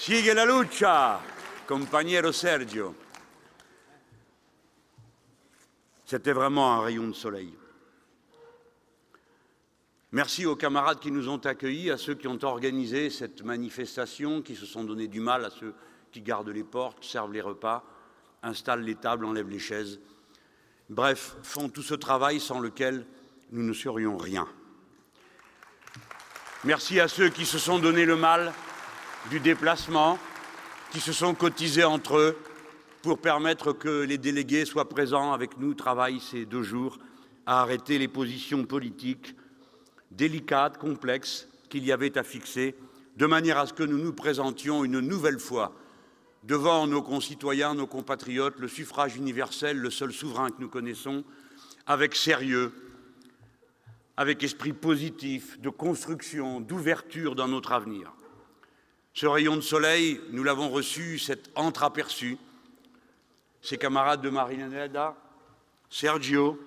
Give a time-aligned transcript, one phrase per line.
[0.00, 1.20] Sigue la lucha,
[1.66, 2.94] compagnero Sergio.
[6.06, 7.52] C'était vraiment un rayon de soleil.
[10.12, 14.56] Merci aux camarades qui nous ont accueillis, à ceux qui ont organisé cette manifestation, qui
[14.56, 15.74] se sont donné du mal, à ceux
[16.10, 17.84] qui gardent les portes, servent les repas,
[18.42, 20.00] installent les tables, enlèvent les chaises.
[20.88, 23.04] Bref, font tout ce travail sans lequel
[23.52, 24.48] nous ne serions rien.
[26.64, 28.54] Merci à ceux qui se sont donné le mal
[29.28, 30.18] du déplacement,
[30.92, 32.36] qui se sont cotisés entre eux
[33.02, 36.98] pour permettre que les délégués soient présents avec nous, travaillent ces deux jours
[37.46, 39.34] à arrêter les positions politiques
[40.10, 42.74] délicates, complexes qu'il y avait à fixer,
[43.16, 45.72] de manière à ce que nous nous présentions une nouvelle fois
[46.42, 51.24] devant nos concitoyens, nos compatriotes, le suffrage universel, le seul souverain que nous connaissons,
[51.86, 52.72] avec sérieux,
[54.16, 58.12] avec esprit positif, de construction, d'ouverture dans notre avenir.
[59.12, 62.38] Ce rayon de soleil, nous l'avons reçu, cet entreaperçu,
[63.60, 65.16] ses camarades de Marineda,
[65.90, 66.58] Sergio,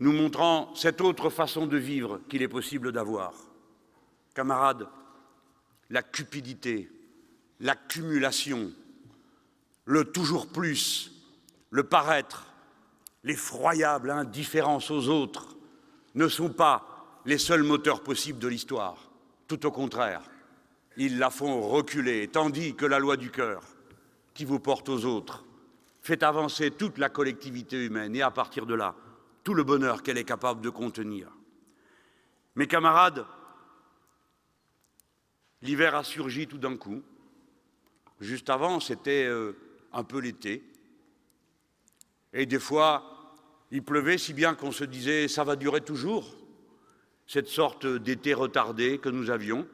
[0.00, 3.34] nous montrant cette autre façon de vivre qu'il est possible d'avoir.
[4.34, 4.88] Camarades,
[5.90, 6.90] la cupidité,
[7.60, 8.72] l'accumulation,
[9.84, 11.10] le toujours plus,
[11.70, 12.46] le paraître,
[13.24, 15.56] l'effroyable indifférence aux autres
[16.14, 19.10] ne sont pas les seuls moteurs possibles de l'histoire.
[19.48, 20.22] Tout au contraire,
[20.98, 23.62] ils la font reculer, tandis que la loi du cœur,
[24.34, 25.44] qui vous porte aux autres,
[26.02, 28.94] fait avancer toute la collectivité humaine et à partir de là,
[29.44, 31.30] tout le bonheur qu'elle est capable de contenir.
[32.56, 33.24] Mes camarades,
[35.62, 37.02] l'hiver a surgi tout d'un coup.
[38.20, 39.52] Juste avant, c'était euh,
[39.92, 40.64] un peu l'été.
[42.32, 43.36] Et des fois,
[43.70, 46.34] il pleuvait si bien qu'on se disait ça va durer toujours,
[47.28, 49.68] cette sorte d'été retardé que nous avions.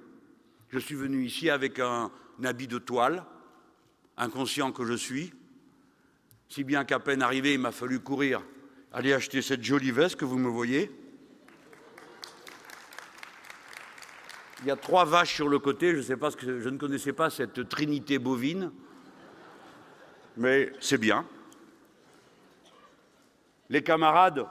[0.74, 2.10] Je suis venu ici avec un,
[2.42, 3.24] habit de toile,
[4.16, 5.32] inconscient que je suis,
[6.48, 8.42] si bien qu'à peine arrivé, il m'a fallu courir,
[8.92, 10.90] aller acheter cette jolie veste que vous me voyez.
[14.62, 16.76] Il y a trois vaches sur le côté, je, sais pas ce que, je ne
[16.76, 18.72] connaissais pas cette trinité bovine,
[20.36, 21.24] mais c'est bien.
[23.68, 24.44] Les camarades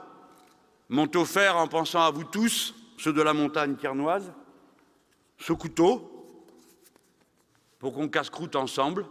[0.88, 4.32] m'ont offert, en pensant à vous tous, ceux de la montagne tiernoise,
[5.36, 6.12] ce couteau
[7.84, 9.04] pour qu'on casse-croûte ensemble.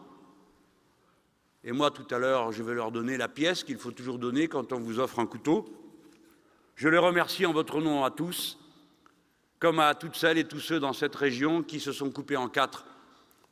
[1.63, 4.47] Et moi, tout à l'heure, je vais leur donner la pièce qu'il faut toujours donner
[4.47, 5.71] quand on vous offre un couteau.
[6.75, 8.57] Je les remercie en votre nom à tous,
[9.59, 12.49] comme à toutes celles et tous ceux dans cette région qui se sont coupés en
[12.49, 12.87] quatre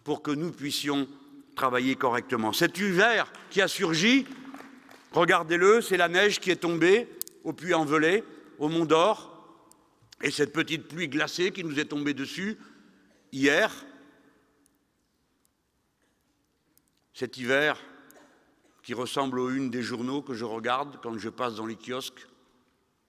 [0.03, 1.07] pour que nous puissions
[1.55, 2.51] travailler correctement.
[2.51, 4.25] Cet hiver qui a surgi,
[5.11, 7.07] regardez-le, c'est la neige qui est tombée
[7.43, 8.23] au Puy-en-Velay,
[8.57, 9.55] au Mont d'Or,
[10.23, 12.57] et cette petite pluie glacée qui nous est tombée dessus
[13.31, 13.85] hier,
[17.21, 17.77] cet hiver
[18.81, 22.27] qui ressemble aux unes des journaux que je regarde quand je passe dans les kiosques,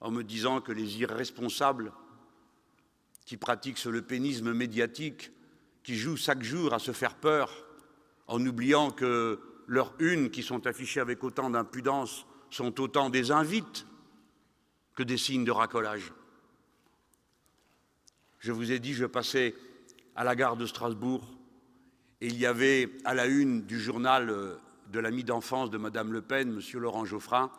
[0.00, 1.94] en me disant que les irresponsables
[3.24, 5.30] qui pratiquent ce lepénisme médiatique,
[5.82, 7.64] qui jouent chaque jour à se faire peur,
[8.26, 13.86] en oubliant que leurs unes qui sont affichées avec autant d'impudence sont autant des invites
[14.94, 16.12] que des signes de racolage.
[18.40, 19.54] Je vous ai dit, je passais
[20.14, 21.26] à la gare de Strasbourg
[22.22, 24.54] et il y avait à la une du journal euh,
[24.92, 27.50] de l'ami d'enfance de Madame Le Pen, Monsieur Laurent Geoffrin,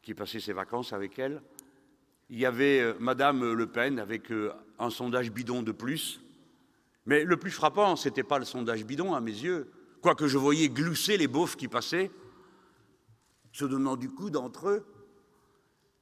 [0.00, 1.42] qui passait ses vacances avec elle.
[2.28, 6.20] Il y avait euh, Madame Le Pen avec euh, un sondage bidon de plus.
[7.04, 9.72] Mais le plus frappant, ce n'était pas le sondage bidon à mes yeux,
[10.02, 12.12] quoique je voyais glousser les beaufs qui passaient,
[13.50, 14.86] se donnant du coup d'entre eux.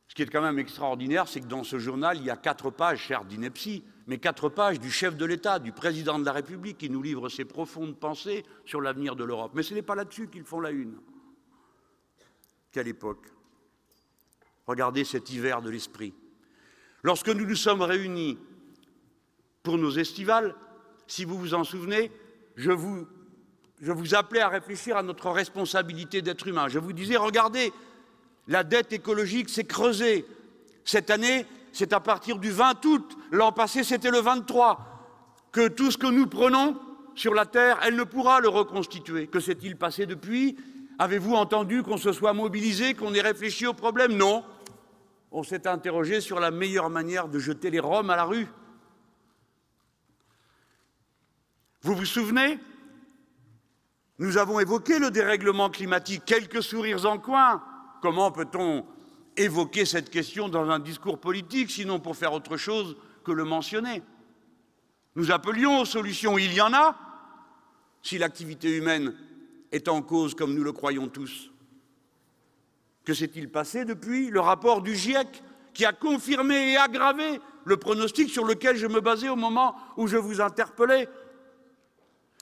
[0.08, 2.68] Ce qui est quand même extraordinaire, c'est que dans ce journal, il y a quatre
[2.68, 6.78] pages, chères d'ineptie, mais quatre pages du chef de l'État, du président de la République,
[6.78, 9.52] qui nous livre ses profondes pensées sur l'avenir de l'Europe.
[9.54, 10.96] Mais ce n'est pas là-dessus qu'ils font la une.
[12.72, 13.26] Quelle époque
[14.66, 16.14] Regardez cet hiver de l'esprit.
[17.02, 18.38] Lorsque nous nous sommes réunis
[19.62, 20.54] pour nos estivales,
[21.06, 22.10] si vous vous en souvenez,
[22.56, 23.06] je vous,
[23.82, 26.68] je vous appelais à réfléchir à notre responsabilité d'être humain.
[26.68, 27.74] Je vous disais, regardez,
[28.46, 30.24] la dette écologique s'est creusée.
[30.86, 31.44] Cette année,
[31.78, 34.80] c'est à partir du 20 août, l'an passé c'était le 23,
[35.52, 36.76] que tout ce que nous prenons
[37.14, 39.28] sur la Terre, elle ne pourra le reconstituer.
[39.28, 40.58] Que s'est-il passé depuis?
[40.98, 44.16] Avez-vous entendu qu'on se soit mobilisé, qu'on ait réfléchi au problème?
[44.16, 44.44] Non.
[45.30, 48.48] On s'est interrogé sur la meilleure manière de jeter les Roms à la rue.
[51.82, 52.58] Vous vous souvenez?
[54.18, 57.62] Nous avons évoqué le dérèglement climatique, quelques sourires en coin.
[58.02, 58.84] Comment peut-on
[59.40, 64.02] évoquer cette question dans un discours politique, sinon pour faire autre chose que le mentionner
[65.18, 66.38] nous appelions aux solutions.
[66.38, 66.96] Il y en a,
[68.02, 69.16] si l'activité humaine
[69.72, 71.50] est en cause comme nous le croyons tous.
[73.04, 75.42] Que s'est-il passé depuis le rapport du GIEC
[75.74, 80.06] qui a confirmé et aggravé le pronostic sur lequel je me basais au moment où
[80.06, 81.08] je vous interpellais?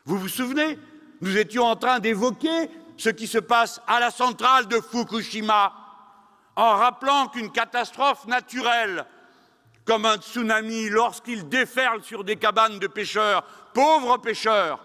[0.05, 0.79] Vous vous souvenez
[1.23, 5.73] Nous étions en train d'évoquer ce qui se passe à la centrale de Fukushima
[6.57, 9.05] en rappelant qu'une catastrophe naturelle
[9.87, 14.81] comme un tsunami lorsqu'il déferle sur des cabanes de pêcheurs, pauvres pêcheurs.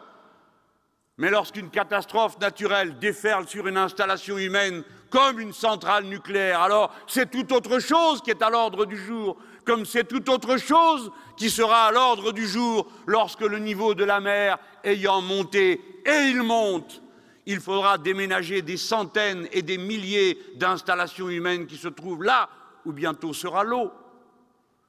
[1.18, 7.30] Mais lorsqu'une catastrophe naturelle déferle sur une installation humaine, comme une centrale nucléaire, alors c'est
[7.30, 11.50] tout autre chose qui est à l'ordre du jour, comme c'est tout autre chose qui
[11.50, 16.44] sera à l'ordre du jour lorsque le niveau de la mer ayant monté, et il
[16.44, 17.02] monte,
[17.46, 22.50] il faudra déménager des centaines et des milliers d'installations humaines qui se trouvent là
[22.86, 23.92] où bientôt sera l'eau.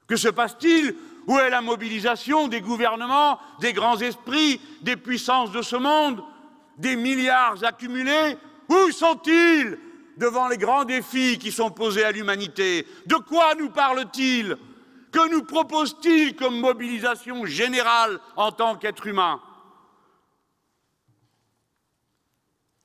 [0.07, 0.95] Que se passe-t-il?
[1.25, 6.21] Où est la mobilisation des gouvernements, des grands esprits, des puissances de ce monde
[6.77, 8.37] Des milliards accumulés?
[8.69, 9.77] Où sont-ils?
[10.17, 12.85] Devant les grands défis qui sont posés à l'humanité.
[13.07, 14.57] De quoi nous parle-t-il
[15.11, 19.39] Que nous propose-t-il comme mobilisation générale en tant qu'être humain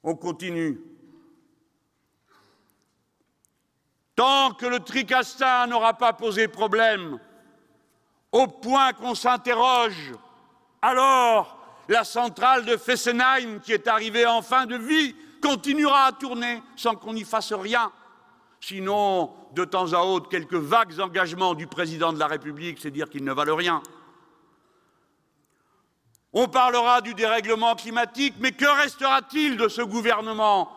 [0.03, 0.81] On continue.
[4.15, 7.21] Tant que le tricastin n'aura pas posé problème,
[8.33, 10.13] au point qu'on s'interroge,
[10.83, 11.59] alors
[11.89, 16.95] la centrale de Fessenheim, qui est arrivée en fin de vie, continuera à tourner sans
[16.95, 17.93] qu'on n'y fasse rien.
[18.61, 23.09] Sinon, de temps à autre, quelques vagues engagements du président de la République, c'est dire
[23.09, 23.83] qu'ils ne valent rien.
[26.41, 30.71] On parlera du dérèglement climatique, mais que restera-t-il de ce gouvernement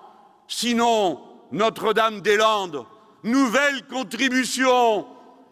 [0.48, 1.22] Sinon,
[1.52, 2.84] Notre-Dame-des-Landes,
[3.22, 5.06] nouvelle contribution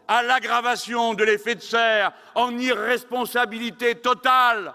[0.08, 4.74] à l'aggravation de l'effet de serre en irresponsabilité totale.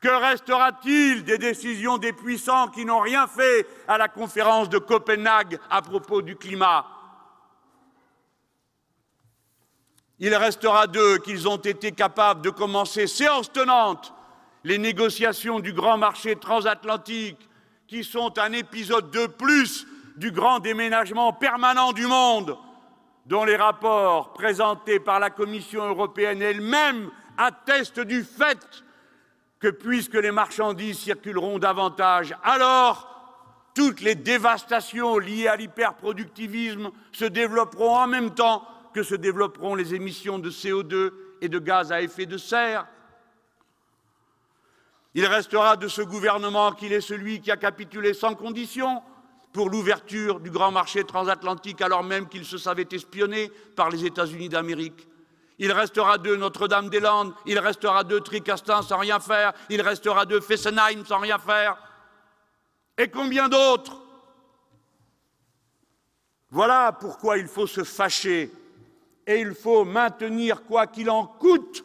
[0.00, 5.60] Que restera-t-il des décisions des puissants qui n'ont rien fait à la conférence de Copenhague
[5.68, 6.86] à propos du climat?
[10.20, 14.14] Il restera d'eux qu'ils ont été capables de commencer séance tenante
[14.64, 17.48] les négociations du grand marché transatlantique,
[17.86, 19.86] qui sont un épisode de plus
[20.16, 22.56] du grand déménagement permanent du monde,
[23.26, 28.84] dont les rapports présentés par la Commission européenne elle-même attestent du fait
[29.58, 33.08] que puisque les marchandises circuleront davantage, alors
[33.74, 39.94] toutes les dévastations liées à l'hyperproductivisme se développeront en même temps que se développeront les
[39.94, 42.86] émissions de CO2 et de gaz à effet de serre.
[45.14, 49.02] Il restera de ce gouvernement qu'il est celui qui a capitulé sans condition
[49.52, 54.48] pour l'ouverture du grand marché transatlantique alors même qu'il se savait espionné par les États-Unis
[54.48, 55.06] d'Amérique.
[55.58, 61.04] Il restera de Notre-Dame-des-Landes, il restera de Tricastin sans rien faire, il restera de Fessenheim
[61.04, 61.76] sans rien faire.
[62.96, 64.00] Et combien d'autres?
[66.50, 68.50] Voilà pourquoi il faut se fâcher
[69.26, 71.84] et il faut maintenir, quoi qu'il en coûte,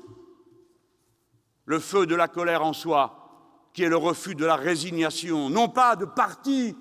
[1.65, 3.17] le feu de la colère en soi,
[3.77, 6.75] qui est le refus de la résignation, non pas de parti,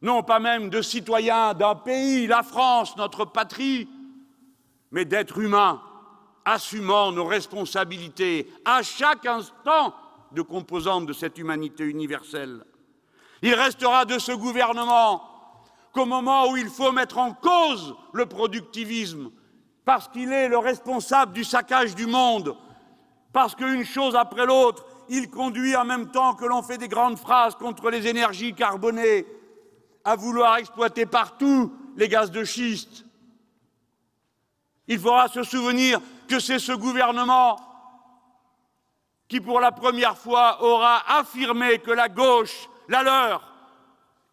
[0.00, 3.88] non pas même de citoyens d'un pays, la France, notre patrie,
[4.92, 5.82] mais d'êtres humains
[6.44, 9.92] assumant nos responsabilités à chaque instant
[10.30, 12.64] de composantes de cette humanité universelle.
[13.42, 15.20] Il restera de ce gouvernement
[15.92, 19.32] qu'au moment où il faut mettre en cause le productivisme,
[19.84, 22.54] parce qu'il est le responsable du saccage du monde,
[23.32, 27.18] parce qu'une chose après l'autre, il conduit en même temps que l'on fait des grandes
[27.18, 29.26] phrases contre les énergies carbonées,
[30.04, 33.04] à vouloir exploiter partout les gaz de schiste.
[34.86, 37.56] Il faudra se souvenir que c'est ce gouvernement
[39.28, 43.52] qui, pour la première fois, aura affirmé que la gauche, la leur,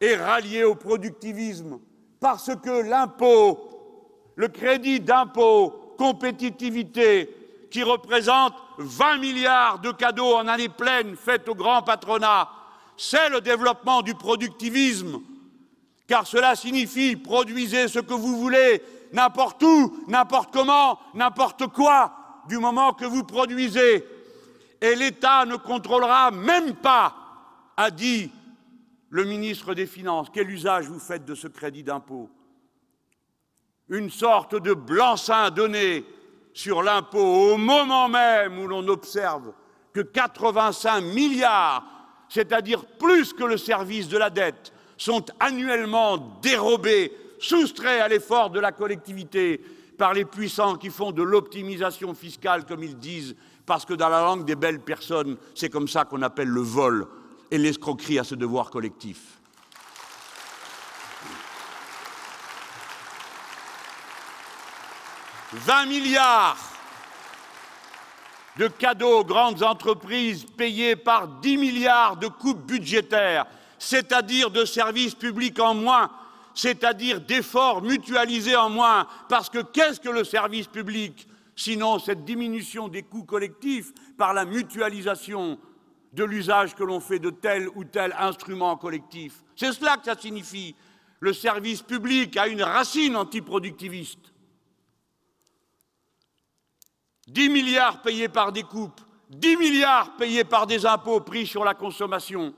[0.01, 1.79] est ralliée au productivisme,
[2.19, 7.40] parce que l'impôt, le crédit d'impôt, compétitivité,
[7.71, 12.49] qui représente 20 milliards de cadeaux en année pleine faits au grand patronat,
[12.97, 15.21] c'est le développement du productivisme
[16.11, 22.57] car cela signifie produisez ce que vous voulez, n'importe où, n'importe comment, n'importe quoi, du
[22.57, 24.05] moment que vous produisez.
[24.81, 27.15] Et l'État ne contrôlera même pas,
[27.77, 28.29] a dit
[29.09, 30.27] le ministre des Finances.
[30.33, 32.29] Quel usage vous faites de ce crédit d'impôt?
[33.87, 36.03] Une sorte de blanc-seing donné
[36.53, 39.53] sur l'impôt au moment même où l'on observe
[39.93, 41.83] que 85 milliards,
[42.29, 48.59] c'est-à-dire plus que le service de la dette, sont annuellement dérobés, soustraits à l'effort de
[48.59, 49.61] la collectivité
[49.97, 54.21] par les puissants qui font de l'optimisation fiscale, comme ils disent, parce que dans la
[54.21, 57.07] langue des belles personnes, c'est comme ça qu'on appelle le vol
[57.49, 59.40] et l'escroquerie à ce devoir collectif.
[65.53, 66.57] «20 milliards
[68.57, 73.45] de cadeaux aux grandes entreprises payés par 10 milliards de coupes budgétaires,
[73.77, 76.09] c'est-à-dire de services publics en moins,
[76.53, 82.87] c'est-à-dire d'efforts mutualisés en moins, parce que qu'est-ce que le service public Sinon, cette diminution
[82.87, 85.59] des coûts collectifs par la mutualisation
[86.13, 89.43] de l'usage que l'on fait de tel ou tel instrument collectif?
[89.55, 90.75] C'est cela que ça signifie.
[91.19, 94.30] Le service public a une racine antiproductiviste.
[97.31, 101.73] 10 milliards payés par des coupes, 10 milliards payés par des impôts pris sur la
[101.73, 102.53] consommation.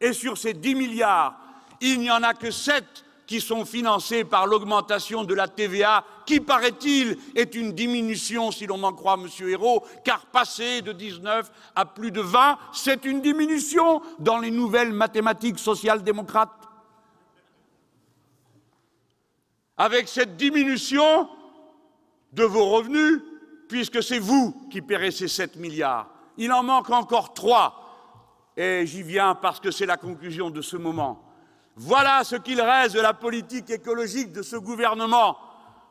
[0.00, 1.36] Et sur ces 10 milliards,
[1.80, 2.84] il n'y en a que 7
[3.26, 8.80] qui sont financés par l'augmentation de la TVA, qui, paraît-il, est une diminution, si l'on
[8.84, 9.48] en croit M.
[9.48, 14.92] Hérault, car passer de 19 à plus de 20, c'est une diminution dans les nouvelles
[14.92, 16.52] mathématiques social-démocrates.
[19.76, 21.28] Avec cette diminution
[22.32, 23.22] de vos revenus,
[23.68, 26.08] puisque c'est vous qui paierez ces 7 milliards.
[26.36, 27.82] Il en manque encore 3.
[28.56, 31.22] Et j'y viens parce que c'est la conclusion de ce moment.
[31.76, 35.36] Voilà ce qu'il reste de la politique écologique de ce gouvernement.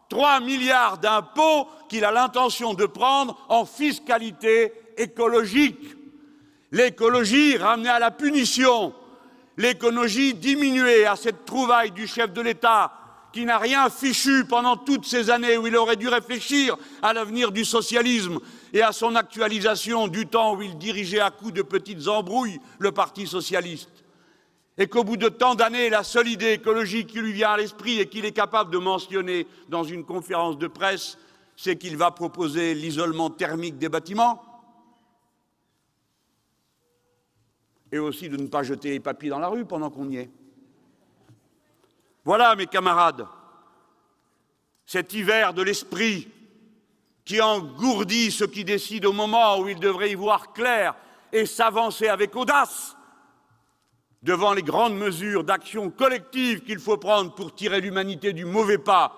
[0.10, 5.96] 3 milliards d'impôts qu'il a l'intention de prendre en fiscalité écologique.
[6.72, 8.94] L'écologie ramenée à la punition,
[9.58, 12.92] l'écologie diminuée à cette trouvaille du chef de l'État
[13.36, 17.52] qui n'a rien fichu pendant toutes ces années où il aurait dû réfléchir à l'avenir
[17.52, 18.40] du socialisme
[18.72, 22.94] et à son actualisation du temps où il dirigeait à coups de petites embrouilles le
[22.94, 24.06] Parti socialiste.
[24.78, 28.00] Et qu'au bout de tant d'années, la seule idée écologique qui lui vient à l'esprit
[28.00, 31.18] et qu'il est capable de mentionner dans une conférence de presse,
[31.58, 34.42] c'est qu'il va proposer l'isolement thermique des bâtiments
[37.92, 40.30] et aussi de ne pas jeter les papiers dans la rue pendant qu'on y est.
[42.26, 43.28] Voilà, mes camarades,
[44.86, 46.28] cet hiver de l'esprit
[47.24, 50.96] qui engourdit ceux qui décident au moment où ils devraient y voir clair
[51.32, 52.96] et s'avancer avec audace
[54.24, 59.14] devant les grandes mesures d'action collective qu'il faut prendre pour tirer l'humanité du mauvais pas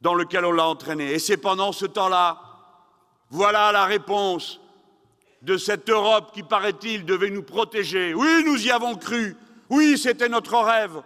[0.00, 1.12] dans lequel on l'a entraîné.
[1.12, 2.40] Et c'est pendant ce temps-là,
[3.30, 4.60] voilà la réponse
[5.42, 8.12] de cette Europe qui, paraît-il, devait nous protéger.
[8.12, 9.36] Oui, nous y avons cru.
[9.68, 11.00] Oui, c'était notre rêve.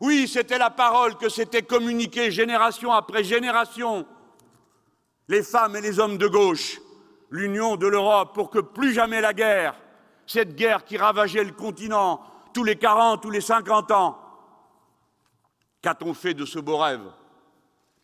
[0.00, 4.06] Oui, c'était la parole que s'était communiquée génération après génération.
[5.28, 6.80] Les femmes et les hommes de gauche,
[7.30, 9.76] l'union de l'Europe pour que plus jamais la guerre,
[10.26, 12.22] cette guerre qui ravageait le continent
[12.54, 14.18] tous les 40, tous les 50 ans.
[15.82, 17.04] Qu'a-t-on fait de ce beau rêve?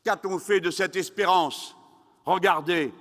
[0.04, 1.76] Qu'a-t-on fait de cette espérance?
[2.24, 2.92] Regardez,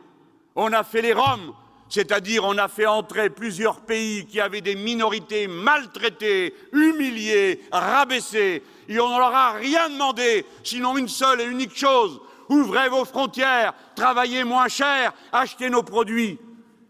[0.56, 1.54] on a fait les Roms,
[1.89, 9.00] c'est-à-dire on a fait entrer plusieurs pays qui avaient des minorités maltraitées, humiliées, rabaissées, et
[9.00, 12.20] on ne leur a rien demandé, sinon une seule et unique chose.
[12.50, 16.39] Ouvrez vos frontières, travaillez moins cher, achetez nos produits.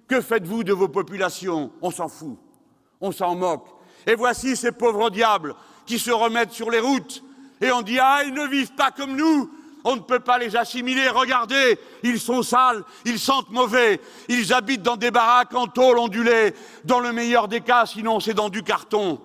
[0.08, 1.72] Que faites-vous de vos populations?
[1.82, 2.38] On s'en fout,
[3.02, 3.68] on s'en moque.
[4.06, 7.24] Et voici ces pauvres diables qui se remettent sur les routes,
[7.62, 9.50] et on dit Ah, ils ne vivent pas comme nous,
[9.86, 11.08] on ne peut pas les assimiler.
[11.08, 16.54] Regardez, ils sont sales, ils sentent mauvais, ils habitent dans des baraques en tôle ondulée.
[16.84, 19.22] Dans le meilleur des cas, sinon c'est dans du carton.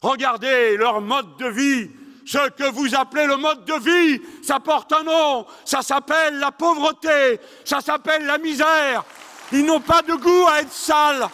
[0.00, 1.90] Regardez leur mode de vie.
[2.24, 5.44] Ce que vous appelez le mode de vie, ça porte un nom.
[5.64, 7.40] Ça s'appelle la pauvreté.
[7.64, 9.04] Ça s'appelle la misère.
[9.52, 11.28] Ils n'ont pas de goût à être sales.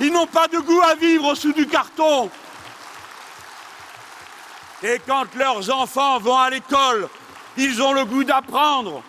[0.00, 2.30] Ils n'ont pas de goût à vivre sous du carton.
[4.82, 7.08] Et quand leurs enfants vont à l'école,
[7.56, 9.02] ils ont le goût d'apprendre.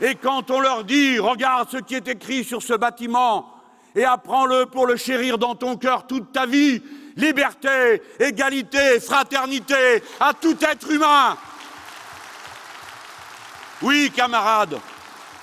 [0.00, 3.52] Et quand on leur dit, regarde ce qui est écrit sur ce bâtiment,
[3.94, 6.82] et apprends-le pour le chérir dans ton cœur toute ta vie,
[7.16, 11.36] liberté, égalité, fraternité à tout être humain.
[13.82, 14.78] Oui, camarades,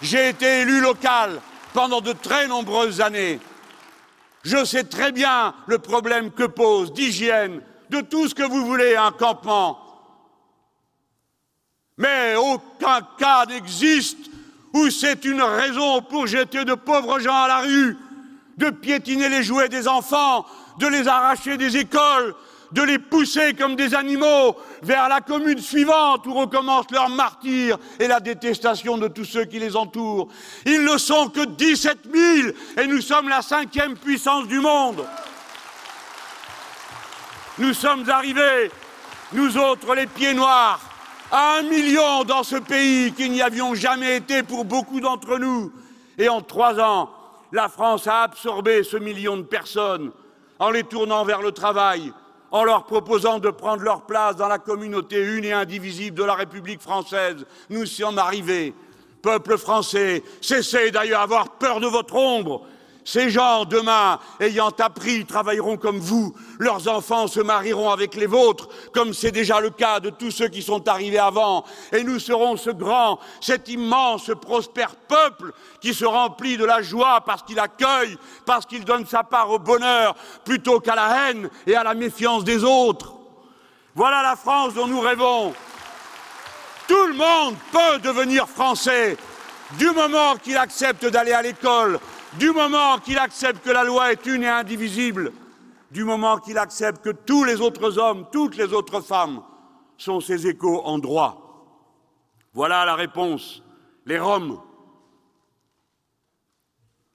[0.01, 1.41] j'ai été élu local
[1.73, 3.39] pendant de très nombreuses années.
[4.43, 7.61] Je sais très bien le problème que pose d'hygiène,
[7.93, 9.79] de tout ce que vous voulez, un campement.
[11.97, 14.17] Mais aucun cas n'existe
[14.73, 17.95] où c'est une raison pour jeter de pauvres gens à la rue,
[18.57, 20.45] de piétiner les jouets des enfants,
[20.79, 22.33] de les arracher des écoles,
[22.71, 28.07] de les pousser comme des animaux vers la commune suivante où recommence leur martyr et
[28.07, 30.29] la détestation de tous ceux qui les entourent.
[30.65, 32.47] Ils ne sont que 17 000
[32.77, 35.05] et nous sommes la cinquième puissance du monde.
[37.59, 38.71] Nous sommes arrivés,
[39.31, 40.79] nous autres les pieds noirs,
[41.31, 45.71] à un million dans ce pays qui n'y avions jamais été pour beaucoup d'entre nous.
[46.17, 47.11] Et en trois ans,
[47.51, 50.11] la France a absorbé ce million de personnes
[50.57, 52.11] en les tournant vers le travail,
[52.49, 56.33] en leur proposant de prendre leur place dans la communauté une et indivisible de la
[56.33, 57.45] République française.
[57.69, 58.73] Nous sommes arrivés.
[59.21, 62.65] Peuple français, cessez d'ailleurs d'avoir peur de votre ombre.
[63.05, 66.33] Ces gens, demain, ayant appris, travailleront comme vous.
[66.59, 70.47] Leurs enfants se marieront avec les vôtres, comme c'est déjà le cas de tous ceux
[70.47, 71.65] qui sont arrivés avant.
[71.91, 77.21] Et nous serons ce grand, cet immense, prospère peuple qui se remplit de la joie
[77.25, 81.75] parce qu'il accueille, parce qu'il donne sa part au bonheur, plutôt qu'à la haine et
[81.75, 83.13] à la méfiance des autres.
[83.95, 85.53] Voilà la France dont nous rêvons.
[86.87, 89.17] Tout le monde peut devenir français
[89.77, 91.99] du moment qu'il accepte d'aller à l'école,
[92.39, 95.31] du moment qu'il accepte que la loi est une et indivisible,
[95.91, 99.43] du moment qu'il accepte que tous les autres hommes, toutes les autres femmes
[99.97, 101.39] sont ses échos en droit.
[102.53, 103.61] Voilà la réponse.
[104.05, 104.59] Les Roms.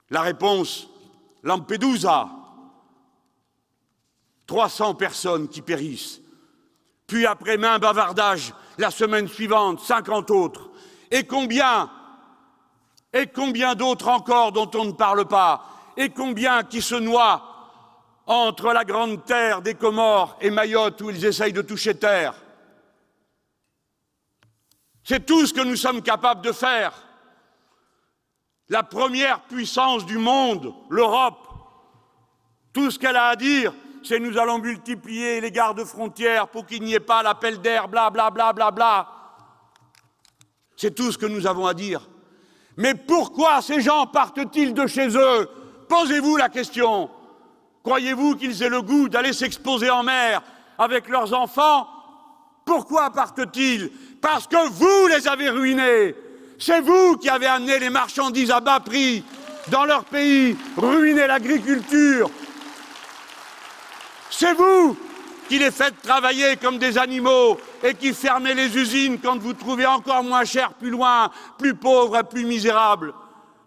[0.09, 0.89] La réponse,
[1.43, 2.29] Lampedusa.
[4.47, 6.21] 300 personnes qui périssent.
[7.05, 10.69] Puis après main bavardage, la semaine suivante, 50 autres.
[11.11, 11.91] Et combien
[13.13, 15.65] et combien d'autres encore dont on ne parle pas
[15.97, 17.45] Et combien qui se noient
[18.27, 22.35] entre la grande terre des Comores et Mayotte où ils essayent de toucher terre
[25.03, 26.93] C'est tout ce que nous sommes capables de faire.
[28.69, 31.47] La première puissance du monde, l'Europe,
[32.71, 33.73] tout ce qu'elle a à dire,
[34.03, 38.11] c'est nous allons multiplier les gardes frontières pour qu'il n'y ait pas l'appel d'air, bla
[38.11, 39.07] bla bla bla bla.
[40.77, 42.08] C'est tout ce que nous avons à dire.
[42.79, 45.49] Mais pourquoi ces gens partent-ils de chez eux?
[45.89, 47.09] Posez-vous la question.
[47.83, 50.41] Croyez-vous qu'ils aient le goût d'aller s'exposer en mer
[50.77, 51.89] avec leurs enfants?
[52.63, 53.91] Pourquoi partent-ils?
[54.21, 56.15] Parce que vous les avez ruinés.
[56.57, 59.25] C'est vous qui avez amené les marchandises à bas prix
[59.67, 62.31] dans leur pays, ruiné l'agriculture.
[64.29, 64.97] C'est vous
[65.49, 69.87] qui les faites travailler comme des animaux et qui fermez les usines quand vous trouvez
[69.87, 73.13] encore moins cher plus loin, plus pauvres et plus misérables.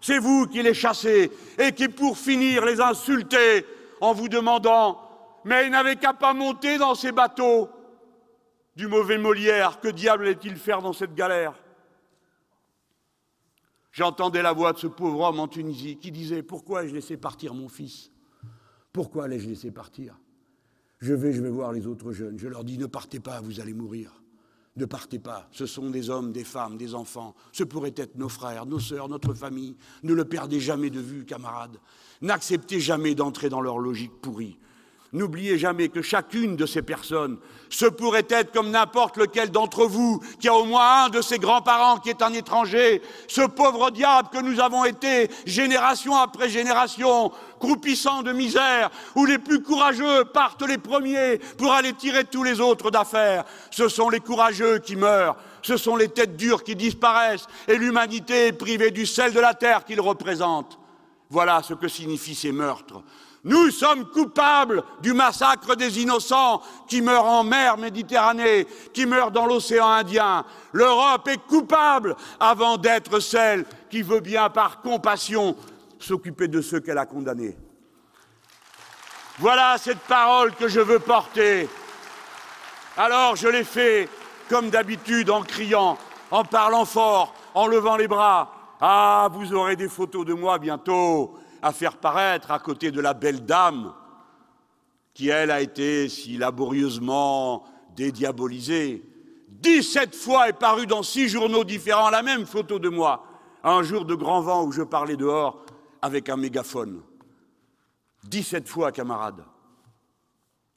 [0.00, 3.66] C'est vous qui les chassez et qui, pour finir, les insultez
[4.00, 5.00] en vous demandant
[5.44, 7.68] Mais il n'avait qu'à pas monter dans ces bateaux
[8.76, 11.52] du mauvais Molière, que diable allait-il faire dans cette galère?
[13.90, 17.54] J'entendais la voix de ce pauvre homme en Tunisie qui disait Pourquoi ai-je laissé partir
[17.54, 18.12] mon fils?
[18.92, 20.16] Pourquoi l'ai-je laissé partir?
[21.02, 22.38] Je vais, je vais voir les autres jeunes.
[22.38, 24.22] Je leur dis, ne partez pas, vous allez mourir.
[24.76, 25.48] Ne partez pas.
[25.50, 27.34] Ce sont des hommes, des femmes, des enfants.
[27.50, 29.76] Ce pourraient être nos frères, nos sœurs, notre famille.
[30.04, 31.76] Ne le perdez jamais de vue, camarades.
[32.22, 34.58] N'acceptez jamais d'entrer dans leur logique pourrie.
[35.14, 37.36] N'oubliez jamais que chacune de ces personnes,
[37.68, 41.38] ce pourrait être comme n'importe lequel d'entre vous qui a au moins un de ses
[41.38, 47.30] grands-parents qui est un étranger, ce pauvre diable que nous avons été génération après génération,
[47.60, 52.58] croupissant de misère, où les plus courageux partent les premiers pour aller tirer tous les
[52.58, 53.44] autres d'affaires.
[53.70, 58.46] Ce sont les courageux qui meurent, ce sont les têtes dures qui disparaissent, et l'humanité
[58.46, 60.78] est privée du sel de la terre qu'ils représentent.
[61.28, 63.02] Voilà ce que signifient ces meurtres.
[63.44, 69.46] Nous sommes coupables du massacre des innocents qui meurent en mer Méditerranée, qui meurent dans
[69.46, 70.44] l'océan Indien.
[70.72, 75.56] L'Europe est coupable avant d'être celle qui veut bien par compassion
[75.98, 77.56] s'occuper de ceux qu'elle a condamnés.
[79.38, 81.68] Voilà cette parole que je veux porter.
[82.96, 84.08] Alors je l'ai fait
[84.48, 85.98] comme d'habitude en criant,
[86.30, 88.54] en parlant fort, en levant les bras.
[88.80, 93.14] Ah, vous aurez des photos de moi bientôt à faire paraître à côté de la
[93.14, 93.94] belle dame
[95.14, 99.04] qui, elle, a été si laborieusement dédiabolisée.
[99.48, 103.24] Dix-sept fois est parue dans six journaux différents la même photo de moi,
[103.62, 105.64] un jour de grand vent où je parlais dehors
[106.00, 107.02] avec un mégaphone.
[108.24, 109.44] Dix-sept fois, camarades.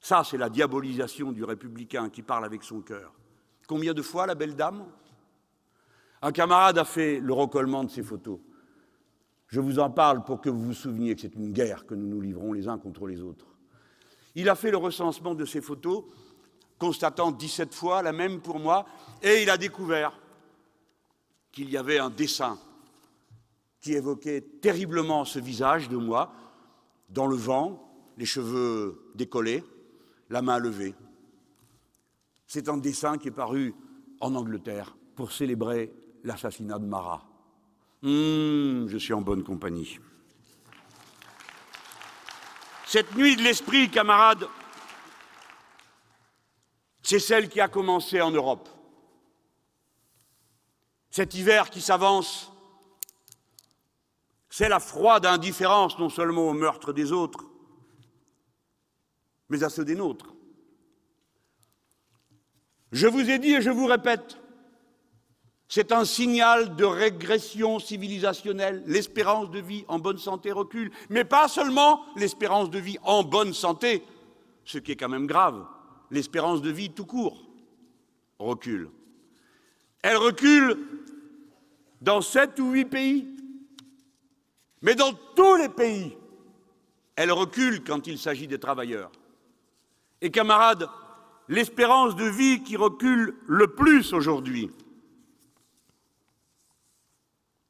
[0.00, 3.12] Ça, c'est la diabolisation du républicain qui parle avec son cœur.
[3.66, 4.84] Combien de fois, la belle dame?
[6.22, 8.38] Un camarade a fait le recollement de ces photos.
[9.48, 12.08] Je vous en parle pour que vous vous souveniez que c'est une guerre que nous
[12.08, 13.46] nous livrons les uns contre les autres.
[14.34, 16.04] Il a fait le recensement de ces photos,
[16.78, 18.86] constatant 17 fois la même pour moi,
[19.22, 20.18] et il a découvert
[21.52, 22.58] qu'il y avait un dessin
[23.80, 26.32] qui évoquait terriblement ce visage de moi,
[27.08, 27.82] dans le vent,
[28.18, 29.62] les cheveux décollés,
[30.28, 30.94] la main levée.
[32.46, 33.74] C'est un dessin qui est paru
[34.20, 35.92] en Angleterre pour célébrer
[36.24, 37.35] l'assassinat de Marat.
[38.02, 39.98] Hum, je suis en bonne compagnie.
[42.86, 44.46] Cette nuit de l'esprit, camarades,
[47.02, 48.68] c'est celle qui a commencé en Europe.
[51.10, 52.52] Cet hiver qui s'avance,
[54.50, 57.44] c'est la froide indifférence non seulement au meurtre des autres,
[59.48, 60.34] mais à ceux des nôtres.
[62.92, 64.38] Je vous ai dit et je vous répète,
[65.68, 68.84] c'est un signal de régression civilisationnelle.
[68.86, 70.92] L'espérance de vie en bonne santé recule.
[71.10, 74.04] Mais pas seulement l'espérance de vie en bonne santé,
[74.64, 75.66] ce qui est quand même grave.
[76.10, 77.42] L'espérance de vie tout court
[78.38, 78.90] recule.
[80.02, 80.78] Elle recule
[82.00, 83.26] dans sept ou huit pays.
[84.82, 86.16] Mais dans tous les pays,
[87.16, 89.10] elle recule quand il s'agit des travailleurs.
[90.20, 90.88] Et camarades,
[91.48, 94.70] l'espérance de vie qui recule le plus aujourd'hui,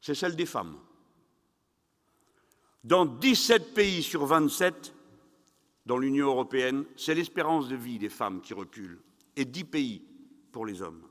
[0.07, 0.77] c'est celle des femmes.
[2.85, 4.93] Dans 17 pays sur 27
[5.85, 9.01] dans l'Union européenne, c'est l'espérance de vie des femmes qui recule,
[9.35, 10.07] et 10 pays
[10.53, 11.03] pour les hommes.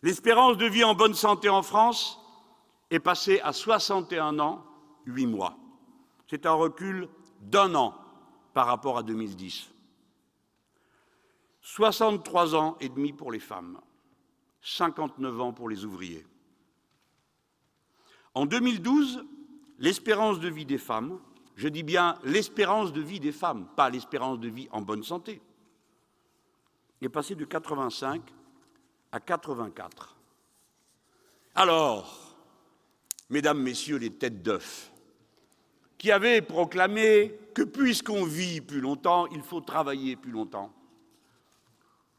[0.00, 2.18] L'espérance de vie en bonne santé en France
[2.90, 4.64] est passée à 61 ans,
[5.04, 5.58] 8 mois.
[6.30, 7.10] C'est un recul
[7.42, 7.94] d'un an
[8.54, 9.70] par rapport à 2010.
[11.60, 13.78] 63 ans et demi pour les femmes,
[14.62, 16.24] 59 ans pour les ouvriers.
[18.34, 19.24] En 2012,
[19.78, 21.18] l'espérance de vie des femmes,
[21.56, 25.40] je dis bien l'espérance de vie des femmes, pas l'espérance de vie en bonne santé,
[27.02, 28.22] est passée de 85
[29.12, 30.16] à 84.
[31.54, 32.36] Alors,
[33.28, 34.92] mesdames, messieurs les têtes d'œufs,
[35.98, 40.72] qui avaient proclamé que puisqu'on vit plus longtemps, il faut travailler plus longtemps,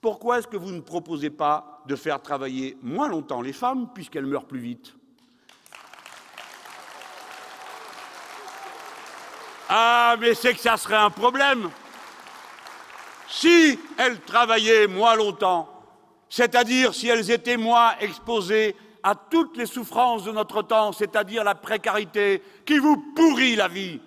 [0.02, 4.26] pourquoi est-ce que vous ne proposez pas de faire travailler moins longtemps les femmes puisqu'elles
[4.26, 4.96] meurent plus vite?
[9.74, 11.70] Ah, mais c'est que ça serait un problème.
[13.30, 15.70] Si elles travaillaient moins longtemps,
[16.28, 21.56] c'est-à-dire si elles étaient moins exposées à toutes les souffrances de notre temps, c'est-à-dire la
[21.56, 24.02] précarité qui vous pourrit la vie,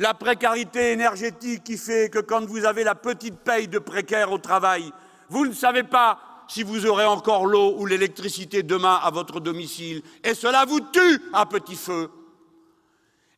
[0.00, 4.38] la précarité énergétique qui fait que quand vous avez la petite paye de précaire au
[4.38, 4.90] travail,
[5.28, 10.02] vous ne savez pas si vous aurez encore l'eau ou l'électricité demain à votre domicile,
[10.24, 12.10] et cela vous tue à petit feu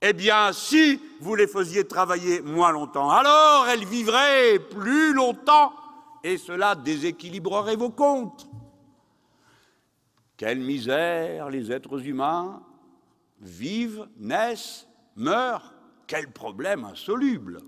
[0.05, 5.73] eh bien, si vous les faisiez travailler moins longtemps, alors elles vivraient plus longtemps
[6.25, 8.49] et cela déséquilibrerait vos comptes.
[10.37, 12.63] Quelle misère les êtres humains
[13.41, 15.73] vivent, naissent, meurent.
[16.09, 17.61] Quel problème insoluble.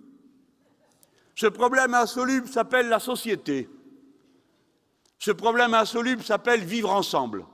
[1.37, 3.70] Ce problème insoluble s'appelle la société.
[5.20, 7.47] Ce problème insoluble s'appelle vivre ensemble.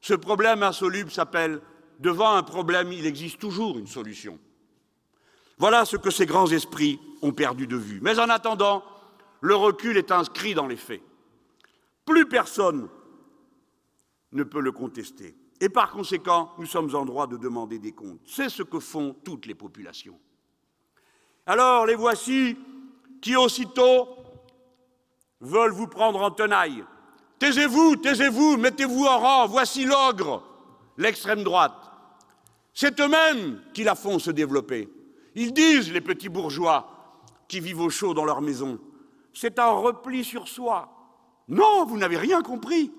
[0.00, 1.60] Ce problème insoluble s'appelle
[2.00, 4.38] devant un problème, il existe toujours une solution.
[5.58, 8.00] Voilà ce que ces grands esprits ont perdu de vue.
[8.02, 8.82] Mais en attendant,
[9.40, 11.02] le recul est inscrit dans les faits.
[12.06, 12.88] Plus personne
[14.32, 15.36] ne peut le contester.
[15.60, 18.22] Et par conséquent, nous sommes en droit de demander des comptes.
[18.26, 20.18] C'est ce que font toutes les populations.
[21.44, 22.56] Alors, les voici
[23.20, 24.08] qui aussitôt
[25.40, 26.84] veulent vous prendre en tenaille.
[27.38, 30.42] Taisez-vous, taisez-vous, mettez-vous en rang, voici l'ogre,
[30.96, 31.79] l'extrême droite.
[32.74, 34.88] C'est eux-mêmes qui la font se développer.
[35.34, 38.78] Ils disent, les petits bourgeois qui vivent au chaud dans leur maison,
[39.32, 40.88] c'est un repli sur soi.
[41.48, 42.92] Non, vous n'avez rien compris.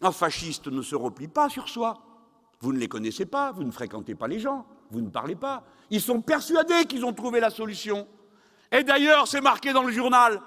[0.00, 1.94] Un fasciste ne se replie pas sur soi.
[2.60, 5.64] Vous ne les connaissez pas, vous ne fréquentez pas les gens, vous ne parlez pas.
[5.90, 8.06] Ils sont persuadés qu'ils ont trouvé la solution.
[8.72, 10.40] Et d'ailleurs, c'est marqué dans le journal.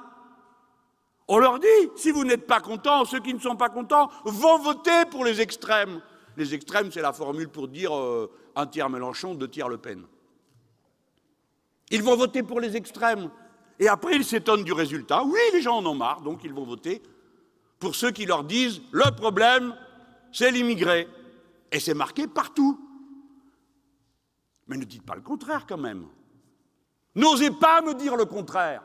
[1.28, 4.60] On leur dit, si vous n'êtes pas contents, ceux qui ne sont pas contents vont
[4.60, 6.02] voter pour les extrêmes.
[6.38, 10.04] Les extrêmes, c'est la formule pour dire euh, un tiers Mélenchon, deux tiers Le Pen.
[11.92, 13.30] Ils vont voter pour les extrêmes.
[13.80, 15.24] Et après, ils s'étonnent du résultat.
[15.24, 17.02] Oui, les gens en ont marre, donc ils vont voter
[17.80, 19.76] pour ceux qui leur disent le problème,
[20.32, 21.08] c'est l'immigré.
[21.72, 22.80] Et c'est marqué partout.
[24.68, 26.08] Mais ne dites pas le contraire quand même.
[27.16, 28.84] N'osez pas me dire le contraire.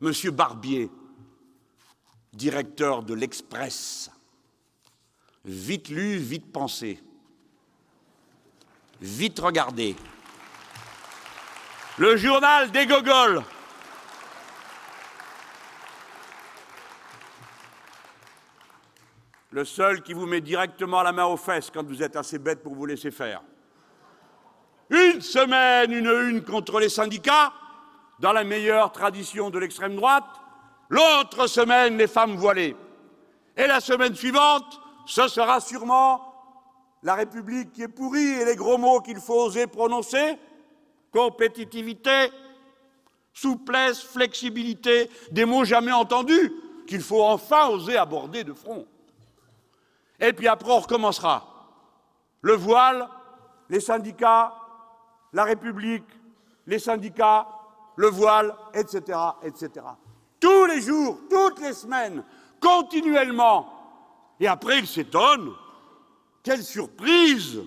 [0.00, 0.90] Monsieur Barbier,
[2.32, 4.10] directeur de l'Express,
[5.44, 7.00] Vite lu, vite pensé.
[9.00, 9.96] Vite regardé.
[11.98, 13.42] Le journal des gogoles.
[19.50, 22.62] Le seul qui vous met directement la main aux fesses quand vous êtes assez bête
[22.62, 23.42] pour vous laisser faire.
[24.88, 27.52] Une semaine, une une contre les syndicats,
[28.20, 30.24] dans la meilleure tradition de l'extrême droite.
[30.88, 32.76] L'autre semaine, les femmes voilées.
[33.56, 36.32] Et la semaine suivante, ce sera sûrement
[37.02, 40.38] la République qui est pourrie et les gros mots qu'il faut oser prononcer
[41.12, 42.30] compétitivité,
[43.32, 46.52] souplesse, flexibilité, des mots jamais entendus
[46.86, 48.86] qu'il faut enfin oser aborder de front.
[50.18, 51.48] Et puis après, on recommencera.
[52.40, 53.08] Le voile,
[53.68, 54.54] les syndicats,
[55.32, 56.04] la République,
[56.66, 57.46] les syndicats,
[57.96, 59.70] le voile, etc., etc.
[60.40, 62.24] Tous les jours, toutes les semaines,
[62.60, 63.71] continuellement.
[64.42, 65.52] Et après, il s'étonne.
[66.42, 67.62] Quelle surprise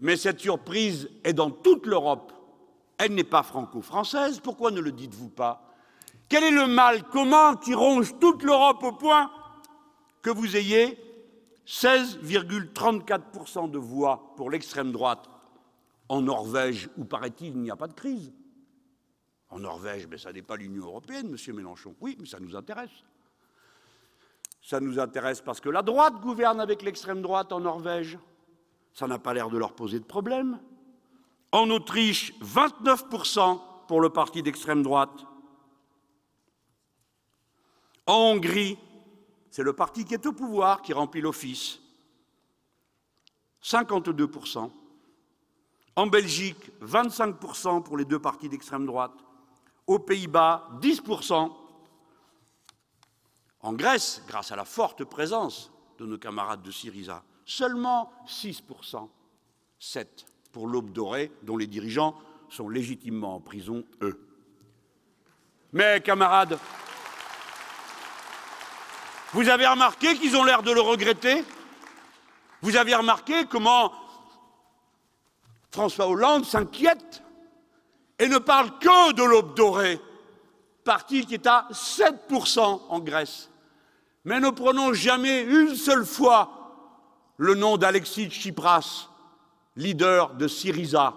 [0.00, 2.32] Mais cette surprise est dans toute l'Europe.
[2.96, 4.40] Elle n'est pas franco-française.
[4.40, 5.70] Pourquoi ne le dites-vous pas?
[6.30, 9.30] Quel est le mal commun qui ronge toute l'Europe au point
[10.22, 10.98] que vous ayez
[11.66, 15.28] 16,34% de voix pour l'extrême droite?
[16.08, 18.32] En Norvège, où, paraît-il, il n'y a pas de crise?
[19.50, 21.94] En Norvège, mais ça n'est pas l'Union européenne, Monsieur Mélenchon.
[22.00, 23.04] Oui, mais ça nous intéresse.
[24.64, 28.18] Ça nous intéresse parce que la droite gouverne avec l'extrême droite en Norvège.
[28.94, 30.58] Ça n'a pas l'air de leur poser de problème.
[31.52, 35.26] En Autriche, 29% pour le parti d'extrême droite.
[38.06, 38.78] En Hongrie,
[39.50, 41.78] c'est le parti qui est au pouvoir qui remplit l'office.
[43.62, 44.70] 52%.
[45.96, 49.12] En Belgique, 25% pour les deux partis d'extrême droite.
[49.86, 51.52] Aux Pays-Bas, 10%.
[53.64, 59.08] En Grèce, grâce à la forte présence de nos camarades de Syriza, seulement 6%.
[59.78, 62.14] 7 pour l'aube dorée, dont les dirigeants
[62.50, 64.20] sont légitimement en prison, eux.
[65.72, 66.58] Mais, camarades,
[69.32, 71.42] vous avez remarqué qu'ils ont l'air de le regretter?
[72.60, 73.94] Vous avez remarqué comment
[75.70, 77.22] François Hollande s'inquiète
[78.18, 79.98] et ne parle que de l'aube dorée,
[80.84, 83.50] parti qui est à 7% en Grèce,
[84.24, 86.50] mais ne prononce jamais une seule fois
[87.36, 89.08] le nom d'Alexis Tsipras,
[89.76, 91.14] leader de Syriza,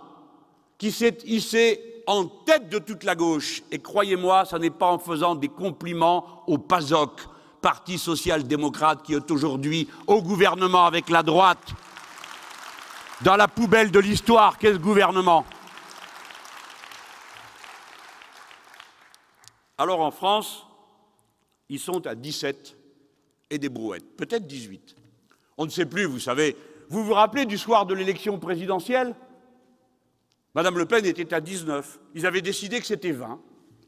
[0.77, 3.61] qui s'est hissé en tête de toute la gauche.
[3.71, 7.21] Et croyez-moi, ce n'est pas en faisant des compliments au PASOK,
[7.61, 11.73] Parti social-démocrate qui est aujourd'hui au gouvernement avec la droite,
[13.21, 15.43] dans la poubelle de l'histoire qu'est ce gouvernement?
[19.77, 20.65] Alors en France,
[21.69, 22.77] ils sont à 17
[23.49, 24.95] et des brouettes, peut-être 18.
[25.57, 26.55] On ne sait plus, vous savez.
[26.89, 29.15] Vous vous rappelez du soir de l'élection présidentielle?
[30.53, 31.99] Madame Le Pen était à 19.
[32.15, 33.39] Ils avaient décidé que c'était 20.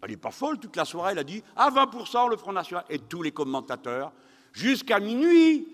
[0.02, 2.86] Elle n'est pas folle, toute la soirée, elle a dit à 20% le Front National.
[2.90, 4.14] Et tous les commentateurs,
[4.54, 5.68] jusqu'à minuit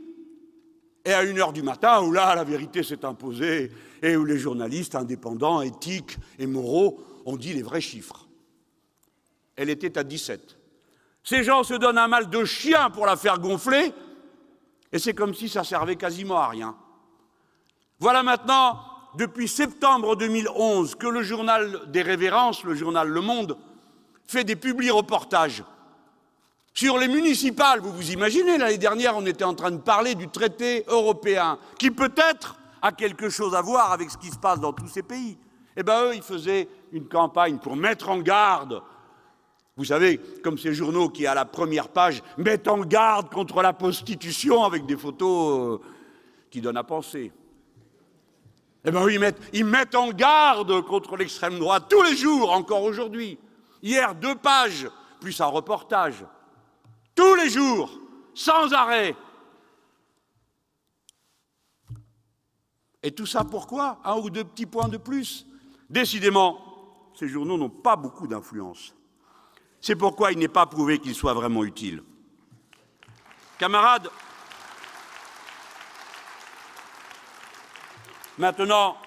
[1.04, 3.72] et à 1h du matin, où là, la vérité s'est imposée,
[4.02, 8.28] et où les journalistes indépendants, éthiques et moraux ont dit les vrais chiffres.
[9.56, 10.58] Elle était à 17.
[11.26, 13.92] Ces gens se donnent un mal de chien pour la faire gonfler,
[14.92, 16.76] et c'est comme si ça servait quasiment à rien.
[18.00, 18.80] Voilà maintenant,
[19.16, 23.58] depuis septembre 2011, que le journal des révérences, le journal Le Monde,
[24.28, 25.64] fait des publi-reportages
[26.76, 27.80] sur les municipales.
[27.80, 31.90] Vous vous imaginez, l'année dernière, on était en train de parler du traité européen, qui
[31.90, 35.40] peut-être a quelque chose à voir avec ce qui se passe dans tous ces pays.
[35.76, 38.84] Eh bien, eux, ils faisaient une campagne pour mettre en garde.
[39.78, 43.74] Vous savez, comme ces journaux qui, à la première page, mettent en garde contre la
[43.74, 45.86] prostitution avec des photos euh,
[46.50, 47.34] qui donnent à penser.
[48.86, 53.38] Eh bien, mettent, ils mettent en garde contre l'extrême droite tous les jours, encore aujourd'hui.
[53.82, 54.88] Hier, deux pages,
[55.20, 56.24] plus un reportage.
[57.14, 58.00] Tous les jours,
[58.34, 59.14] sans arrêt.
[63.04, 64.00] Et tout ça pourquoi?
[64.06, 65.46] Un ou deux petits points de plus?
[65.90, 66.60] Décidément,
[67.14, 68.96] ces journaux n'ont pas beaucoup d'influence.
[69.86, 72.02] C'est pourquoi il n'est pas prouvé qu'ils soient vraiment utiles.
[73.60, 74.10] Camarades,
[78.40, 78.98] maintenant,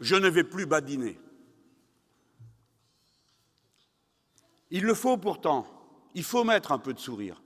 [0.00, 1.20] je ne vais plus badiner.
[4.72, 5.64] Il le faut pourtant,
[6.14, 7.40] il faut mettre un peu de sourire.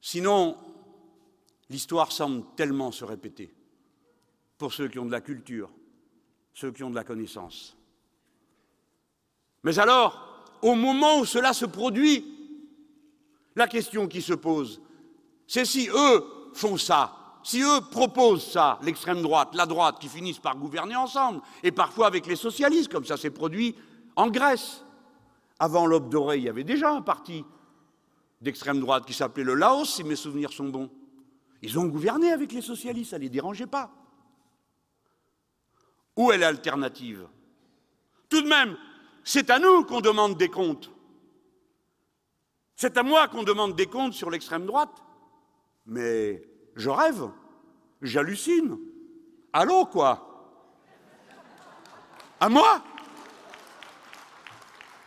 [0.00, 0.56] Sinon,
[1.70, 3.52] l'histoire semble tellement se répéter
[4.58, 5.72] pour ceux qui ont de la culture,
[6.54, 7.76] ceux qui ont de la connaissance.
[9.64, 10.27] Mais alors,
[10.62, 12.24] au moment où cela se produit,
[13.56, 14.80] la question qui se pose,
[15.46, 20.38] c'est si eux font ça, si eux proposent ça, l'extrême droite, la droite, qui finissent
[20.38, 23.74] par gouverner ensemble, et parfois avec les socialistes, comme ça s'est produit
[24.16, 24.84] en Grèce,
[25.58, 27.44] avant l'aube dorée, il y avait déjà un parti
[28.40, 30.90] d'extrême droite qui s'appelait le Laos, si mes souvenirs sont bons.
[31.62, 33.90] Ils ont gouverné avec les socialistes, ça ne les dérangeait pas.
[36.16, 37.26] Où est l'alternative?
[38.28, 38.76] Tout de même,
[39.28, 40.90] c'est à nous qu'on demande des comptes.
[42.74, 45.02] C'est à moi qu'on demande des comptes sur l'extrême droite.
[45.84, 46.42] Mais
[46.74, 47.28] je rêve,
[48.00, 48.78] j'hallucine.
[49.52, 50.56] Allô, quoi?
[52.40, 52.82] À moi?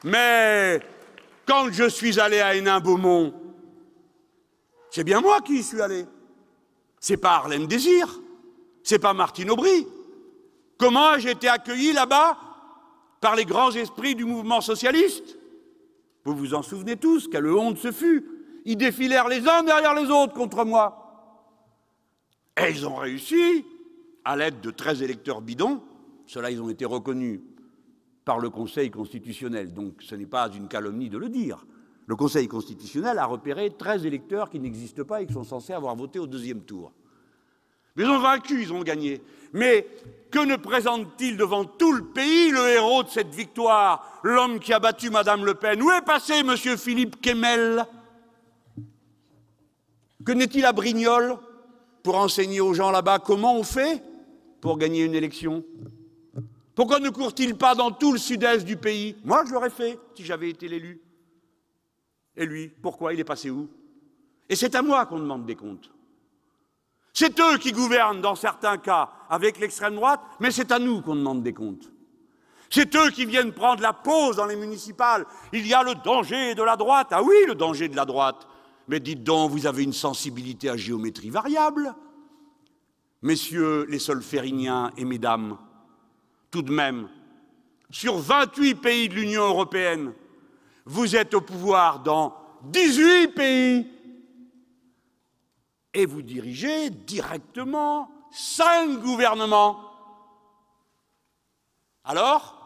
[0.03, 0.81] Mais
[1.47, 3.33] quand je suis allé à Hénin-Beaumont,
[4.91, 6.05] c'est bien moi qui y suis allé.
[6.99, 8.07] C'est pas Harlem Désir,
[8.83, 9.87] c'est pas Martine Aubry.
[10.77, 12.50] Comment j'ai été accueilli là-bas?
[13.21, 15.37] Par les grands esprits du mouvement socialiste
[16.25, 18.25] Vous vous en souvenez tous, quelle honte ce fut.
[18.65, 20.97] Ils défilèrent les uns derrière les autres contre moi.
[22.57, 23.63] Et ils ont réussi,
[24.25, 25.81] à l'aide de 13 électeurs bidons,
[26.25, 27.39] ceux-là ils ont été reconnus
[28.25, 31.65] par le Conseil constitutionnel, donc ce n'est pas une calomnie de le dire.
[32.07, 35.95] Le Conseil constitutionnel a repéré 13 électeurs qui n'existent pas et qui sont censés avoir
[35.95, 36.91] voté au deuxième tour.
[37.95, 39.21] Mais ils ont vaincu, ils ont gagné.
[39.53, 39.87] Mais
[40.31, 44.79] que ne présente-t-il devant tout le pays le héros de cette victoire, l'homme qui a
[44.79, 45.81] battu Madame Le Pen?
[45.81, 47.85] Où est passé Monsieur Philippe Kemmel
[50.25, 51.37] Que n'est-il à Brignoles
[52.03, 54.01] pour enseigner aux gens là-bas comment on fait
[54.61, 55.63] pour gagner une élection?
[56.75, 59.17] Pourquoi ne court-il pas dans tout le sud-est du pays?
[59.25, 61.01] Moi, je l'aurais fait si j'avais été l'élu.
[62.37, 63.13] Et lui, pourquoi?
[63.13, 63.69] Il est passé où?
[64.47, 65.91] Et c'est à moi qu'on demande des comptes.
[67.13, 71.15] C'est eux qui gouvernent dans certains cas avec l'extrême droite, mais c'est à nous qu'on
[71.15, 71.91] demande des comptes.
[72.69, 75.25] C'est eux qui viennent prendre la pause dans les municipales.
[75.51, 77.09] Il y a le danger de la droite.
[77.11, 78.47] Ah oui, le danger de la droite.
[78.87, 81.93] Mais dites donc, vous avez une sensibilité à géométrie variable.
[83.21, 85.57] Messieurs les solfériniens et mesdames,
[86.49, 87.09] tout de même,
[87.91, 90.13] sur 28 pays de l'Union européenne,
[90.85, 93.87] vous êtes au pouvoir dans 18 pays
[95.93, 99.91] et vous dirigez directement cinq gouvernements.
[102.03, 102.57] Alors,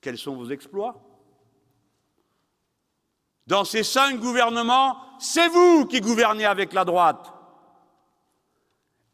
[0.00, 0.96] quels sont vos exploits?
[3.46, 7.32] Dans ces cinq gouvernements, c'est vous qui gouvernez avec la droite.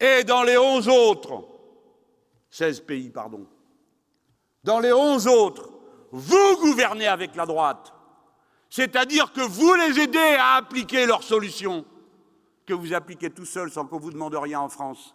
[0.00, 1.44] Et dans les onze autres,
[2.50, 3.46] 16 pays, pardon,
[4.62, 5.70] dans les onze autres,
[6.10, 7.92] vous gouvernez avec la droite,
[8.70, 11.84] c'est-à-dire que vous les aidez à appliquer leurs solutions,
[12.66, 15.14] que vous appliquez tout seul sans qu'on vous demande rien en France.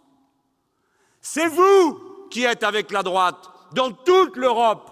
[1.20, 4.90] C'est vous qui êtes avec la droite dans toute l'Europe.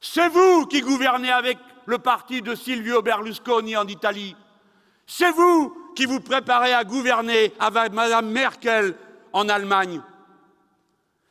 [0.00, 4.36] C'est vous qui gouvernez avec le parti de Silvio Berlusconi en Italie.
[5.06, 8.96] C'est vous qui vous préparez à gouverner avec Mme Merkel
[9.32, 10.02] en Allemagne.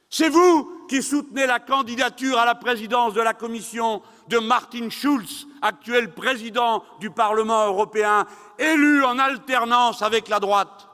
[0.09, 5.47] C'est vous qui soutenez la candidature à la présidence de la Commission de Martin Schulz,
[5.61, 8.25] actuel président du Parlement européen,
[8.59, 10.87] élu en alternance avec la droite,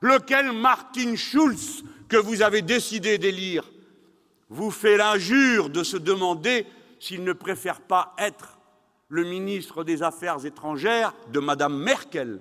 [0.00, 3.64] lequel Martin Schulz, que vous avez décidé d'élire,
[4.48, 6.66] vous fait l'injure de se demander
[7.00, 8.58] s'il ne préfère pas être
[9.08, 12.40] le ministre des Affaires étrangères de Mme Merkel.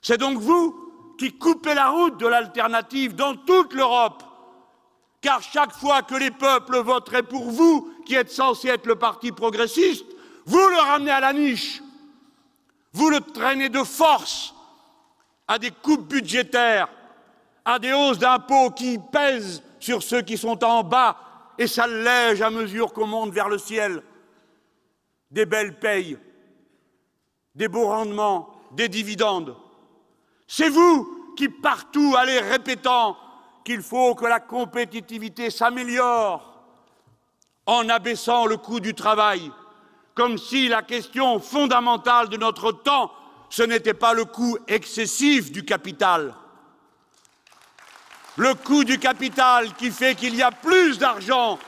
[0.00, 4.24] C'est donc vous qui coupez la route de l'alternative dans toute l'Europe
[5.22, 9.30] car chaque fois que les peuples voteraient pour vous, qui êtes censé être le parti
[9.30, 10.04] progressiste,
[10.44, 11.80] vous le ramenez à la niche.
[12.92, 14.52] Vous le traînez de force
[15.46, 16.88] à des coupes budgétaires,
[17.64, 21.16] à des hausses d'impôts qui pèsent sur ceux qui sont en bas
[21.56, 24.02] et s'allègent à mesure qu'on monte vers le ciel.
[25.30, 26.18] Des belles payes,
[27.54, 29.56] des beaux rendements, des dividendes.
[30.48, 33.16] C'est vous qui partout allez répétant
[33.64, 36.52] qu'il faut que la compétitivité s'améliore
[37.66, 39.50] en abaissant le coût du travail,
[40.14, 43.12] comme si la question fondamentale de notre temps,
[43.48, 46.34] ce n'était pas le coût excessif du capital.
[48.36, 51.58] Le coût du capital qui fait qu'il y a plus d'argent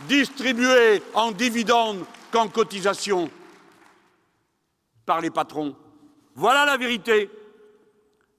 [0.00, 3.30] distribué en dividendes qu'en cotisations
[5.06, 5.74] par les patrons.
[6.34, 7.30] Voilà la vérité.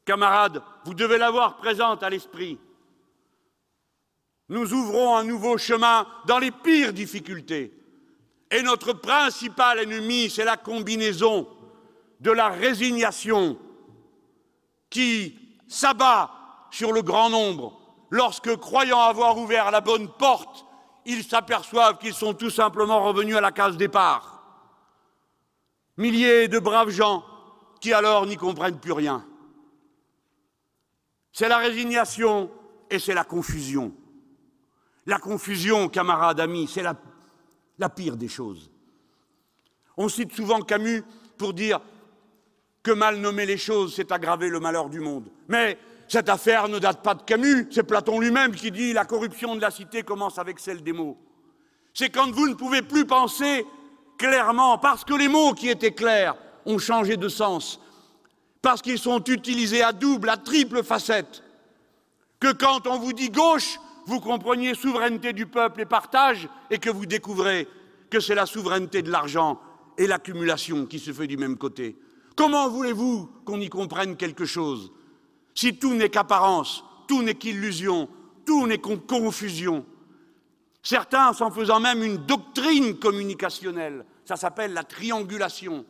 [0.05, 2.59] Camarades, vous devez l'avoir présente à l'esprit.
[4.49, 7.73] Nous ouvrons un nouveau chemin dans les pires difficultés.
[8.51, 11.47] Et notre principal ennemi, c'est la combinaison
[12.19, 13.57] de la résignation
[14.89, 16.31] qui s'abat
[16.69, 17.79] sur le grand nombre
[18.11, 20.65] lorsque, croyant avoir ouvert la bonne porte,
[21.05, 24.43] ils s'aperçoivent qu'ils sont tout simplement revenus à la case départ.
[25.97, 27.23] Milliers de braves gens
[27.81, 29.25] qui alors n'y comprennent plus rien.
[31.31, 32.49] C'est la résignation
[32.89, 33.93] et c'est la confusion.
[35.05, 38.71] La confusion, camarades, amis, c'est la, pire des choses.
[39.97, 41.03] On cite souvent Camus
[41.37, 41.79] pour dire
[42.81, 45.29] que mal nommer les choses, c'est aggraver le malheur du monde.
[45.47, 45.77] Mais
[46.07, 49.61] cette affaire ne date pas de Camus, c'est Platon lui-même qui dit la corruption de
[49.61, 51.17] la cité commence avec celle des mots.
[51.93, 53.65] C'est quand vous ne pouvez plus penser
[54.17, 56.35] clairement, parce que les mots qui étaient clairs
[56.65, 57.79] ont changé de sens,
[58.61, 61.43] parce qu'ils sont utilisés à double, à triple facette,
[62.39, 66.89] que quand on vous dit gauche, vous compreniez souveraineté du peuple et partage, et que
[66.89, 67.67] vous découvrez
[68.09, 69.59] que c'est la souveraineté de l'argent
[69.97, 71.97] et l'accumulation qui se fait du même côté.
[72.35, 74.91] Comment voulez-vous qu'on y comprenne quelque chose
[75.53, 78.09] si tout n'est qu'apparence, tout n'est qu'illusion,
[78.45, 79.85] tout n'est qu'en confusion?
[80.83, 85.85] Certains s'en faisant même une doctrine communicationnelle, ça s'appelle la triangulation.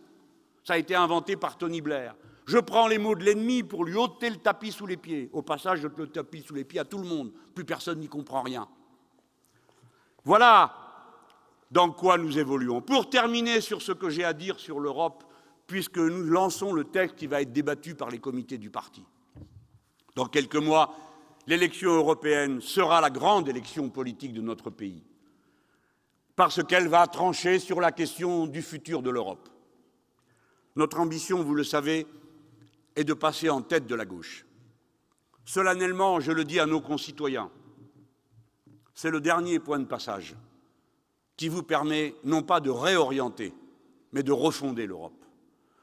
[0.63, 2.15] Ça a été inventé par Tony Blair.
[2.45, 5.29] Je prends les mots de l'ennemi pour lui ôter le tapis sous les pieds.
[5.33, 7.31] Au passage, je le tapis sous les pieds à tout le monde.
[7.53, 8.67] Plus personne n'y comprend rien.
[10.23, 10.73] Voilà
[11.71, 12.81] dans quoi nous évoluons.
[12.81, 15.23] Pour terminer sur ce que j'ai à dire sur l'Europe,
[15.67, 19.03] puisque nous lançons le texte qui va être débattu par les comités du parti.
[20.15, 20.95] Dans quelques mois,
[21.47, 25.03] l'élection européenne sera la grande élection politique de notre pays,
[26.35, 29.49] parce qu'elle va trancher sur la question du futur de l'Europe.
[30.75, 32.05] Notre ambition, vous le savez,
[32.95, 34.45] est de passer en tête de la gauche.
[35.45, 37.51] Solennellement, je le dis à nos concitoyens,
[38.93, 40.35] c'est le dernier point de passage
[41.37, 43.53] qui vous permet non pas de réorienter,
[44.13, 45.25] mais de refonder l'Europe,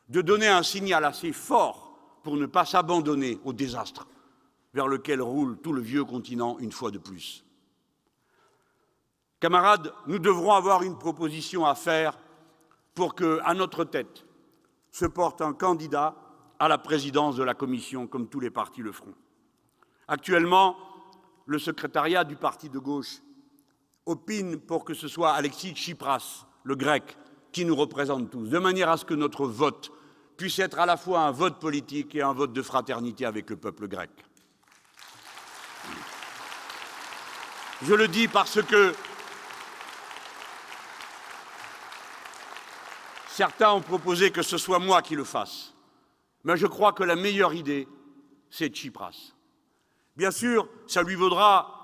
[0.08, 1.92] de donner un signal assez fort
[2.22, 4.08] pour ne pas s'abandonner au désastre
[4.74, 7.44] vers lequel roule tout le vieux continent une fois de plus.
[9.40, 12.18] Camarades, nous devrons avoir une proposition à faire
[12.94, 14.24] pour que, à notre tête,
[14.90, 16.14] se porte un candidat
[16.62, 19.16] à la présidence de la Commission, comme tous les partis le feront.
[20.06, 20.76] Actuellement,
[21.46, 23.20] le secrétariat du parti de gauche
[24.06, 27.16] opine pour que ce soit Alexis Tsipras, le grec,
[27.50, 29.90] qui nous représente tous, de manière à ce que notre vote
[30.36, 33.56] puisse être à la fois un vote politique et un vote de fraternité avec le
[33.56, 34.10] peuple grec.
[37.82, 38.94] Je le dis parce que
[43.26, 45.71] certains ont proposé que ce soit moi qui le fasse.
[46.44, 47.86] Mais je crois que la meilleure idée,
[48.50, 49.34] c'est Tsipras.
[50.16, 51.78] Bien sûr, ça lui vaudra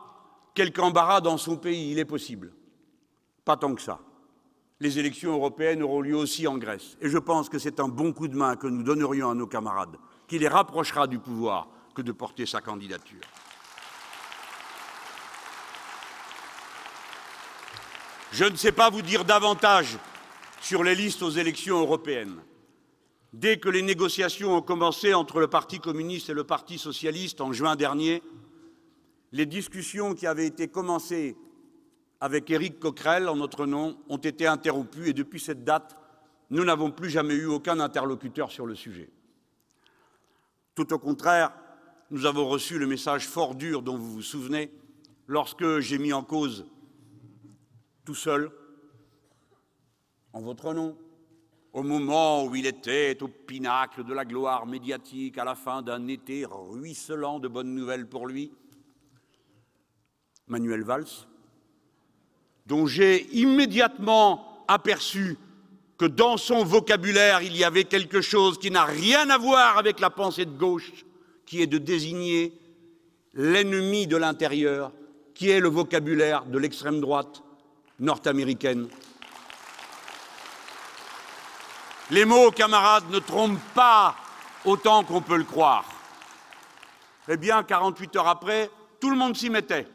[0.55, 2.53] quelque embarras dans son pays, il est possible.
[3.45, 4.01] Pas tant que ça.
[4.81, 6.97] Les élections européennes auront lieu aussi en Grèce.
[7.01, 9.47] Et je pense que c'est un bon coup de main que nous donnerions à nos
[9.47, 9.97] camarades,
[10.27, 13.21] qui les rapprochera du pouvoir que de porter sa candidature.
[18.33, 19.97] Je ne sais pas vous dire davantage
[20.61, 22.41] sur les listes aux élections européennes.
[23.33, 27.53] Dès que les négociations ont commencé entre le Parti communiste et le Parti socialiste en
[27.53, 28.23] juin dernier,
[29.33, 31.37] les discussions qui avaient été commencées
[32.21, 35.97] avec Éric Coquerel en notre nom ont été interrompues et depuis cette date,
[36.51, 39.11] nous n'avons plus jamais eu aucun interlocuteur sur le sujet.
[40.75, 41.53] Tout au contraire,
[42.11, 44.73] nous avons reçu le message fort dur dont vous vous souvenez
[45.27, 46.67] lorsque j'ai mis en cause
[48.07, 48.51] tout seul,
[50.33, 50.97] en votre nom,
[51.73, 56.07] au moment où il était au pinacle de la gloire médiatique, à la fin d'un
[56.09, 58.51] été ruisselant de bonnes nouvelles pour lui,
[60.47, 61.27] Manuel Valls,
[62.67, 65.37] dont j'ai immédiatement aperçu
[65.99, 70.01] que dans son vocabulaire, il y avait quelque chose qui n'a rien à voir avec
[70.01, 71.05] la pensée de gauche,
[71.45, 72.53] qui est de désigner
[73.35, 74.93] l'ennemi de l'intérieur,
[75.35, 77.43] qui est le vocabulaire de l'extrême droite,
[77.99, 78.89] nord-américaine.
[82.11, 84.17] Les mots, camarades, ne trompent pas
[84.65, 85.85] autant qu'on peut le croire.
[87.29, 89.87] Eh bien, 48 heures après, tout le monde s'y mettait.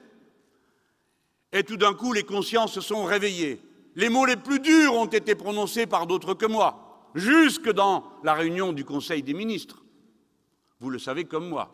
[1.51, 3.59] Et tout d'un coup, les consciences se sont réveillées.
[3.95, 8.33] Les mots les plus durs ont été prononcés par d'autres que moi, jusque dans la
[8.33, 9.83] réunion du Conseil des ministres.
[10.79, 11.73] Vous le savez comme moi,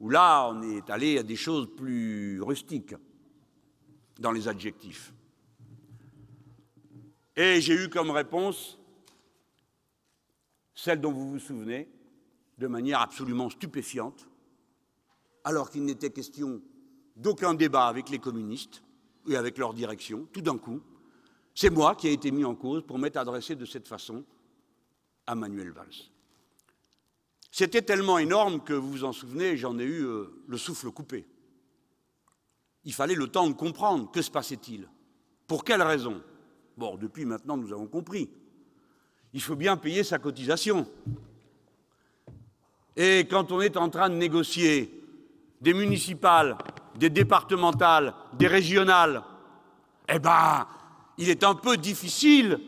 [0.00, 2.94] où là, on est allé à des choses plus rustiques
[4.18, 5.12] dans les adjectifs.
[7.36, 8.78] Et j'ai eu comme réponse
[10.82, 11.88] celle dont vous vous souvenez,
[12.58, 14.26] de manière absolument stupéfiante,
[15.44, 16.60] alors qu'il n'était question
[17.14, 18.82] d'aucun débat avec les communistes
[19.28, 20.82] et avec leur direction, tout d'un coup,
[21.54, 24.24] c'est moi qui ai été mis en cause pour m'être adressé de cette façon
[25.28, 26.10] à Manuel Valls.
[27.52, 31.28] C'était tellement énorme que vous vous en souvenez, j'en ai eu euh, le souffle coupé.
[32.82, 34.88] Il fallait le temps de comprendre que se passait-il,
[35.46, 36.20] pour quelle raison?
[36.76, 38.28] Bon, depuis maintenant, nous avons compris.
[39.34, 40.86] Il faut bien payer sa cotisation.
[42.96, 45.02] Et quand on est en train de négocier
[45.60, 46.58] des municipales,
[46.96, 49.22] des départementales, des régionales,
[50.08, 50.66] eh bien,
[51.16, 52.60] il est un peu difficile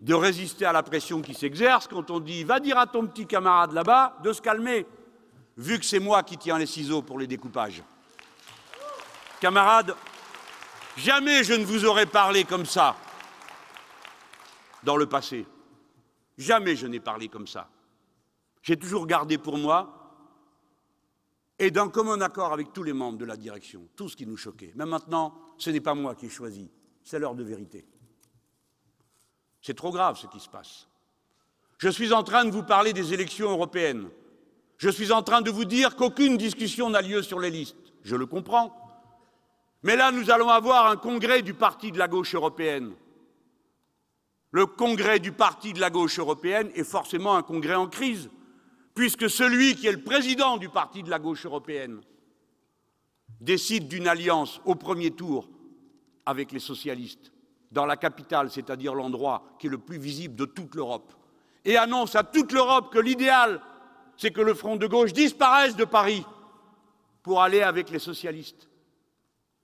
[0.00, 3.26] de résister à la pression qui s'exerce quand on dit va dire à ton petit
[3.26, 4.86] camarade là-bas de se calmer,
[5.56, 7.82] vu que c'est moi qui tiens les ciseaux pour les découpages.
[9.40, 9.94] Camarades,
[10.96, 12.96] jamais je ne vous aurais parlé comme ça
[14.82, 15.46] dans le passé.
[16.38, 17.68] Jamais je n'ai parlé comme ça.
[18.62, 19.98] J'ai toujours gardé pour moi,
[21.58, 24.36] et d'un commun accord avec tous les membres de la direction, tout ce qui nous
[24.36, 24.72] choquait.
[24.76, 26.70] Mais maintenant, ce n'est pas moi qui ai choisi,
[27.02, 27.84] c'est l'heure de vérité.
[29.60, 30.86] C'est trop grave ce qui se passe.
[31.78, 34.08] Je suis en train de vous parler des élections européennes.
[34.76, 37.92] Je suis en train de vous dire qu'aucune discussion n'a lieu sur les listes.
[38.02, 38.76] Je le comprends.
[39.82, 42.94] Mais là, nous allons avoir un congrès du Parti de la gauche européenne.
[44.50, 48.30] Le congrès du Parti de la gauche européenne est forcément un congrès en crise,
[48.94, 52.00] puisque celui qui est le président du Parti de la gauche européenne
[53.40, 55.48] décide d'une alliance au premier tour
[56.24, 57.32] avec les socialistes,
[57.70, 61.12] dans la capitale, c'est-à-dire l'endroit qui est le plus visible de toute l'Europe,
[61.64, 63.60] et annonce à toute l'Europe que l'idéal,
[64.16, 66.24] c'est que le front de gauche disparaisse de Paris
[67.22, 68.68] pour aller avec les socialistes.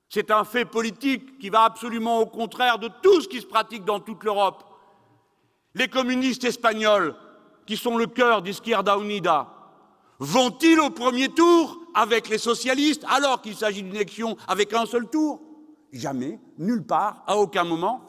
[0.08, 3.84] C'est un fait politique qui va absolument au contraire de tout ce qui se pratique
[3.84, 4.64] dans toute l'Europe.
[5.74, 7.14] Les communistes espagnols,
[7.66, 9.48] qui sont le cœur d'Izquierda Unida,
[10.18, 15.08] vont-ils au premier tour avec les socialistes alors qu'il s'agit d'une élection avec un seul
[15.08, 15.40] tour?
[15.92, 18.02] Jamais, nulle part, à aucun moment.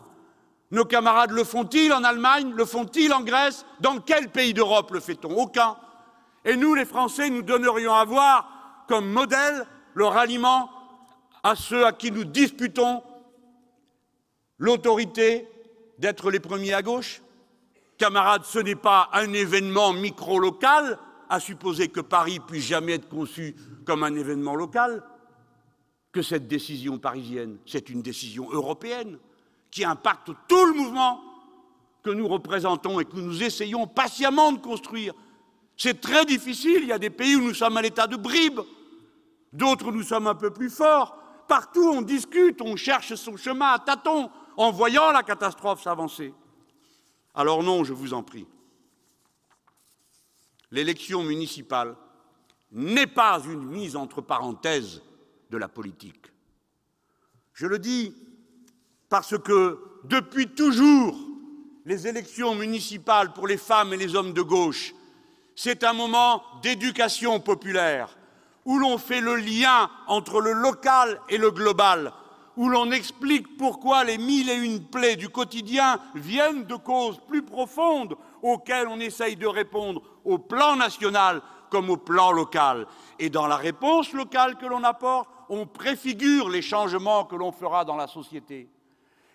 [0.71, 3.65] Nos camarades le font-ils en Allemagne Le font-ils en Grèce?
[3.79, 5.35] Dans quel pays d'Europe le fait-on?
[5.35, 5.77] Aucun.
[6.43, 10.69] Et nous, les Français, nous donnerions à voir comme modèle le ralliement
[11.43, 13.01] à ceux à qui nous disputons
[14.57, 15.47] l'autorité
[15.97, 17.21] d'être les premiers à gauche
[17.97, 20.97] Camarades, ce n'est pas un événement micro-local,
[21.29, 25.03] à supposer que Paris puisse jamais être conçu comme un événement local,
[26.11, 27.57] que cette décision parisienne.
[27.65, 29.17] C'est une décision européenne
[29.71, 31.21] qui impacte tout le mouvement
[32.03, 35.13] que nous représentons et que nous essayons patiemment de construire.
[35.75, 38.61] C'est très difficile, il y a des pays où nous sommes à l'état de bribe,
[39.51, 41.17] d'autres où nous sommes un peu plus forts.
[41.47, 46.33] Partout on discute, on cherche son chemin à tâtons en voyant la catastrophe s'avancer.
[47.35, 48.47] Alors non, je vous en prie.
[50.71, 51.95] L'élection municipale
[52.71, 55.01] n'est pas une mise entre parenthèses
[55.49, 56.31] de la politique.
[57.53, 58.15] Je le dis
[59.09, 61.17] parce que depuis toujours,
[61.85, 64.93] les élections municipales pour les femmes et les hommes de gauche,
[65.55, 68.17] c'est un moment d'éducation populaire
[68.65, 72.11] où l'on fait le lien entre le local et le global,
[72.57, 77.43] où l'on explique pourquoi les mille et une plaies du quotidien viennent de causes plus
[77.43, 82.87] profondes auxquelles on essaye de répondre au plan national comme au plan local.
[83.19, 87.85] Et dans la réponse locale que l'on apporte, on préfigure les changements que l'on fera
[87.85, 88.69] dans la société.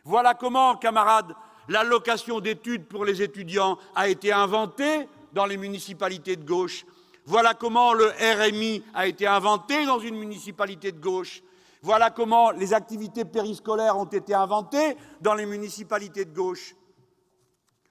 [0.05, 1.35] Voilà comment, camarades,
[1.69, 6.85] l'allocation d'études pour les étudiants a été inventée dans les municipalités de gauche.
[7.27, 11.43] Voilà comment le RMI a été inventé dans une municipalité de gauche.
[11.83, 16.75] Voilà comment les activités périscolaires ont été inventées dans les municipalités de gauche.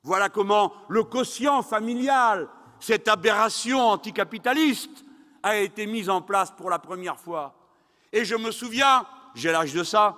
[0.03, 2.47] Voilà comment le quotient familial,
[2.79, 5.03] cette aberration anticapitaliste,
[5.41, 7.55] a été mise en place pour la première fois.
[8.11, 10.15] Et je me souviens, j'ai l'âge de ça,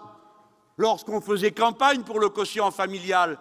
[0.77, 3.37] lorsqu'on faisait campagne pour le quotient familial,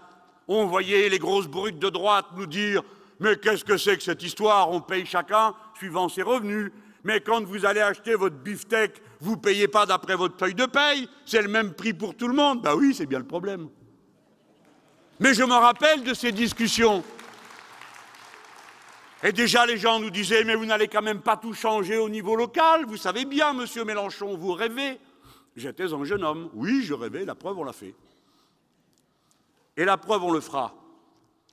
[0.47, 2.83] on voyait les grosses brutes de droite nous dire
[3.21, 4.71] Mais qu'est-ce que c'est que cette histoire?
[4.71, 6.73] On paye chacun suivant ses revenus.
[7.05, 10.67] Mais quand vous allez acheter votre beefsteak, vous ne payez pas d'après votre feuille de
[10.67, 12.63] paye, c'est le même prix pour tout le monde.
[12.63, 13.69] Ben oui, c'est bien le problème.
[15.19, 17.05] Mais je me rappelle de ces discussions.
[19.23, 22.09] Et déjà, les gens nous disaient, mais vous n'allez quand même pas tout changer au
[22.09, 22.87] niveau local.
[22.87, 24.99] Vous savez bien, monsieur Mélenchon, vous rêvez.
[25.55, 26.49] J'étais un jeune homme.
[26.55, 27.95] Oui, je rêvais, la preuve, on l'a fait.
[29.77, 30.75] Et la preuve, on le fera.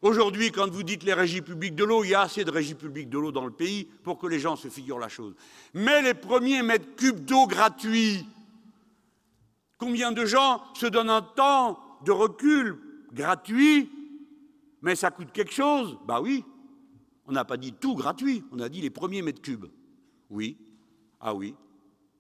[0.02, 2.76] Aujourd'hui, quand vous dites les régies publiques de l'eau, il y a assez de régies
[2.76, 5.34] publiques de l'eau dans le pays pour que les gens se figurent la chose.
[5.74, 8.24] Mais les premiers mètres cubes d'eau gratuits,
[9.78, 12.78] combien de gens se donnent un temps de recul
[13.12, 13.90] gratuit,
[14.84, 15.98] mais ça coûte quelque chose?
[16.06, 16.46] Bah oui,
[17.26, 19.66] on n'a pas dit tout gratuit, on a dit les premiers mètres cubes.
[20.30, 20.58] Oui,
[21.20, 21.56] ah oui,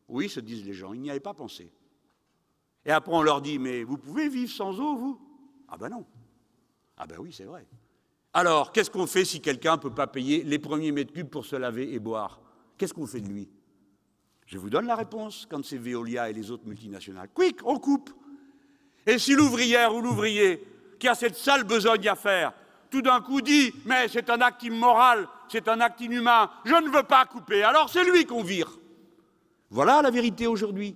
[0.07, 1.71] oui, se disent les gens, ils n'y avaient pas pensé.
[2.85, 5.21] Et après on leur dit, mais vous pouvez vivre sans eau, vous?
[5.67, 6.05] Ah ben non.
[6.97, 7.65] Ah ben oui, c'est vrai.
[8.33, 11.45] Alors, qu'est-ce qu'on fait si quelqu'un ne peut pas payer les premiers mètres cubes pour
[11.45, 12.39] se laver et boire?
[12.77, 13.49] Qu'est-ce qu'on fait de lui?
[14.45, 17.29] Je vous donne la réponse quand c'est Veolia et les autres multinationales.
[17.33, 18.11] Quick, on coupe.
[19.05, 20.63] Et si l'ouvrière ou l'ouvrier
[20.99, 22.53] qui a cette sale besogne à faire,
[22.89, 26.89] tout d'un coup dit Mais c'est un acte immoral, c'est un acte inhumain, je ne
[26.89, 28.79] veux pas couper, alors c'est lui qu'on vire.
[29.69, 30.95] Voilà la vérité aujourd'hui.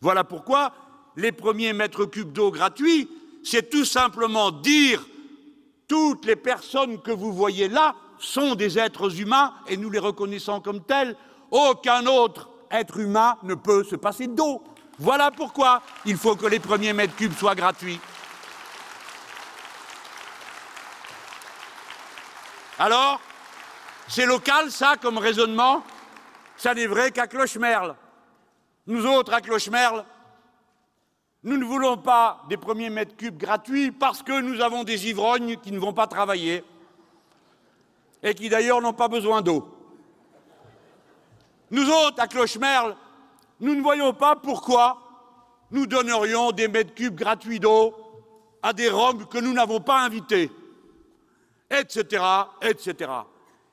[0.00, 0.72] Voilà pourquoi
[1.16, 3.08] les premiers mètres cubes d'eau gratuits,
[3.42, 5.04] c'est tout simplement dire
[5.90, 10.60] toutes les personnes que vous voyez là sont des êtres humains et nous les reconnaissons
[10.60, 11.16] comme tels.
[11.50, 14.62] Aucun autre être humain ne peut se passer d'eau.
[15.00, 17.98] Voilà pourquoi il faut que les premiers mètres cubes soient gratuits.
[22.78, 23.20] Alors,
[24.06, 25.82] c'est local, ça, comme raisonnement?
[26.56, 27.96] Ça n'est vrai qu'à Clochemerle.
[28.86, 30.04] Nous autres, à Clochemerle,
[31.42, 35.56] nous ne voulons pas des premiers mètres cubes gratuits parce que nous avons des ivrognes
[35.56, 36.64] qui ne vont pas travailler.
[38.22, 39.66] et qui d'ailleurs n'ont pas besoin d'eau.
[41.70, 42.94] Nous autres, à Clochemerle,
[43.60, 44.98] nous ne voyons pas pourquoi
[45.70, 47.94] nous donnerions des mètres cubes gratuits d'eau
[48.62, 50.50] à des Roms que nous n'avons pas invités,
[51.70, 52.22] etc.,
[52.60, 53.10] etc.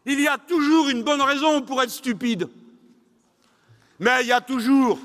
[0.06, 2.48] Il y a toujours une bonne raison pour être stupide,
[4.00, 5.00] mais il y a toujours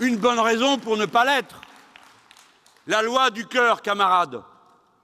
[0.00, 1.60] une bonne raison pour ne pas l'être.
[2.86, 4.42] La loi du cœur, camarades,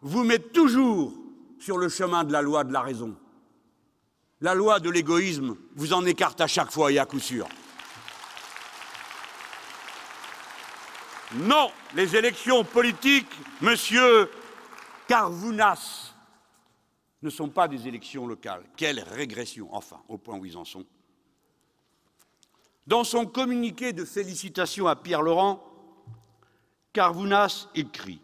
[0.01, 1.13] vous met toujours
[1.59, 3.17] sur le chemin de la loi de la raison.
[4.41, 7.49] La loi de l'égoïsme vous en écarte à chaque fois et à coup sûr.
[11.35, 13.31] Non, les élections politiques,
[13.61, 14.31] monsieur
[15.09, 16.13] Carvounas,
[17.23, 18.65] ne sont pas des élections locales.
[18.77, 20.85] Quelle régression, enfin, au point où ils en sont.
[22.87, 25.63] Dans son communiqué de félicitations à Pierre Laurent,
[26.93, 28.21] Carvounas écrit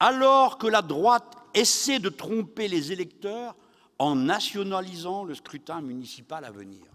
[0.00, 3.56] Alors que la droite essaie de tromper les électeurs
[3.98, 6.86] en nationalisant le scrutin municipal à venir.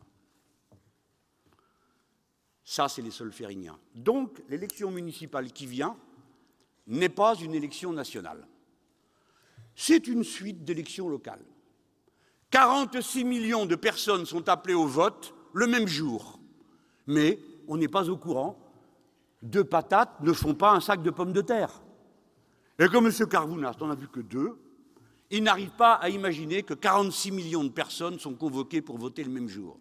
[2.64, 3.78] Ça, c'est les solfériniens.
[3.94, 5.98] Donc, l'élection municipale qui vient
[6.88, 8.48] n'est pas une élection nationale.
[9.76, 11.44] C'est une suite d'élections locales.
[12.52, 16.40] 46 millions de personnes sont appelées au vote le même jour.
[17.08, 18.60] Mais on n'est pas au courant.
[19.42, 21.82] Deux patates ne font pas un sac de pommes de terre.
[22.80, 23.14] Et comme M.
[23.30, 24.58] Carvounas n'en a vu que deux,
[25.30, 29.32] il n'arrive pas à imaginer que 46 millions de personnes sont convoquées pour voter le
[29.32, 29.80] même jour.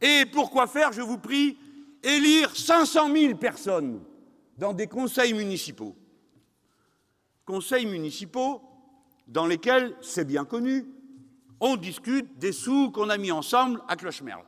[0.00, 1.58] Et pourquoi faire, je vous prie,
[2.02, 4.00] élire 500 000 personnes
[4.58, 5.96] dans des conseils municipaux
[7.44, 8.62] Conseils municipaux
[9.26, 10.86] dans lesquels, c'est bien connu,
[11.60, 14.44] on discute des sous qu'on a mis ensemble à Clochemerle.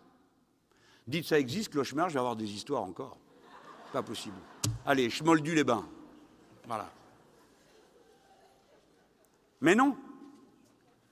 [1.06, 3.16] Dites ça existe, Clochemerle, je vais avoir des histoires encore.
[3.92, 4.36] Pas possible.
[4.84, 5.86] Allez, moldu les bains.
[6.66, 6.90] Voilà.
[9.60, 9.96] Mais non.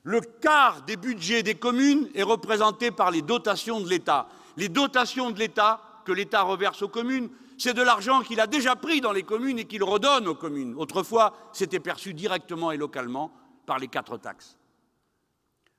[0.02, 4.28] Le quart des budgets des communes est représenté par les dotations de l'État.
[4.56, 8.76] Les dotations de l'État que l'État reverse aux communes, c'est de l'argent qu'il a déjà
[8.76, 10.74] pris dans les communes et qu'il redonne aux communes.
[10.76, 13.32] Autrefois, c'était perçu directement et localement
[13.64, 14.58] par les quatre taxes.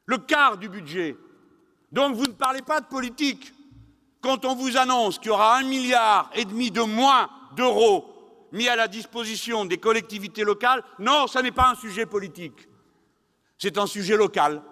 [0.05, 1.15] Le quart du budget.
[1.91, 3.53] Donc vous ne parlez pas de politique
[4.25, 8.11] quand on vous annonce qu'il y aura un milliard et demi de moins d'euros
[8.51, 12.67] mis à la disposition des collectivités locales, non, ce n'est pas un sujet politique.
[13.59, 14.63] C'est un sujet local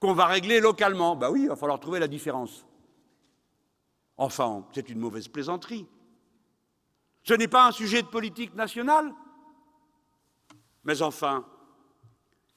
[0.00, 1.14] qu'on va régler localement.
[1.14, 2.66] Ben oui, il va falloir trouver la différence.
[4.16, 5.86] Enfin, c'est une mauvaise plaisanterie.
[7.22, 9.14] Ce n'est pas un sujet de politique nationale.
[10.82, 11.44] Mais enfin,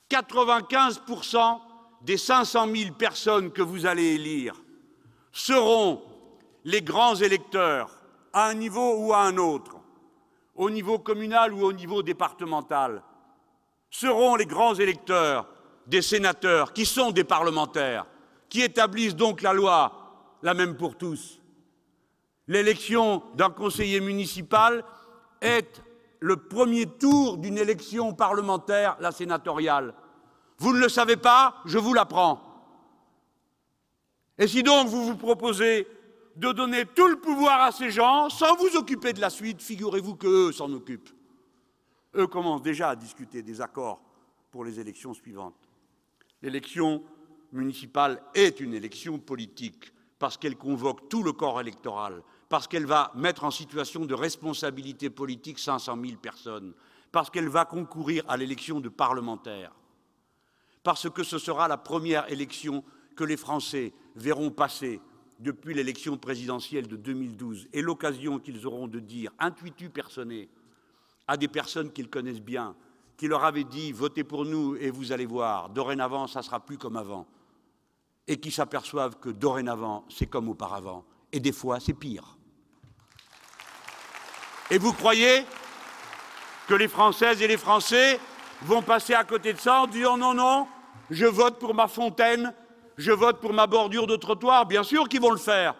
[0.10, 1.60] 95%
[2.02, 4.56] des 500 000 personnes que vous allez élire
[5.32, 6.02] seront
[6.64, 7.90] les grands électeurs
[8.34, 9.78] à un niveau ou à un autre
[10.56, 13.02] au niveau communal ou au niveau départemental,
[13.90, 15.48] seront les grands électeurs
[15.88, 18.06] des sénateurs, qui sont des parlementaires,
[18.48, 21.40] qui établissent donc la loi, la même pour tous.
[22.48, 24.84] L'élection d'un conseiller municipal
[25.42, 25.82] est
[26.20, 29.94] le premier tour d'une élection parlementaire, la sénatoriale.
[30.60, 32.51] Vous ne le savez pas, je vous l'apprends.
[34.42, 35.88] Et si donc vous vous proposez
[36.36, 39.62] de donner tout le pouvoir à ces gens sans vous occuper de la suite.
[39.62, 41.12] Figurez-vous qu'eux s'en occupent.
[42.16, 44.02] Eux commencent déjà à discuter des accords
[44.50, 45.70] pour les élections suivantes.
[46.42, 47.04] L'élection
[47.52, 53.12] municipale est une élection politique parce qu'elle convoque tout le corps électoral, parce qu'elle va
[53.14, 56.74] mettre en situation de responsabilité politique 500 000 personnes,
[57.12, 59.76] parce qu'elle va concourir à l'élection de parlementaires,
[60.82, 62.84] parce que ce sera la première élection
[63.22, 65.00] que les Français verront passer
[65.38, 70.50] depuis l'élection présidentielle de 2012 et l'occasion qu'ils auront de dire intuitu personné
[71.28, 72.76] à des personnes qu'ils connaissent bien,
[73.18, 76.80] qui leur avaient dit votez pour nous et vous allez voir, dorénavant ça sera plus
[76.80, 77.28] comme avant,
[78.28, 82.40] et qui s'aperçoivent que dorénavant c'est comme auparavant, et des fois c'est pire.
[84.72, 85.46] Et vous croyez
[86.68, 88.20] que les Françaises et les Français
[88.64, 90.68] vont passer à côté de ça en disant non, non,
[91.12, 92.52] je vote pour ma fontaine,
[93.02, 95.76] je vote pour ma bordure de trottoir, bien sûr qu'ils vont le faire.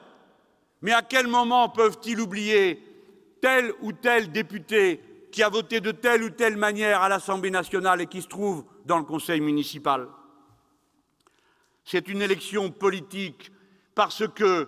[0.82, 2.84] Mais à quel moment peuvent-ils oublier
[3.42, 5.00] tel ou tel député
[5.32, 8.66] qui a voté de telle ou telle manière à l'Assemblée nationale et qui se trouve
[8.86, 10.08] dans le Conseil municipal?
[11.86, 13.52] C'est une élection politique
[13.94, 14.68] parce que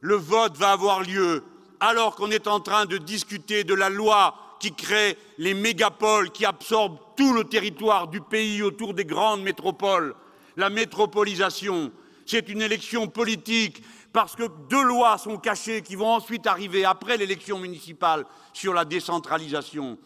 [0.00, 1.44] le vote va avoir lieu
[1.78, 6.44] alors qu'on est en train de discuter de la loi qui crée les mégapoles qui
[6.44, 10.14] absorbent tout le territoire du pays autour des grandes métropoles
[10.56, 11.92] la métropolisation.
[12.26, 13.82] C'est une élection politique
[14.12, 18.84] parce que deux lois sont cachées qui vont ensuite arriver après l'élection municipale sur la
[18.84, 19.98] décentralisation.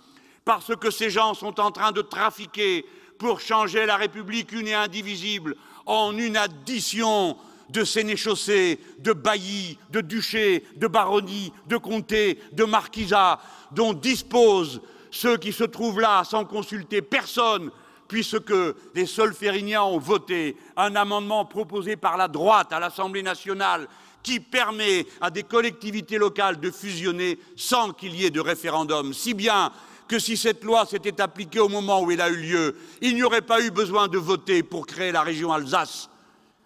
[0.45, 2.87] Parce que ces gens sont en train de trafiquer
[3.19, 7.37] pour changer la République une et indivisible en une addition
[7.71, 13.41] de sénéchaussées, de baillis, de duchés, de baronnies, de comtés, de marquisats,
[13.73, 14.81] dont disposent
[15.11, 17.71] ceux qui se trouvent là sans consulter personne,
[18.09, 18.55] puisque
[18.95, 23.89] les Solfériniens ont voté un amendement proposé par la droite à l'Assemblée nationale
[24.23, 29.35] qui permet à des collectivités locales de fusionner sans qu'il y ait de référendum, si
[29.35, 29.71] bien
[30.09, 33.23] que si cette loi s'était appliquée au moment où elle a eu lieu, il n'y
[33.23, 36.09] aurait pas eu besoin de voter pour créer la région Alsace,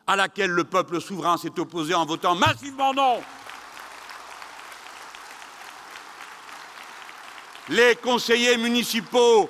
[0.07, 3.21] à laquelle le peuple souverain s'est opposé en votant massivement non.
[7.69, 9.49] Les conseillers municipaux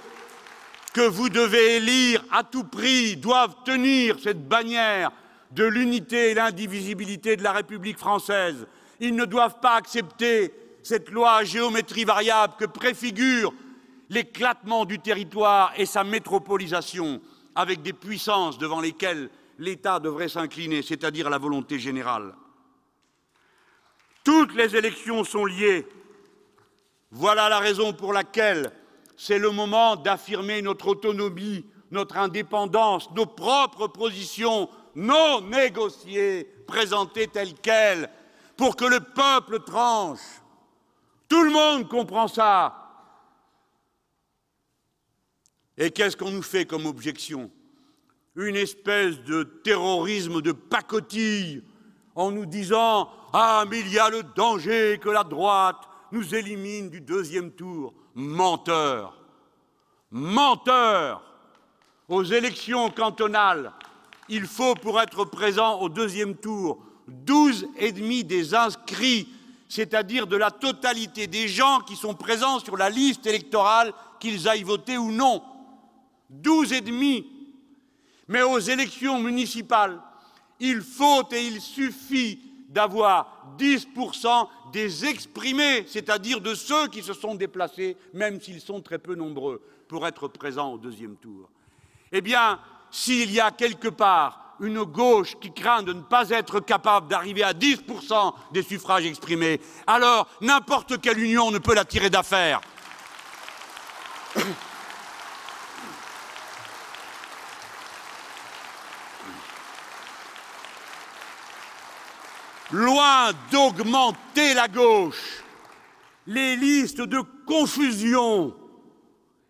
[0.93, 5.13] que vous devez élire à tout prix doivent tenir cette bannière
[5.53, 8.67] de l'unité et l'indivisibilité de la République française.
[9.01, 13.53] Ils ne doivent pas accepter cette loi à géométrie variable que préfigure
[14.09, 17.21] l'éclatement du territoire et sa métropolisation
[17.55, 22.35] avec des puissances devant lesquelles l'État devrait s'incliner, c'est-à-dire la volonté générale.
[24.25, 25.87] Toutes les élections sont liées.
[27.11, 28.73] Voilà la raison pour laquelle
[29.23, 37.53] c'est le moment d'affirmer notre autonomie, notre indépendance, nos propres positions non négociées, présentées telles
[37.53, 38.09] quelles,
[38.57, 40.41] pour que le peuple tranche.
[41.29, 42.75] Tout le monde comprend ça.
[45.77, 47.51] Et qu'est-ce qu'on nous fait comme objection?
[48.37, 51.63] Une espèce de terrorisme de pacotille
[52.15, 56.89] en nous disant Ah, mais il y a le danger que la droite nous élimine
[56.89, 57.93] du deuxième tour.
[58.21, 59.17] Menteur
[60.11, 61.23] Menteur
[62.09, 63.73] Aux élections cantonales,
[64.29, 69.29] il faut, pour être présent au deuxième tour, douze et demi des inscrits,
[69.69, 74.65] c'est-à-dire de la totalité des gens qui sont présents sur la liste électorale, qu'ils aillent
[74.65, 75.43] voter ou non.
[76.29, 77.27] Douze et demi.
[78.29, 79.99] Mais aux élections municipales,
[80.59, 87.35] il faut et il suffit d'avoir 10% des exprimés, c'est-à-dire de ceux qui se sont
[87.35, 91.51] déplacés, même s'ils sont très peu nombreux, pour être présents au deuxième tour.
[92.13, 92.61] Eh bien,
[92.91, 97.43] s'il y a quelque part une gauche qui craint de ne pas être capable d'arriver
[97.43, 102.61] à 10% des suffrages exprimés, alors n'importe quelle union ne peut la tirer d'affaire.
[112.73, 115.43] Loin d'augmenter la gauche,
[116.27, 118.55] les listes de confusion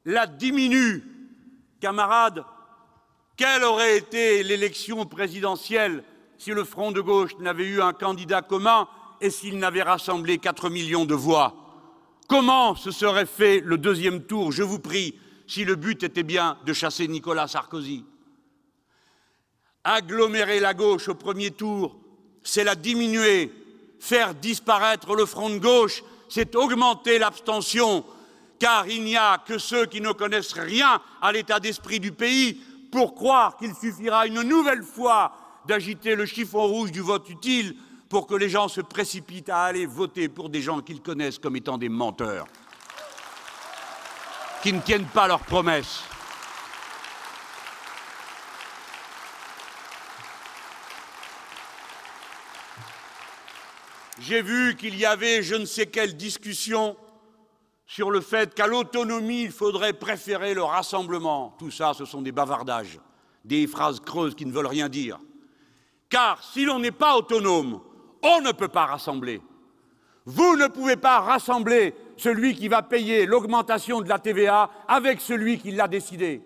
[0.04, 1.02] la diminuent.
[1.80, 2.44] Camarades,
[3.36, 6.04] quelle aurait été l'élection présidentielle
[6.38, 8.88] si le Front de gauche n'avait eu un candidat commun
[9.20, 11.54] et s'il n'avait rassemblé 4 millions de voix?
[12.28, 16.56] Comment se serait fait le deuxième tour, je vous prie, si le but était bien
[16.64, 18.04] de chasser Nicolas Sarkozy?
[19.84, 21.99] Agglomérer la gauche au premier tour
[22.42, 23.52] c'est la diminuer.
[23.98, 28.04] Faire disparaître le front de gauche, c'est augmenter l'abstention,
[28.58, 32.60] car il n'y a que ceux qui ne connaissent rien à l'état d'esprit du pays
[32.90, 35.32] pour croire qu'il suffira une nouvelle fois
[35.66, 37.76] d'agiter le chiffon rouge du vote utile
[38.08, 41.56] pour que les gens se précipitent à aller voter pour des gens qu'ils connaissent comme
[41.56, 42.46] étant des menteurs,
[44.62, 46.02] qui ne tiennent pas leurs promesses.
[54.20, 56.94] J'ai vu qu'il y avait je ne sais quelle discussion
[57.86, 61.56] sur le fait qu'à l'autonomie, il faudrait préférer le rassemblement.
[61.58, 63.00] Tout ça, ce sont des bavardages,
[63.46, 65.18] des phrases creuses qui ne veulent rien dire.
[66.10, 67.80] Car si l'on n'est pas autonome,
[68.22, 69.40] on ne peut pas rassembler.
[70.26, 75.58] Vous ne pouvez pas rassembler celui qui va payer l'augmentation de la TVA avec celui
[75.58, 76.42] qui l'a décidé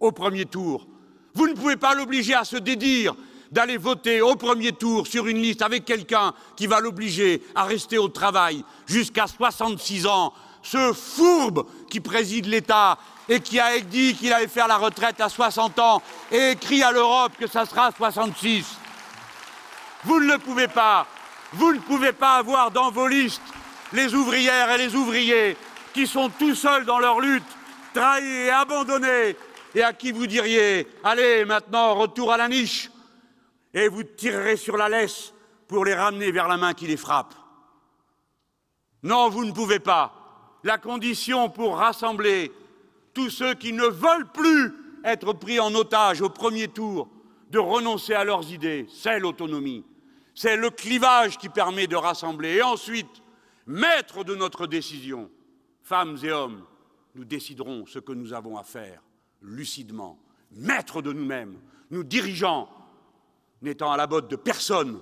[0.00, 0.88] au premier tour.
[1.34, 3.14] Vous ne pouvez pas l'obliger à se dédire
[3.50, 7.98] d'aller voter au premier tour sur une liste avec quelqu'un qui va l'obliger à rester
[7.98, 10.32] au travail jusqu'à 66 ans,
[10.62, 15.28] ce fourbe qui préside l'État et qui a dit qu'il allait faire la retraite à
[15.28, 18.64] 60 ans et écrit à l'Europe que ça sera 66.
[20.04, 21.06] Vous ne le pouvez pas.
[21.52, 23.42] Vous ne pouvez pas avoir dans vos listes
[23.92, 25.56] les ouvrières et les ouvriers
[25.94, 27.42] qui sont tout seuls dans leur lutte,
[27.94, 29.36] trahis et abandonnés,
[29.74, 32.90] et à qui vous diriez Allez, maintenant, retour à la niche
[33.78, 35.32] et vous tirerez sur la laisse
[35.68, 37.34] pour les ramener vers la main qui les frappe.
[39.04, 40.58] Non, vous ne pouvez pas.
[40.64, 42.50] La condition pour rassembler
[43.14, 44.74] tous ceux qui ne veulent plus
[45.04, 47.08] être pris en otage au premier tour,
[47.50, 49.84] de renoncer à leurs idées, c'est l'autonomie.
[50.34, 52.56] C'est le clivage qui permet de rassembler.
[52.56, 53.22] Et ensuite,
[53.66, 55.30] maître de notre décision,
[55.82, 56.64] femmes et hommes,
[57.14, 59.02] nous déciderons ce que nous avons à faire,
[59.40, 60.18] lucidement,
[60.50, 61.58] maîtres de nous-mêmes,
[61.90, 62.68] nous dirigeants,
[63.62, 65.00] n'étant à la botte de personne,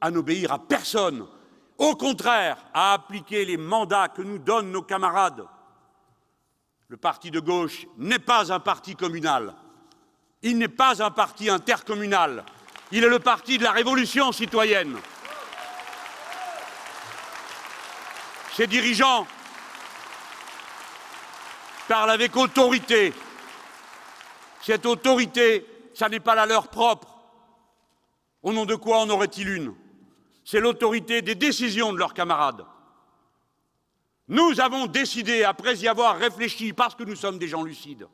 [0.00, 1.26] à n'obéir à personne,
[1.76, 5.46] au contraire, à appliquer les mandats que nous donnent nos camarades.
[6.88, 9.54] Le parti de gauche n'est pas un parti communal,
[10.42, 12.44] il n'est pas un parti intercommunal,
[12.90, 14.96] il est le parti de la révolution citoyenne.
[18.54, 19.26] Ses dirigeants
[21.86, 23.12] parlent avec autorité.
[24.60, 27.17] Cette autorité, ça n'est pas la leur propre.
[28.42, 29.74] Au nom de quoi en aurait-il une?
[30.44, 32.64] C'est l'autorité des décisions de leurs camarades.
[34.28, 38.06] Nous avons décidé, après y avoir réfléchi, parce que nous sommes des gens lucides,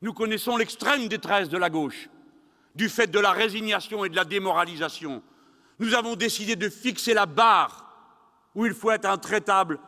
[0.00, 2.08] nous connaissons l'extrême détresse de la gauche,
[2.74, 5.22] du fait de la résignation et de la démoralisation.
[5.78, 7.88] Nous avons décidé de fixer la barre
[8.54, 9.78] où il faut être intraitable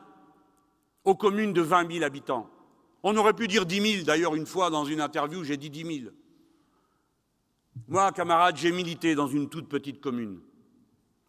[1.04, 2.48] aux communes de 20 000 habitants.
[3.02, 6.00] On aurait pu dire 10 000, d'ailleurs, une fois dans une interview, j'ai dit 10
[6.02, 6.14] 000.
[7.88, 10.40] Moi, camarade, j'ai milité dans une toute petite commune.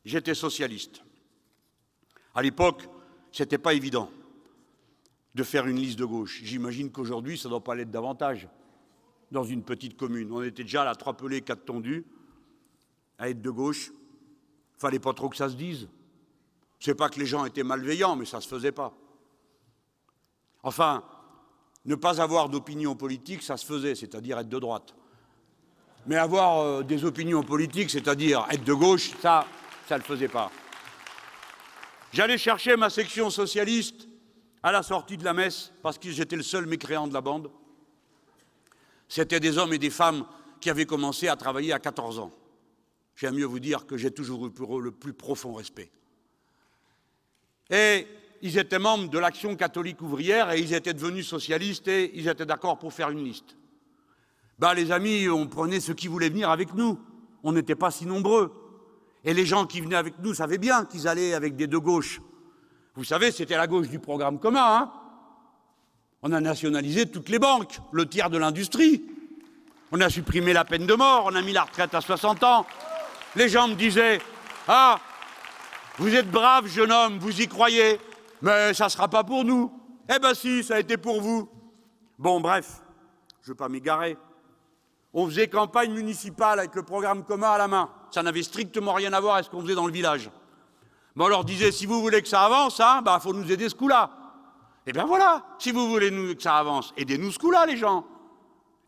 [0.03, 1.01] J'étais socialiste.
[2.33, 2.87] À l'époque,
[3.31, 4.09] ce n'était pas évident
[5.33, 6.41] de faire une liste de gauche.
[6.43, 8.47] J'imagine qu'aujourd'hui, ça ne doit pas l'être davantage
[9.31, 10.31] dans une petite commune.
[10.31, 12.05] On était déjà à la trois pelés, quatre tondus,
[13.17, 13.91] à être de gauche.
[14.77, 15.89] Fallait pas trop que ça se dise.
[16.79, 18.93] C'est pas que les gens étaient malveillants, mais ça ne se faisait pas.
[20.63, 21.03] Enfin,
[21.85, 24.95] ne pas avoir d'opinion politique, ça se faisait, c'est-à-dire être de droite.
[26.05, 29.45] Mais avoir euh, des opinions politiques, c'est-à-dire être de gauche, ça,
[29.87, 30.51] ça ne le faisait pas.
[32.13, 34.07] J'allais chercher ma section socialiste
[34.63, 37.51] à la sortie de la messe, parce que j'étais le seul mécréant de la bande.
[39.07, 40.25] C'étaient des hommes et des femmes
[40.59, 42.31] qui avaient commencé à travailler à 14 ans.
[43.15, 45.91] J'aime mieux vous dire que j'ai toujours eu pour eux le plus profond respect.
[47.69, 48.07] Et
[48.41, 52.45] ils étaient membres de l'Action catholique ouvrière et ils étaient devenus socialistes et ils étaient
[52.45, 53.55] d'accord pour faire une liste.
[54.59, 56.99] Bah, les amis, on prenait ceux qui voulaient venir avec nous.
[57.43, 58.53] On n'était pas si nombreux.
[59.23, 62.21] Et les gens qui venaient avec nous savaient bien qu'ils allaient avec des deux gauches.
[62.95, 64.65] Vous savez, c'était la gauche du programme commun.
[64.65, 64.91] Hein
[66.27, 69.03] on a nationalisé toutes les banques, le tiers de l'industrie.
[69.91, 72.65] On a supprimé la peine de mort, on a mis la retraite à 60 ans.
[73.35, 74.19] Les gens me disaient
[74.67, 74.99] Ah,
[75.99, 77.99] vous êtes brave, jeune homme, vous y croyez,
[78.41, 79.71] mais ça ne sera pas pour nous.
[80.11, 81.47] Eh bien, si, ça a été pour vous.
[82.17, 82.81] Bon, bref,
[83.41, 84.17] je ne veux pas m'égarer.
[85.18, 87.89] On faisait campagne municipale avec le programme commun à la main.
[88.11, 90.30] Ça n'avait strictement rien à voir avec ce qu'on faisait dans le village.
[91.16, 93.49] Mais on leur disait, si vous voulez que ça avance, il hein, bah, faut nous
[93.49, 94.09] aider ce coup-là.
[94.86, 98.05] Eh bien voilà, si vous voulez que ça avance, aidez-nous ce coup-là, les gens.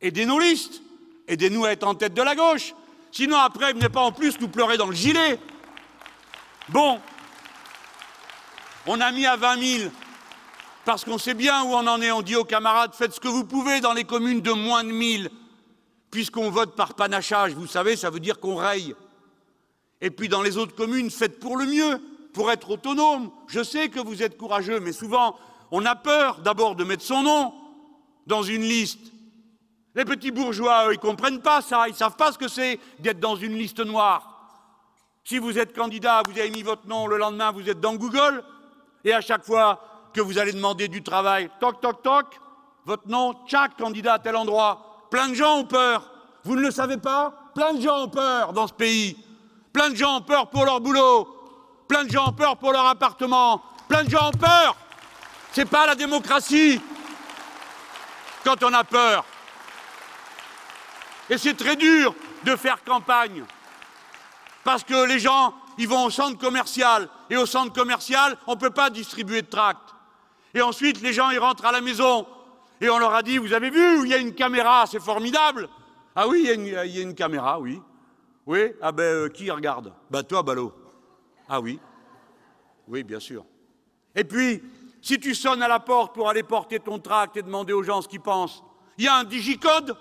[0.01, 0.81] Aidez nos listes.
[1.29, 2.75] Aidez-nous à être en tête de la gauche.
[3.09, 5.39] Sinon, après, venez pas en plus nous pleurer dans le gilet.
[6.67, 6.99] Bon,
[8.85, 9.91] on a mis à 20 000
[10.83, 12.11] parce qu'on sait bien où on en est.
[12.11, 14.91] On dit aux camarades, faites ce que vous pouvez dans les communes de moins de
[14.91, 15.31] 1000
[16.17, 18.95] puisqu'on vote par panachage, vous savez, ça veut dire qu'on raye.
[20.01, 22.01] Et puis dans les autres communes, faites pour le mieux,
[22.33, 23.29] pour être autonome.
[23.45, 25.37] Je sais que vous êtes courageux, mais souvent,
[25.69, 27.53] on a peur d'abord de mettre son nom
[28.25, 29.11] dans une liste.
[29.93, 32.47] Les petits bourgeois, eux, ils ne comprennent pas ça, ils ne savent pas ce que
[32.47, 34.57] c'est d'être dans une liste noire.
[35.23, 38.43] Si vous êtes candidat, vous avez mis votre nom, le lendemain, vous êtes dans Google,
[39.03, 42.25] et à chaque fois que vous allez demander du travail, toc, toc, toc,
[42.85, 46.09] votre nom, tchac, candidat à tel endroit, Plein de gens ont peur.
[46.43, 49.17] Vous ne le savez pas Plein de gens ont peur dans ce pays.
[49.73, 51.27] Plein de gens ont peur pour leur boulot.
[51.87, 53.63] Plein de gens ont peur pour leur appartement.
[53.87, 54.75] Plein de gens ont peur.
[55.51, 56.79] C'est pas la démocratie
[58.43, 59.25] quand on a peur.
[61.29, 63.43] Et c'est très dur de faire campagne.
[64.63, 67.09] Parce que les gens, ils vont au centre commercial.
[67.29, 69.95] Et au centre commercial, on ne peut pas distribuer de tracts.
[70.53, 72.27] Et ensuite, les gens, ils rentrent à la maison.
[72.79, 75.67] Et on leur a dit, vous avez vu, il y a une caméra, c'est formidable.
[76.15, 77.81] Ah oui, il y, a une, caméra, oui.
[78.45, 79.93] Oui, ah ben euh, qui regarde?
[80.09, 80.73] Ben toi, ballot.
[81.49, 81.79] Ah oui.
[82.87, 83.45] Oui, bien sûr.
[84.15, 84.63] Et puis,
[85.01, 88.01] si tu sonnes à la porte pour aller porter ton tract et demander aux gens
[88.01, 88.63] ce qu'ils pensent,
[88.97, 89.95] il y a un digicode?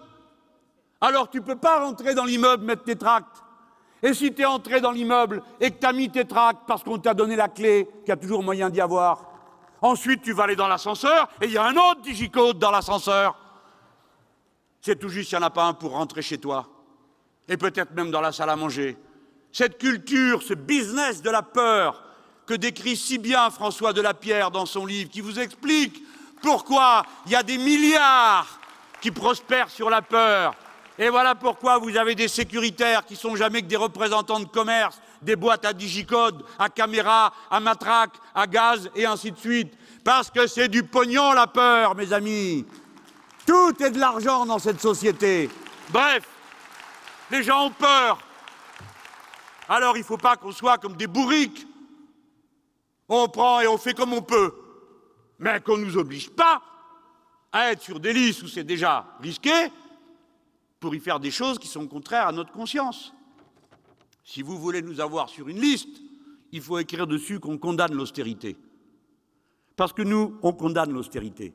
[1.01, 3.43] Alors tu ne peux pas rentrer dans l'immeuble, mettre tes tracts.
[4.03, 6.83] Et si tu es entré dans l'immeuble et que tu as mis tes tracts parce
[6.83, 9.26] qu'on t'a donné la clé, qu'il y a toujours moyen d'y avoir,
[9.83, 13.37] Ensuite, tu vas aller dans l'ascenseur et il y a un autre digicode dans l'ascenseur.
[14.81, 16.68] C'est tout juste, il n'y en a pas un pour rentrer chez toi.
[17.49, 18.97] Et peut-être même dans la salle à manger.
[19.53, 22.03] Cette culture, ce business de la peur
[22.47, 26.03] que décrit si bien François de Lapierre dans son livre, qui vous explique
[26.41, 28.61] pourquoi il y a des milliards
[29.01, 30.55] qui prospèrent sur la peur.
[30.99, 35.01] Et voilà pourquoi vous avez des sécuritaires qui sont jamais que des représentants de commerce
[35.22, 39.72] des boîtes à digicode, à caméra, à matraque, à gaz et ainsi de suite.
[40.04, 42.64] Parce que c'est du pognon la peur, mes amis.
[43.46, 45.48] Tout est de l'argent dans cette société.
[45.90, 46.24] Bref,
[47.30, 48.18] les gens ont peur.
[49.68, 51.66] Alors il ne faut pas qu'on soit comme des bourriques.
[53.08, 54.54] On prend et on fait comme on peut.
[55.38, 56.62] Mais qu'on ne nous oblige pas
[57.52, 59.70] à être sur des listes où c'est déjà risqué
[60.80, 63.12] pour y faire des choses qui sont contraires à notre conscience.
[64.27, 66.03] Si vous voulez nous avoir sur une liste,
[66.51, 68.57] il faut écrire dessus qu'on condamne l'austérité.
[69.77, 71.55] Parce que nous, on condamne l'austérité.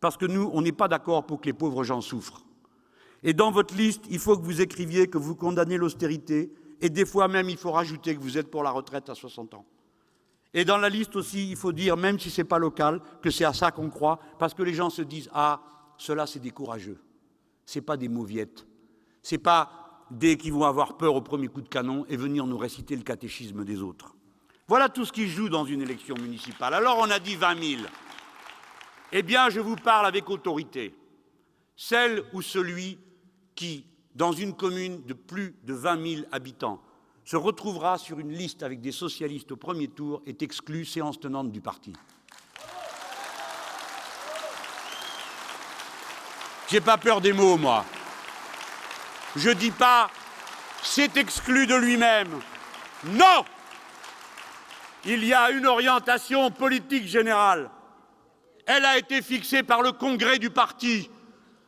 [0.00, 2.44] Parce que nous, on n'est pas d'accord pour que les pauvres gens souffrent.
[3.22, 7.06] Et dans votre liste, il faut que vous écriviez que vous condamnez l'austérité, et des
[7.06, 9.64] fois même, il faut rajouter que vous êtes pour la retraite à 60 ans.
[10.52, 13.30] Et dans la liste aussi, il faut dire, même si ce n'est pas local, que
[13.30, 15.60] c'est à ça qu'on croit, parce que les gens se disent Ah,
[15.96, 16.98] cela c'est des courageux.
[17.64, 18.66] Ce n'est pas des mauviettes.
[19.22, 19.78] Ce n'est pas
[20.10, 23.02] des qui vont avoir peur au premier coup de canon et venir nous réciter le
[23.02, 24.14] catéchisme des autres.
[24.66, 26.74] Voilà tout ce qui joue dans une élection municipale.
[26.74, 27.82] Alors on a dit 20 000.
[29.12, 30.94] Eh bien, je vous parle avec autorité.
[31.76, 32.98] Celle ou celui
[33.54, 36.82] qui, dans une commune de plus de 20 000 habitants,
[37.24, 41.50] se retrouvera sur une liste avec des socialistes au premier tour est exclu séance tenante
[41.50, 41.92] du parti.
[46.70, 47.84] J'ai pas peur des mots, moi.
[49.36, 50.10] Je dis pas
[50.82, 52.40] c'est exclu de lui-même.
[53.04, 53.44] Non
[55.04, 57.70] il y a une orientation politique générale.
[58.66, 61.08] Elle a été fixée par le congrès du parti,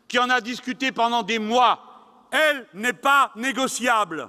[0.09, 2.29] qui en a discuté pendant des mois.
[2.31, 4.29] Elle n'est pas négociable.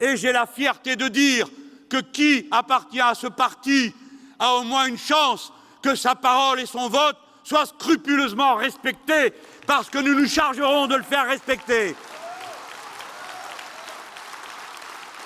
[0.00, 1.46] Et j'ai la fierté de dire
[1.88, 3.94] que qui appartient à ce parti
[4.38, 9.32] a au moins une chance que sa parole et son vote soient scrupuleusement respectés,
[9.66, 11.96] parce que nous nous chargerons de le faire respecter.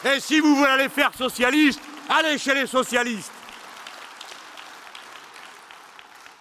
[0.05, 3.33] Et si vous voulez les faire socialistes, Allez chez les socialistes.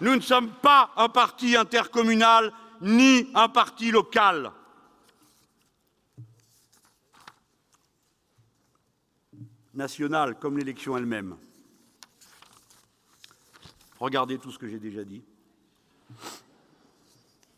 [0.01, 2.51] Nous ne sommes pas un parti intercommunal
[2.81, 4.51] ni un parti local.
[9.73, 11.37] National comme l'élection elle-même.
[13.99, 15.23] Regardez tout ce que j'ai déjà dit.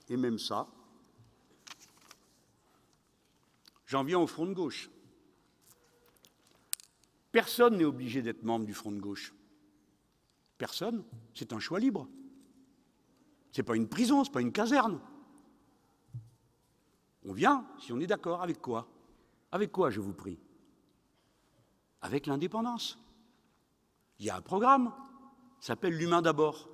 [0.10, 0.68] Et même ça.
[3.88, 4.89] J'en viens au front de gauche.
[7.36, 9.33] Personne n'est obligé d'être membre du Front de gauche.
[10.57, 11.03] Personne.
[11.33, 12.07] C'est un choix libre.
[13.51, 15.01] Ce n'est pas une prison, ce n'est pas une caserne.
[17.25, 18.41] On vient si on est d'accord.
[18.41, 18.88] Avec quoi?
[19.51, 20.39] Avec quoi, je vous prie?
[21.99, 22.97] Avec l'indépendance.
[24.19, 24.93] Il y a un programme,
[25.59, 26.69] s'appelle l'humain d'abord.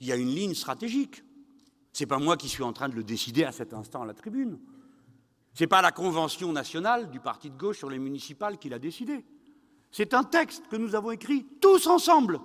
[0.00, 1.22] Il y a une ligne stratégique.
[1.92, 4.06] Ce n'est pas moi qui suis en train de le décider à cet instant à
[4.06, 4.58] la tribune.
[5.54, 8.80] Ce n'est pas la convention nationale du parti de gauche sur les municipales qui l'a
[8.80, 9.24] décidé.
[9.96, 12.38] C'est un texte que nous avons écrit tous ensemble,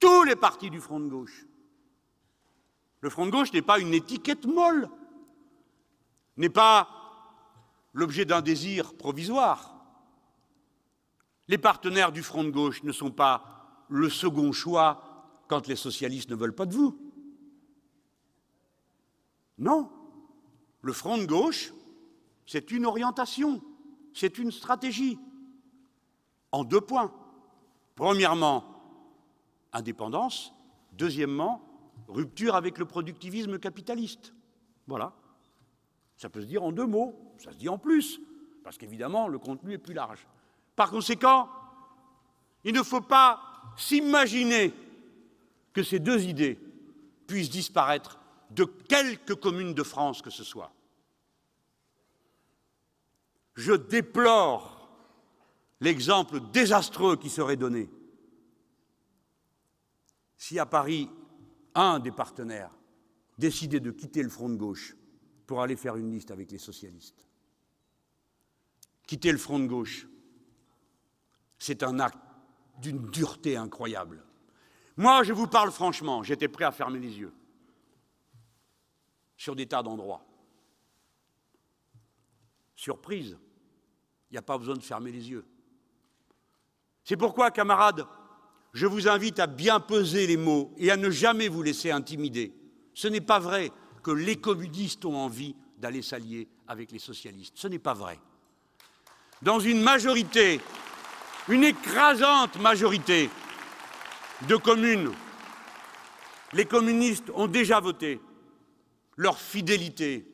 [0.00, 1.46] tous les partis du Front de gauche.
[3.00, 4.90] Le Front de gauche n'est pas une étiquette molle,
[6.36, 6.88] n'est pas
[7.92, 9.76] l'objet d'un désir provisoire.
[11.46, 16.30] Les partenaires du Front de gauche ne sont pas le second choix quand les socialistes
[16.30, 16.98] ne veulent pas de vous.
[19.58, 19.92] Non,
[20.82, 21.72] le Front de gauche,
[22.48, 23.62] c'est une orientation,
[24.12, 25.20] c'est une stratégie
[26.56, 27.12] en deux points.
[27.94, 28.64] Premièrement,
[29.72, 30.52] indépendance.
[30.92, 31.62] Deuxièmement,
[32.08, 34.32] rupture avec le productivisme capitaliste.
[34.86, 35.12] Voilà.
[36.16, 38.20] Ça peut se dire en deux mots, ça se dit en plus,
[38.64, 40.26] parce qu'évidemment, le contenu est plus large.
[40.74, 41.48] Par conséquent,
[42.64, 43.40] il ne faut pas
[43.76, 44.72] s'imaginer
[45.74, 46.58] que ces deux idées
[47.26, 48.18] puissent disparaître
[48.50, 50.72] de quelques communes de France que ce soit.
[53.54, 54.75] Je déplore
[55.80, 57.88] l'exemple désastreux qui serait donné
[60.36, 61.10] si à Paris,
[61.74, 62.70] un des partenaires
[63.38, 64.94] décidait de quitter le front de gauche
[65.46, 67.26] pour aller faire une liste avec les socialistes.
[69.06, 70.06] Quitter le front de gauche,
[71.58, 72.18] c'est un acte
[72.78, 74.22] d'une dureté incroyable.
[74.96, 77.32] Moi, je vous parle franchement, j'étais prêt à fermer les yeux
[79.36, 80.24] sur des tas d'endroits.
[82.74, 83.38] Surprise,
[84.30, 85.46] il n'y a pas besoin de fermer les yeux.
[87.06, 88.04] C'est pourquoi, camarades,
[88.72, 92.52] je vous invite à bien peser les mots et à ne jamais vous laisser intimider.
[92.94, 93.70] Ce n'est pas vrai
[94.02, 97.54] que les communistes ont envie d'aller s'allier avec les socialistes.
[97.54, 98.18] Ce n'est pas vrai.
[99.40, 100.60] Dans une majorité,
[101.48, 103.30] une écrasante majorité
[104.48, 105.12] de communes,
[106.54, 108.20] les communistes ont déjà voté
[109.16, 110.26] leur fidélité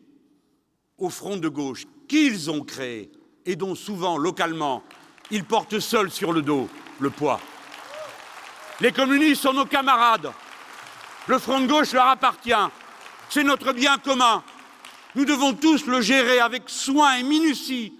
[0.96, 3.12] au front de gauche qu'ils ont créé
[3.44, 4.82] et dont souvent, localement,
[5.32, 6.68] ils portent seuls sur le dos
[7.00, 7.40] le poids.
[8.80, 10.30] Les communistes sont nos camarades.
[11.26, 12.52] Le front de gauche leur appartient.
[13.28, 14.44] C'est notre bien commun.
[15.14, 17.92] Nous devons tous le gérer avec soin et minutie,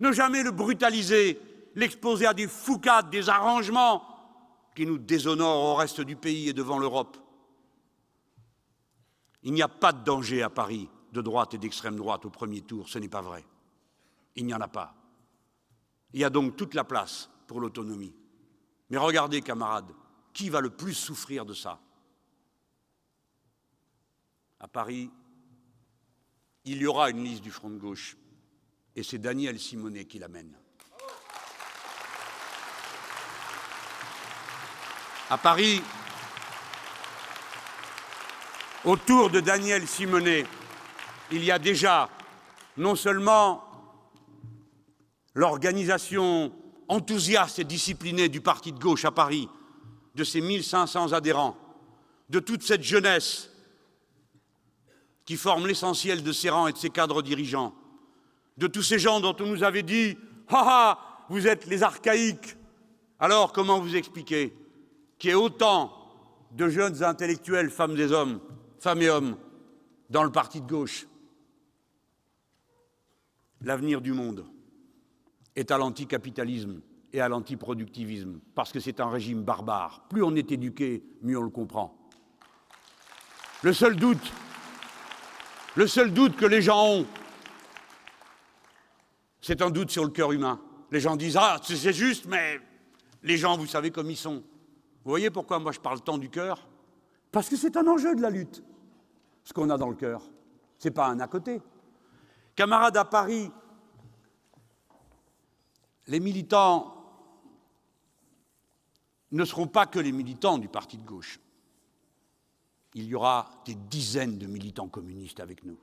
[0.00, 1.38] ne jamais le brutaliser,
[1.74, 4.04] l'exposer à des foucades, des arrangements
[4.74, 7.16] qui nous déshonorent au reste du pays et devant l'Europe.
[9.42, 12.60] Il n'y a pas de danger à Paris de droite et d'extrême droite au premier
[12.60, 13.44] tour, ce n'est pas vrai.
[14.36, 14.99] Il n'y en a pas.
[16.12, 18.14] Il y a donc toute la place pour l'autonomie.
[18.90, 19.92] Mais regardez, camarades,
[20.32, 21.80] qui va le plus souffrir de ça?
[24.58, 25.10] À Paris,
[26.64, 28.16] il y aura une liste du Front de gauche,
[28.94, 30.54] et c'est Daniel Simonet qui l'amène.
[35.30, 35.80] À Paris,
[38.84, 40.44] autour de Daniel Simonet,
[41.30, 42.10] il y a déjà
[42.76, 43.69] non seulement
[45.34, 46.52] l'organisation
[46.88, 49.48] enthousiaste et disciplinée du parti de gauche à Paris,
[50.14, 51.56] de ses 1500 adhérents,
[52.28, 53.50] de toute cette jeunesse
[55.24, 57.74] qui forme l'essentiel de ses rangs et de ses cadres dirigeants,
[58.56, 60.18] de tous ces gens dont on nous avait dit
[60.48, 62.56] Ah ah, vous êtes les archaïques.
[63.20, 64.52] Alors comment vous expliquer
[65.18, 65.96] qu'il y ait autant
[66.52, 68.40] de jeunes intellectuels, femmes et hommes,
[68.80, 69.36] femmes et hommes,
[70.08, 71.06] dans le parti de gauche?
[73.60, 74.44] L'avenir du monde
[75.56, 76.80] est à l'anticapitalisme
[77.12, 80.04] et à l'antiproductivisme, parce que c'est un régime barbare.
[80.08, 81.96] Plus on est éduqué, mieux on le comprend.
[83.62, 84.32] Le seul doute,
[85.74, 87.06] le seul doute que les gens ont,
[89.40, 90.60] c'est un doute sur le cœur humain.
[90.90, 92.60] Les gens disent Ah, c'est juste, mais
[93.22, 94.42] les gens, vous savez comme ils sont.
[95.04, 96.68] Vous voyez pourquoi moi je parle tant du cœur?
[97.32, 98.62] Parce que c'est un enjeu de la lutte,
[99.44, 100.22] ce qu'on a dans le cœur.
[100.78, 101.60] Ce n'est pas un à côté.
[102.56, 103.50] Camarades à Paris,
[106.06, 106.96] les militants
[109.32, 111.38] ne seront pas que les militants du parti de gauche.
[112.94, 115.78] Il y aura des dizaines de militants communistes avec nous.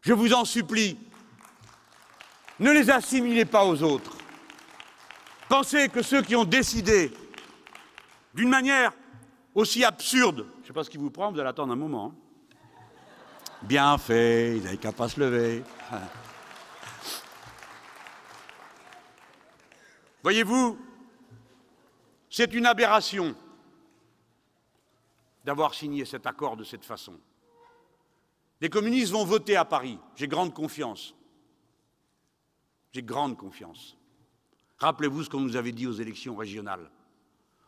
[0.00, 0.98] Je vous en supplie,
[2.58, 4.16] ne les assimilez pas aux autres.
[5.48, 7.12] Pensez que ceux qui ont décidé
[8.34, 8.92] d'une manière
[9.54, 12.06] aussi absurde, je ne sais pas ce qui vous prend, vous allez attendre un moment.
[12.06, 12.14] Hein.
[13.62, 15.62] Bien fait, ils n'avaient qu'à pas se lever.
[20.24, 20.78] Voyez-vous,
[22.30, 23.36] c'est une aberration
[25.44, 27.20] d'avoir signé cet accord de cette façon.
[28.62, 31.14] Les communistes vont voter à Paris, j'ai grande confiance.
[32.92, 33.98] J'ai grande confiance.
[34.78, 36.90] Rappelez-vous ce qu'on nous avait dit aux élections régionales.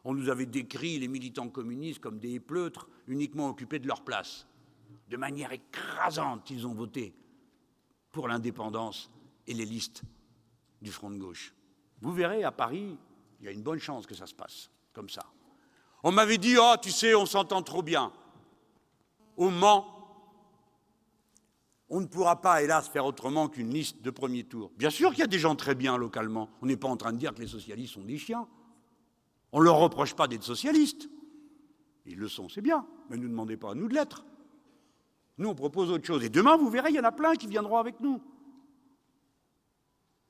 [0.02, 4.46] On nous avait décrit les militants communistes comme des pleutres uniquement occupés de leur place.
[5.10, 7.12] De manière écrasante, ils ont voté
[8.12, 9.10] pour l'indépendance
[9.46, 10.04] et les listes
[10.80, 11.52] du Front de gauche.
[12.00, 12.96] Vous verrez, à Paris,
[13.40, 15.26] il y a une bonne chance que ça se passe comme ça.
[16.02, 18.12] On m'avait dit, oh, tu sais, on s'entend trop bien.
[19.36, 19.96] Au Mans,
[21.88, 24.72] on ne pourra pas, hélas, faire autrement qu'une liste de premier tour.
[24.76, 26.48] Bien sûr qu'il y a des gens très bien localement.
[26.62, 28.46] On n'est pas en train de dire que les socialistes sont des chiens.
[29.52, 31.08] On ne leur reproche pas d'être socialistes.
[32.06, 32.86] Ils le sont, c'est bien.
[33.08, 34.24] Mais ne demandez pas à nous de l'être.
[35.38, 36.24] Nous, on propose autre chose.
[36.24, 38.20] Et demain, vous verrez, il y en a plein qui viendront avec nous.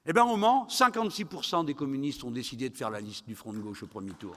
[0.09, 3.53] Eh bien, au Mans, 56% des communistes ont décidé de faire la liste du Front
[3.53, 4.37] de gauche au premier tour.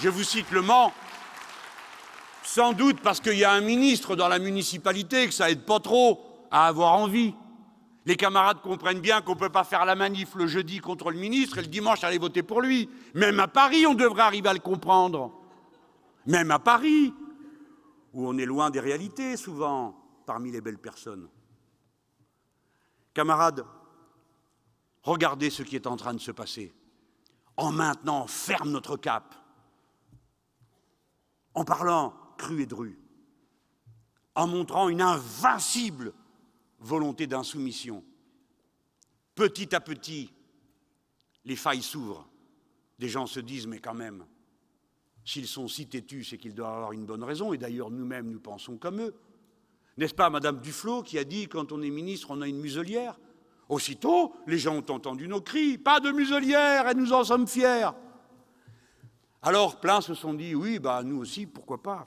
[0.00, 0.94] Je vous cite le Mans,
[2.42, 5.80] sans doute parce qu'il y a un ministre dans la municipalité que ça aide pas
[5.80, 7.34] trop à avoir envie.
[8.06, 11.18] Les camarades comprennent bien qu'on ne peut pas faire la manif le jeudi contre le
[11.18, 12.88] ministre et le dimanche aller voter pour lui.
[13.14, 15.30] Même à Paris, on devrait arriver à le comprendre.
[16.24, 17.12] Même à Paris,
[18.14, 21.28] où on est loin des réalités souvent parmi les belles personnes.
[23.14, 23.64] Camarades,
[25.02, 26.74] regardez ce qui est en train de se passer.
[27.56, 29.34] En maintenant, ferme notre cap.
[31.54, 32.98] En parlant cru et dru.
[34.34, 36.12] En montrant une invincible
[36.80, 38.04] volonté d'insoumission.
[39.34, 40.34] Petit à petit,
[41.46, 42.28] les failles s'ouvrent.
[42.98, 44.26] Des gens se disent, mais quand même,
[45.24, 48.40] s'ils sont si têtus, c'est qu'ils doivent avoir une bonne raison, et d'ailleurs nous-mêmes, nous
[48.40, 49.14] pensons comme eux.
[49.96, 53.18] N'est-ce pas Madame Duflot qui a dit quand on est ministre, on a une muselière?
[53.68, 57.90] Aussitôt, les gens ont entendu nos cris Pas de muselière et nous en sommes fiers.
[59.42, 62.06] Alors plein se sont dit Oui, bah, nous aussi, pourquoi pas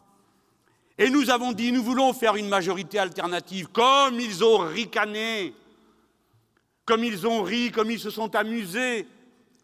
[0.98, 5.54] Et nous avons dit Nous voulons faire une majorité alternative, comme ils ont ricané,
[6.86, 9.08] comme ils ont ri, comme ils se sont amusés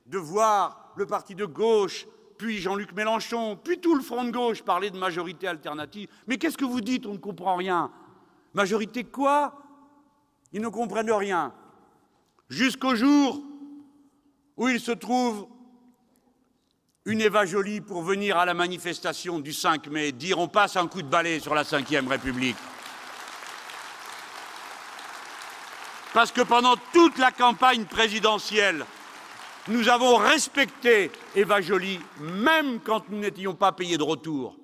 [0.05, 2.07] de voir le parti de gauche
[2.37, 6.09] puis Jean-Luc Mélenchon, puis tout le front de gauche parler de majorité alternative.
[6.27, 7.05] Mais qu'est-ce que vous dites?
[7.05, 7.91] On ne comprend rien.
[8.55, 9.53] Majorité quoi?
[10.53, 11.53] Ils ne comprennent rien.
[12.49, 13.43] Jusqu'au jour
[14.55, 15.47] où il se trouve
[17.03, 20.87] une Eva Jolie pour venir à la manifestation du 5 mai dire on passe un
[20.87, 22.55] coup de balai sur la Ve République.
[26.13, 28.85] Parce que pendant toute la campagne présidentielle,
[29.67, 34.55] nous avons respecté Eva Jolie, même quand nous n'étions pas payés de retour.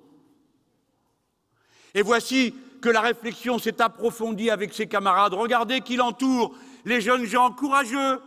[1.92, 5.32] Et voici que la réflexion s'est approfondie avec ses camarades.
[5.32, 6.54] Regardez qui l'entoure,
[6.84, 8.20] les jeunes gens courageux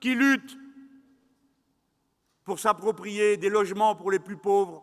[0.00, 0.58] qui luttent
[2.44, 4.82] pour s'approprier des logements pour les plus pauvres,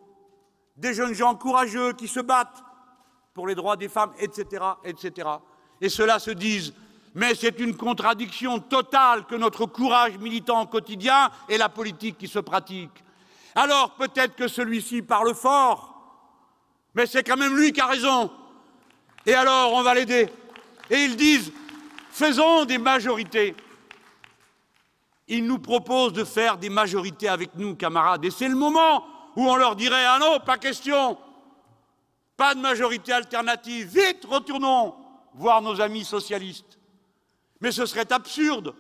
[0.77, 2.63] des jeunes gens courageux qui se battent
[3.33, 5.29] pour les droits des femmes, etc., etc.
[5.81, 6.73] Et ceux-là se disent
[7.15, 12.39] mais c'est une contradiction totale que notre courage militant quotidien et la politique qui se
[12.39, 13.03] pratique.
[13.55, 15.95] Alors peut-être que celui-ci parle fort,
[16.93, 18.31] mais c'est quand même lui qui a raison.
[19.25, 20.29] Et alors on va l'aider.
[20.89, 21.51] Et ils disent
[22.11, 23.55] faisons des majorités.
[25.27, 28.25] Ils nous proposent de faire des majorités avec nous, camarades.
[28.25, 29.05] Et c'est le moment
[29.35, 31.17] où on leur dirait Ah non, pas question,
[32.35, 34.95] pas de majorité alternative, vite, retournons
[35.33, 36.79] voir nos amis socialistes.
[37.61, 38.73] Mais ce serait absurde.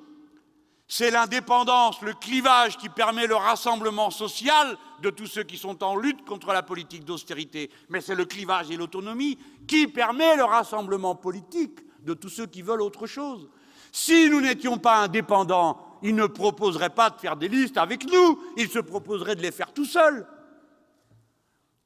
[0.91, 5.95] C'est l'indépendance, le clivage qui permet le rassemblement social de tous ceux qui sont en
[5.95, 7.69] lutte contre la politique d'austérité.
[7.89, 9.37] Mais c'est le clivage et l'autonomie
[9.67, 13.47] qui permet le rassemblement politique de tous ceux qui veulent autre chose.
[13.91, 18.41] Si nous n'étions pas indépendants, ils ne proposeraient pas de faire des listes avec nous,
[18.57, 20.25] ils se proposeraient de les faire tout seuls.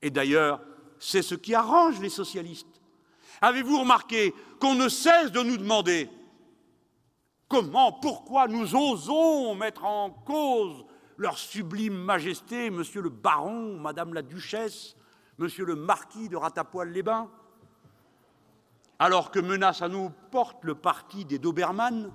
[0.01, 0.61] Et d'ailleurs,
[0.97, 2.81] c'est ce qui arrange les socialistes.
[3.41, 6.09] Avez-vous remarqué qu'on ne cesse de nous demander
[7.53, 10.85] comment, pourquoi nous osons mettre en cause
[11.17, 14.95] leur sublime majesté, monsieur le baron, madame la duchesse,
[15.37, 17.29] monsieur le marquis de Ratapoil-les-Bains
[18.97, 22.11] alors que menace à nous porte le parti des Dobermann?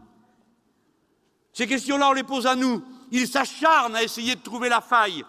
[1.52, 2.82] Ces questions-là, on les pose à nous.
[3.12, 5.24] Ils s'acharnent à essayer de trouver la faille,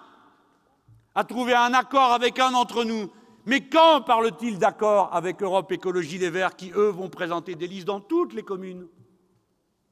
[1.13, 3.11] à trouver un accord avec un d'entre nous.
[3.45, 7.87] Mais quand parle-t-il d'accord avec Europe Écologie Les Verts, qui, eux, vont présenter des listes
[7.87, 8.87] dans toutes les communes?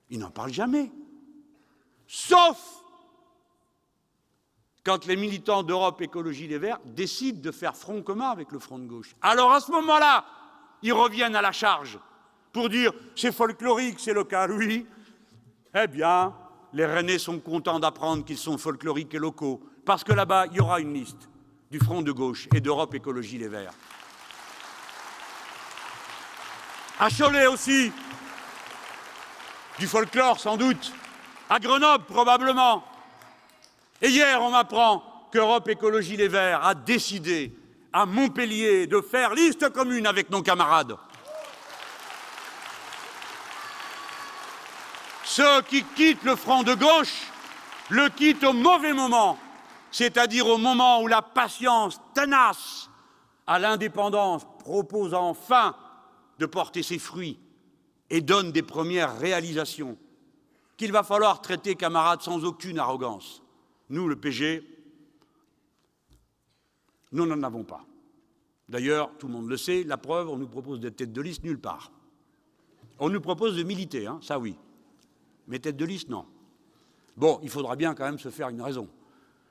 [0.09, 0.91] Ils n'en parlent jamais.
[2.07, 2.57] Sauf
[4.83, 8.79] quand les militants d'Europe Écologie Les Verts décident de faire front commun avec le Front
[8.79, 9.17] de gauche.
[9.21, 10.23] Alors à ce moment-là,
[10.81, 11.99] ils reviennent à la charge
[12.53, 14.53] pour dire c'est folklorique, c'est local.
[14.53, 14.85] Oui,
[15.75, 16.33] eh bien,
[16.71, 20.59] les Rennais sont contents d'apprendre qu'ils sont folkloriques et locaux, parce que là-bas, il y
[20.61, 21.29] aura une liste
[21.69, 23.73] du Front de gauche et d'Europe Écologie Les Verts.
[26.97, 27.91] À Cholet aussi,
[29.79, 30.91] du folklore sans doute,
[31.49, 32.83] à Grenoble probablement.
[34.01, 37.53] Et hier, on m'apprend qu'Europe Écologie Les Verts a décidé
[37.93, 40.95] à Montpellier de faire liste commune avec nos camarades.
[45.23, 47.27] Ceux qui quittent le front de gauche
[47.89, 49.37] le quittent au mauvais moment,
[49.91, 52.89] c'est-à-dire au moment où la patience tenace
[53.45, 55.75] à l'indépendance propose enfin
[56.39, 57.39] de porter ses fruits
[58.09, 59.97] et donne des premières réalisations
[60.77, 63.41] qu'il va falloir traiter, camarades, sans aucune arrogance.
[63.89, 64.63] Nous, le PG,
[67.11, 67.85] nous n'en avons pas.
[68.69, 71.43] D'ailleurs, tout le monde le sait, la preuve, on nous propose des têtes de liste
[71.43, 71.91] nulle part.
[72.99, 74.55] On nous propose de militer, hein, ça oui.
[75.47, 76.25] Mais tête de liste, non.
[77.15, 78.89] Bon, il faudra bien quand même se faire une raison.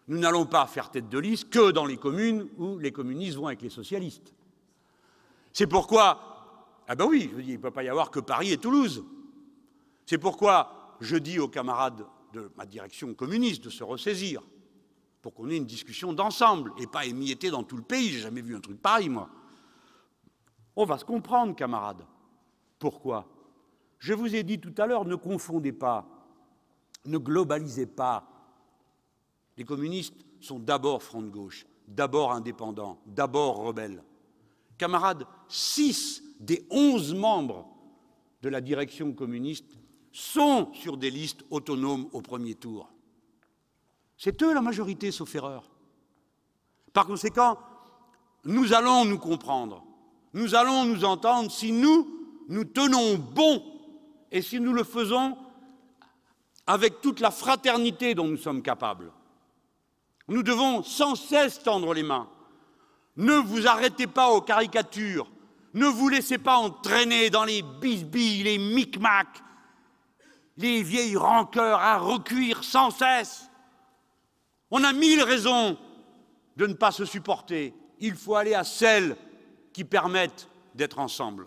[0.08, 3.46] Nous n'allons pas faire tête de liste que dans les communes où les communistes vont
[3.46, 4.32] avec les socialistes.
[5.52, 6.35] C'est pourquoi,
[6.88, 9.04] ah ben oui, je dis, il ne peut pas y avoir que Paris et Toulouse.
[10.04, 14.42] C'est pourquoi je dis aux camarades de ma direction communiste de se ressaisir
[15.20, 18.10] pour qu'on ait une discussion d'ensemble et pas émietté dans tout le pays.
[18.10, 19.28] J'ai jamais vu un truc pareil, moi.
[20.76, 22.06] On va se comprendre, camarades.
[22.78, 23.26] Pourquoi?
[23.98, 26.06] Je vous ai dit tout à l'heure, ne confondez pas,
[27.06, 28.28] ne globalisez pas.
[29.56, 34.04] Les communistes sont d'abord front de gauche, d'abord indépendants, d'abord rebelles.
[34.76, 37.66] Camarades, six des onze membres
[38.42, 39.78] de la direction communiste
[40.12, 42.88] sont sur des listes autonomes au premier tour.
[44.16, 45.70] C'est eux la majorité, sauf erreur.
[46.92, 47.58] Par conséquent,
[48.44, 49.84] nous allons nous comprendre,
[50.32, 52.08] nous allons nous entendre si nous,
[52.48, 53.62] nous tenons bon
[54.30, 55.36] et si nous le faisons
[56.66, 59.12] avec toute la fraternité dont nous sommes capables.
[60.28, 62.28] Nous devons sans cesse tendre les mains.
[63.16, 65.30] Ne vous arrêtez pas aux caricatures,
[65.76, 69.42] ne vous laissez pas entraîner dans les bisbilles, les micmacs,
[70.56, 73.50] les vieilles rancœurs à recuire sans cesse.
[74.70, 75.76] On a mille raisons
[76.56, 77.74] de ne pas se supporter.
[77.98, 79.18] Il faut aller à celles
[79.74, 81.46] qui permettent d'être ensemble.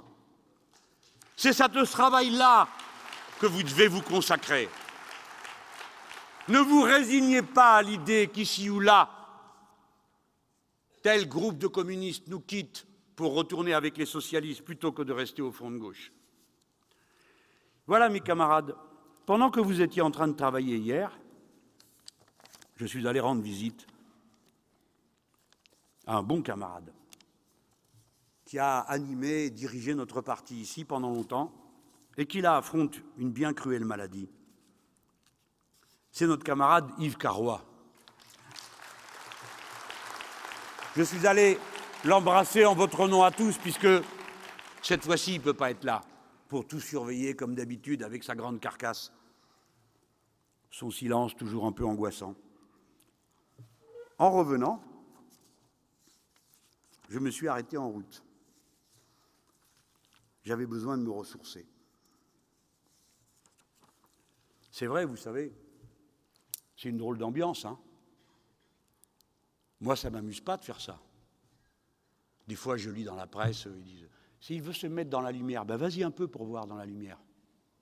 [1.36, 2.68] C'est à ce travail-là
[3.40, 4.70] que vous devez vous consacrer.
[6.50, 9.10] Ne vous résignez pas à l'idée qu'ici ou là,
[11.02, 12.86] tel groupe de communistes nous quitte
[13.20, 16.14] pour retourner avec les socialistes plutôt que de rester au front de gauche.
[17.86, 18.74] Voilà, mes camarades,
[19.26, 21.20] pendant que vous étiez en train de travailler hier,
[22.78, 23.86] je suis allé rendre visite
[26.08, 26.94] à un bon camarade
[28.46, 31.52] qui a animé et dirigé notre parti ici pendant longtemps
[32.16, 34.30] et qui là affronte une bien cruelle maladie.
[36.10, 37.66] C'est notre camarade Yves Carrois.
[40.96, 41.60] Je suis allé
[42.06, 43.88] l'embrasser en votre nom à tous, puisque
[44.82, 46.02] cette fois-ci, il ne peut pas être là
[46.48, 49.12] pour tout surveiller comme d'habitude avec sa grande carcasse.
[50.72, 52.36] Son silence toujours un peu angoissant.
[54.18, 54.84] En revenant,
[57.10, 58.24] je me suis arrêté en route.
[60.44, 61.68] J'avais besoin de me ressourcer.
[64.72, 65.54] C'est vrai, vous savez,
[66.78, 67.66] c'est une drôle d'ambiance.
[67.66, 67.78] Hein
[69.82, 71.00] Moi, ça ne m'amuse pas de faire ça.
[72.50, 74.10] Des fois, je lis dans la presse, ils disent
[74.40, 76.86] s'il veut se mettre dans la lumière, ben vas-y un peu pour voir dans la
[76.88, 77.20] lumière.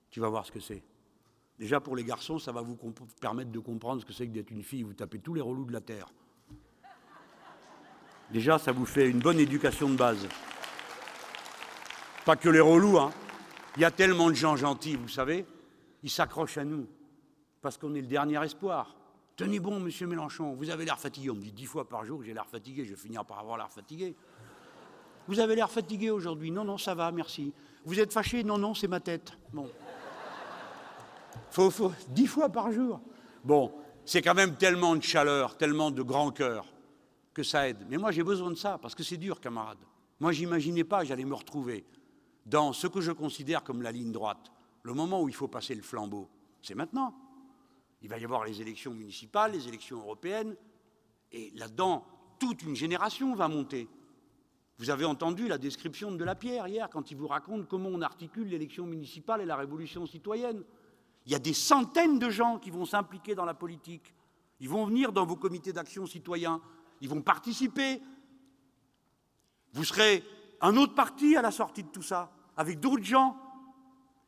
[0.09, 0.83] Tu vas voir ce que c'est.
[1.57, 2.77] Déjà, pour les garçons, ça va vous
[3.21, 4.83] permettre de comprendre ce que c'est que d'être une fille.
[4.83, 6.11] Vous tapez tous les relous de la terre.
[8.29, 10.27] Déjà, ça vous fait une bonne éducation de base.
[12.25, 13.11] Pas que les relous, hein.
[13.77, 15.45] Il y a tellement de gens gentils, vous savez,
[16.03, 16.87] ils s'accrochent à nous,
[17.61, 18.97] parce qu'on est le dernier espoir.
[19.37, 21.29] Tenez bon, monsieur Mélenchon, vous avez l'air fatigué.
[21.29, 23.39] On me dit dix fois par jour que j'ai l'air fatigué, je vais finir par
[23.39, 24.13] avoir l'air fatigué.
[25.27, 26.51] Vous avez l'air fatigué aujourd'hui.
[26.51, 27.53] Non, non, ça va, merci.
[27.85, 28.43] Vous êtes fâché?
[28.43, 29.31] Non, non, c'est ma tête.
[29.53, 29.69] Bon.
[31.51, 32.99] Faut, faut, dix fois par jour.
[33.43, 33.71] Bon,
[34.05, 36.65] c'est quand même tellement de chaleur, tellement de grand cœur
[37.33, 37.85] que ça aide.
[37.89, 39.77] Mais moi, j'ai besoin de ça, parce que c'est dur, camarade.
[40.19, 41.85] Moi, j'imaginais pas que j'allais me retrouver
[42.45, 44.51] dans ce que je considère comme la ligne droite.
[44.83, 46.29] Le moment où il faut passer le flambeau,
[46.61, 47.13] c'est maintenant.
[48.01, 50.55] Il va y avoir les élections municipales, les élections européennes,
[51.31, 52.05] et là-dedans,
[52.39, 53.87] toute une génération va monter.
[54.79, 58.47] Vous avez entendu la description de Lapierre hier, quand il vous raconte comment on articule
[58.47, 60.63] l'élection municipale et la révolution citoyenne.
[61.25, 64.13] Il y a des centaines de gens qui vont s'impliquer dans la politique.
[64.59, 66.61] Ils vont venir dans vos comités d'action citoyens
[67.01, 68.01] ils vont participer.
[69.73, 70.23] Vous serez
[70.61, 73.37] un autre parti à la sortie de tout ça, avec d'autres gens,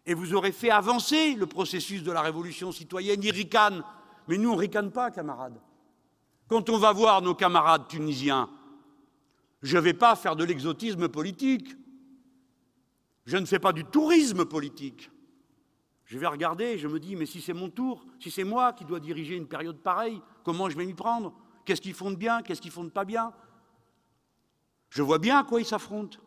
[0.06, 3.24] et vous aurez fait avancer le processus de la révolution citoyenne.
[3.24, 3.84] Ils ricanent,
[4.28, 5.60] mais nous, on ne ricane pas, camarades.
[6.48, 8.50] Quand on va voir nos camarades tunisiens,
[9.62, 11.76] je ne vais pas faire de l'exotisme politique.
[13.26, 15.12] Je ne fais pas du tourisme politique.
[16.06, 18.86] Je vais regarder je me dis, mais si c'est mon tour, si c'est moi qui
[18.86, 21.34] dois diriger une période pareille, comment je vais m'y prendre?
[21.66, 23.34] Qu'est-ce qu'ils font de bien Qu'est-ce qu'ils font de pas bien?
[24.90, 26.18] Je vois bien à quoi ils s'affrontent.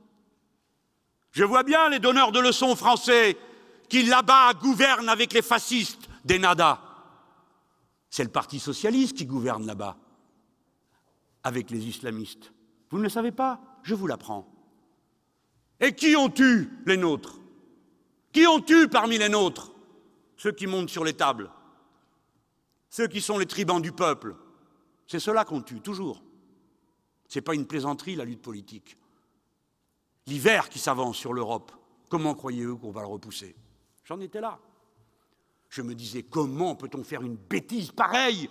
[1.32, 3.36] Je vois bien les donneurs de leçons français
[3.88, 6.80] qui là-bas gouvernent avec les fascistes des NADA.
[8.08, 9.96] C'est le Parti socialiste qui gouverne là-bas
[11.42, 12.52] avec les islamistes.
[12.92, 14.46] Vous ne le savez pas Je vous l'apprends.
[15.80, 17.40] Et qui ont tu les nôtres?
[18.32, 19.72] Qui ont tu parmi les nôtres
[20.36, 21.50] Ceux qui montent sur les tables,
[22.90, 24.36] ceux qui sont les tribans du peuple,
[25.06, 26.22] c'est cela qu'on tue, toujours.
[27.28, 28.98] Ce n'est pas une plaisanterie, la lutte politique.
[30.26, 31.72] L'hiver qui s'avance sur l'Europe,
[32.10, 33.56] comment croyez-vous qu'on va le repousser?
[34.04, 34.58] J'en étais là.
[35.70, 38.50] Je me disais, comment peut-on faire une bêtise pareille?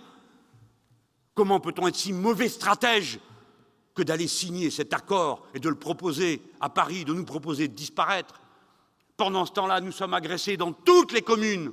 [1.34, 3.20] Comment peut-on être si mauvais stratège
[3.94, 7.74] que d'aller signer cet accord et de le proposer à Paris, de nous proposer de
[7.74, 8.40] disparaître
[9.16, 11.72] Pendant ce temps-là, nous sommes agressés dans toutes les communes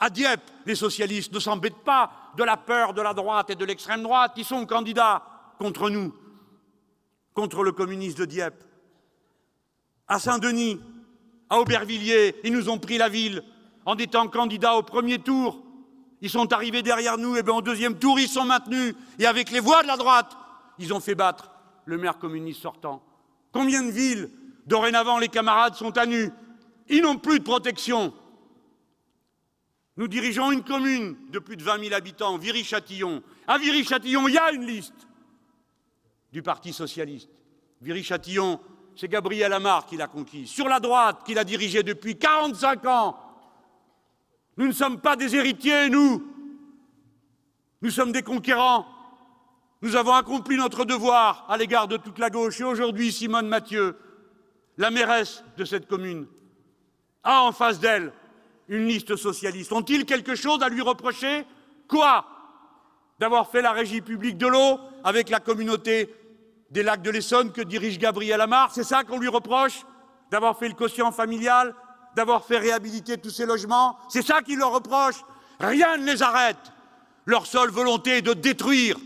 [0.00, 3.64] à Dieppe, les socialistes ne s'embêtent pas de la peur de la droite et de
[3.64, 4.32] l'extrême droite.
[4.36, 5.24] Ils sont candidats
[5.58, 6.14] contre nous,
[7.34, 8.62] contre le communiste de Dieppe.
[10.06, 10.80] À Saint-Denis,
[11.50, 13.42] à Aubervilliers, ils nous ont pris la ville
[13.84, 15.60] en étant candidats au premier tour.
[16.20, 18.94] Ils sont arrivés derrière nous, et bien au deuxième tour, ils sont maintenus.
[19.18, 20.36] Et avec les voix de la droite,
[20.78, 21.50] ils ont fait battre
[21.84, 23.02] le maire communiste sortant.
[23.52, 24.30] Combien de villes,
[24.66, 26.30] dorénavant, les camarades sont à nu?
[26.88, 28.12] Ils n'ont plus de protection.
[29.96, 33.22] Nous dirigeons une commune de plus de 20 000 habitants, Viry-Châtillon.
[33.46, 35.08] À Viry-Châtillon, il y a une liste
[36.32, 37.28] du Parti socialiste.
[37.80, 38.60] Viry-Châtillon,
[38.94, 40.50] c'est Gabriel Amar qui l'a conquise.
[40.50, 43.18] Sur la droite, qu'il a dirigée depuis 45 ans.
[44.56, 46.22] Nous ne sommes pas des héritiers, nous.
[47.80, 48.86] Nous sommes des conquérants.
[49.80, 52.60] Nous avons accompli notre devoir à l'égard de toute la gauche.
[52.60, 53.96] Et aujourd'hui, Simone Mathieu,
[54.76, 56.26] la mairesse de cette commune,
[57.22, 58.12] a en face d'elle
[58.68, 59.72] une liste socialiste.
[59.72, 61.46] Ont-ils quelque chose à lui reprocher?
[61.86, 62.26] Quoi?
[63.18, 66.14] D'avoir fait la régie publique de l'eau avec la communauté
[66.70, 68.72] des lacs de l'Essonne que dirige Gabriel Amar?
[68.74, 69.84] C'est ça qu'on lui reproche?
[70.30, 71.74] D'avoir fait le quotient familial
[72.16, 73.96] D'avoir fait réhabiliter tous ces logements?
[74.08, 75.24] C'est ça qu'il leur reproche?
[75.60, 76.72] Rien ne les arrête.
[77.26, 78.96] Leur seule volonté est de détruire,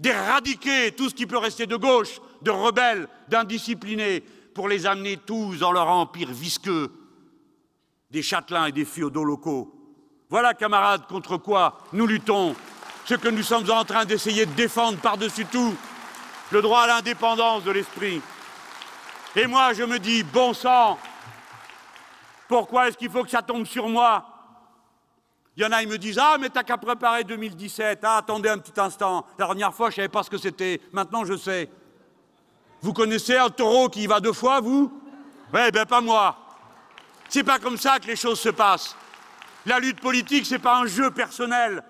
[0.00, 4.24] d'éradiquer tout ce qui peut rester de gauche, de rebelles, d'indisciplinés,
[4.54, 6.90] pour les amener tous dans leur empire visqueux,
[8.10, 9.72] des châtelains et des féodaux locaux.
[10.30, 12.56] Voilà, camarades, contre quoi nous luttons,
[13.04, 15.76] ce que nous sommes en train d'essayer de défendre par-dessus tout,
[16.50, 18.20] le droit à l'indépendance de l'esprit.
[19.36, 20.98] Et moi, je me dis, bon sang,
[22.48, 24.29] pourquoi est-ce qu'il faut que ça tombe sur moi
[25.56, 28.00] Il y en a, ils me disent, ah, mais t'as qu'à préparer 2017.
[28.02, 29.26] Ah, attendez un petit instant.
[29.38, 30.80] La dernière fois, je ne savais pas ce que c'était.
[30.92, 31.68] Maintenant, je sais.
[32.80, 34.90] Vous connaissez un taureau qui y va deux fois, vous?
[35.52, 36.36] Eh ben, pas moi.
[37.28, 38.96] C'est pas comme ça que les choses se passent.
[39.66, 41.82] La lutte politique, c'est pas un jeu personnel.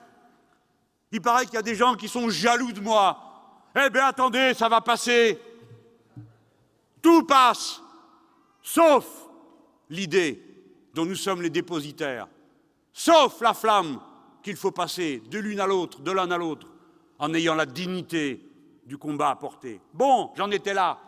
[1.12, 3.18] Il paraît qu'il y a des gens qui sont jaloux de moi.
[3.76, 5.40] Eh bien, attendez, ça va passer.
[7.00, 7.80] Tout passe,
[8.62, 9.06] sauf
[9.88, 10.42] l'idée
[10.92, 12.28] dont nous sommes les dépositaires,
[13.00, 13.98] sauf la flamme
[14.42, 16.66] qu'il faut passer de l'une à l'autre, de l'un à l'autre,
[17.18, 18.46] en ayant la dignité
[18.84, 19.80] du combat à porter.
[19.94, 21.00] Bon, j'en étais là.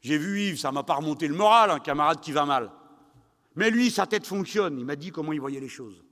[0.00, 2.70] J'ai vu Yves, ça m'a pas remonté le moral, un camarade qui va mal.
[3.56, 6.04] Mais lui, sa tête fonctionne, il m'a dit comment il voyait les choses.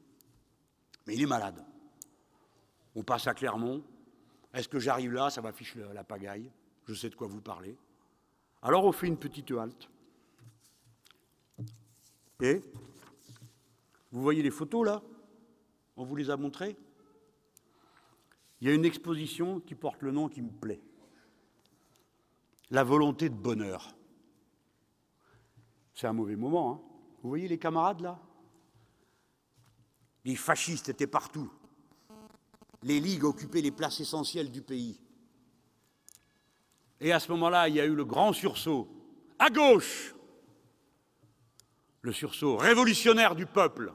[1.07, 1.65] Mais il est malade.
[2.97, 3.85] On passe à Clermont.
[4.53, 5.31] Est-ce que j'arrive là?
[5.31, 6.51] Ça va ficher la pagaille.
[6.89, 7.77] Je sais de quoi vous parlez.
[8.62, 9.89] Alors on fait une petite halte.
[12.41, 12.62] Et
[14.12, 15.02] vous voyez les photos là?
[15.97, 16.76] On vous les a montrées?
[18.60, 20.82] Il y a une exposition qui porte le nom qui me plaît.
[22.70, 23.97] La volonté de bonheur.
[25.94, 26.72] C'est un mauvais moment.
[26.72, 26.80] Hein
[27.22, 28.20] vous voyez les camarades là?
[30.24, 31.51] Les fascistes étaient partout.
[32.82, 35.01] Les ligues occupaient les places essentielles du pays.
[37.01, 38.89] Et à ce moment-là, il y a eu le grand sursaut.
[39.39, 40.14] À gauche,
[42.02, 43.93] le sursaut révolutionnaire du peuple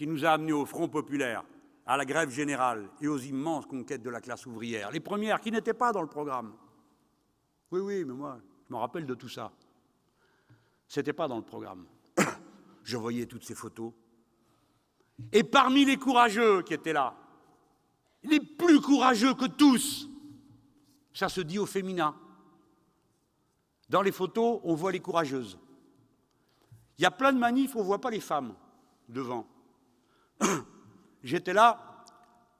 [0.00, 1.44] qui nous a amenés au Front populaire,
[1.84, 4.90] à la grève générale et aux immenses conquêtes de la classe ouvrière.
[4.90, 6.54] Les premières qui n'étaient pas dans le programme.
[7.70, 9.52] Oui, oui, mais moi, je me rappelle de tout ça.
[10.88, 11.84] Ce n'était pas dans le programme.
[12.82, 13.92] je voyais toutes ces photos.
[15.32, 17.14] Et parmi les courageux qui étaient là,
[18.22, 20.08] les plus courageux que tous,
[21.12, 22.16] ça se dit au féminin.
[23.90, 25.58] Dans les photos, on voit les courageuses.
[26.96, 28.54] Il y a plein de manifs, on ne voit pas les femmes
[29.06, 29.46] devant.
[31.24, 32.04] J'étais là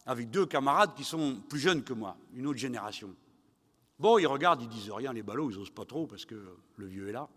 [0.07, 3.15] avec deux camarades qui sont plus jeunes que moi, une autre génération.
[3.99, 6.87] Bon, ils regardent, ils disent rien, les ballots, ils n'osent pas trop parce que le
[6.87, 7.29] vieux est là.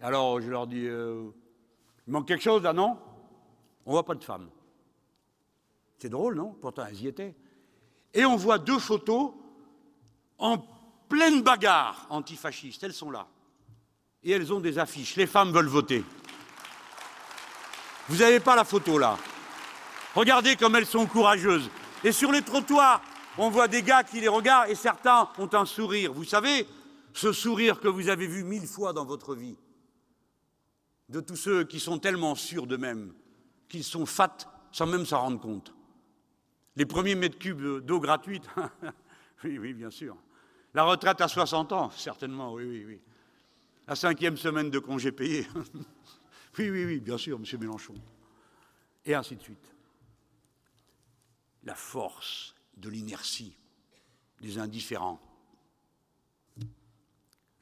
[0.00, 1.30] Alors je leur dis, euh,
[2.06, 2.98] il manque quelque chose là, non?
[3.86, 4.50] On voit pas de femmes.
[5.98, 6.56] C'est drôle, non?
[6.60, 7.34] Pourtant, elles y étaient.
[8.12, 9.32] Et on voit deux photos
[10.38, 10.58] en
[11.08, 12.82] pleine bagarre antifasciste.
[12.82, 13.28] Elles sont là.
[14.24, 15.16] Et elles ont des affiches.
[15.16, 16.04] Les femmes veulent voter.
[18.08, 19.16] Vous n'avez pas la photo là.
[20.14, 21.70] Regardez comme elles sont courageuses.
[22.04, 23.00] Et sur les trottoirs,
[23.38, 26.12] on voit des gars qui les regardent et certains ont un sourire.
[26.12, 26.66] Vous savez,
[27.12, 29.56] ce sourire que vous avez vu mille fois dans votre vie,
[31.08, 33.12] de tous ceux qui sont tellement sûrs d'eux-mêmes
[33.68, 34.36] qu'ils sont fat
[34.70, 35.74] sans même s'en rendre compte.
[36.76, 38.44] Les premiers mètres cubes d'eau gratuite,
[39.44, 40.16] oui, oui, bien sûr.
[40.74, 43.00] La retraite à 60 ans, certainement, oui, oui, oui.
[43.86, 45.46] La cinquième semaine de congé payé.
[46.58, 47.60] oui, oui, oui, bien sûr, M.
[47.60, 47.94] Mélenchon.
[49.04, 49.74] Et ainsi de suite.
[51.64, 53.56] La force de l'inertie
[54.40, 55.20] des indifférents.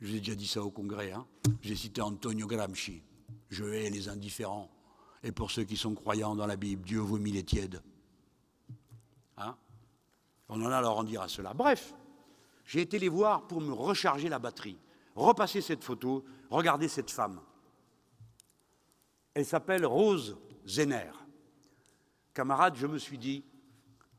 [0.00, 1.12] Je vous ai déjà dit ça au Congrès.
[1.12, 1.26] Hein.
[1.60, 3.02] J'ai cité Antonio Gramsci.
[3.50, 4.70] Je hais les indifférents.
[5.22, 7.82] Et pour ceux qui sont croyants dans la Bible, Dieu vomit les tièdes.
[9.36, 9.56] Hein?
[10.48, 11.52] On en a à leur en dire à cela.
[11.52, 11.94] Bref,
[12.64, 14.78] j'ai été les voir pour me recharger la batterie,
[15.14, 17.40] repasser cette photo, regarder cette femme.
[19.40, 20.36] Elle s'appelle Rose
[20.66, 21.12] Zener.
[22.34, 23.42] Camarade, je me suis dit,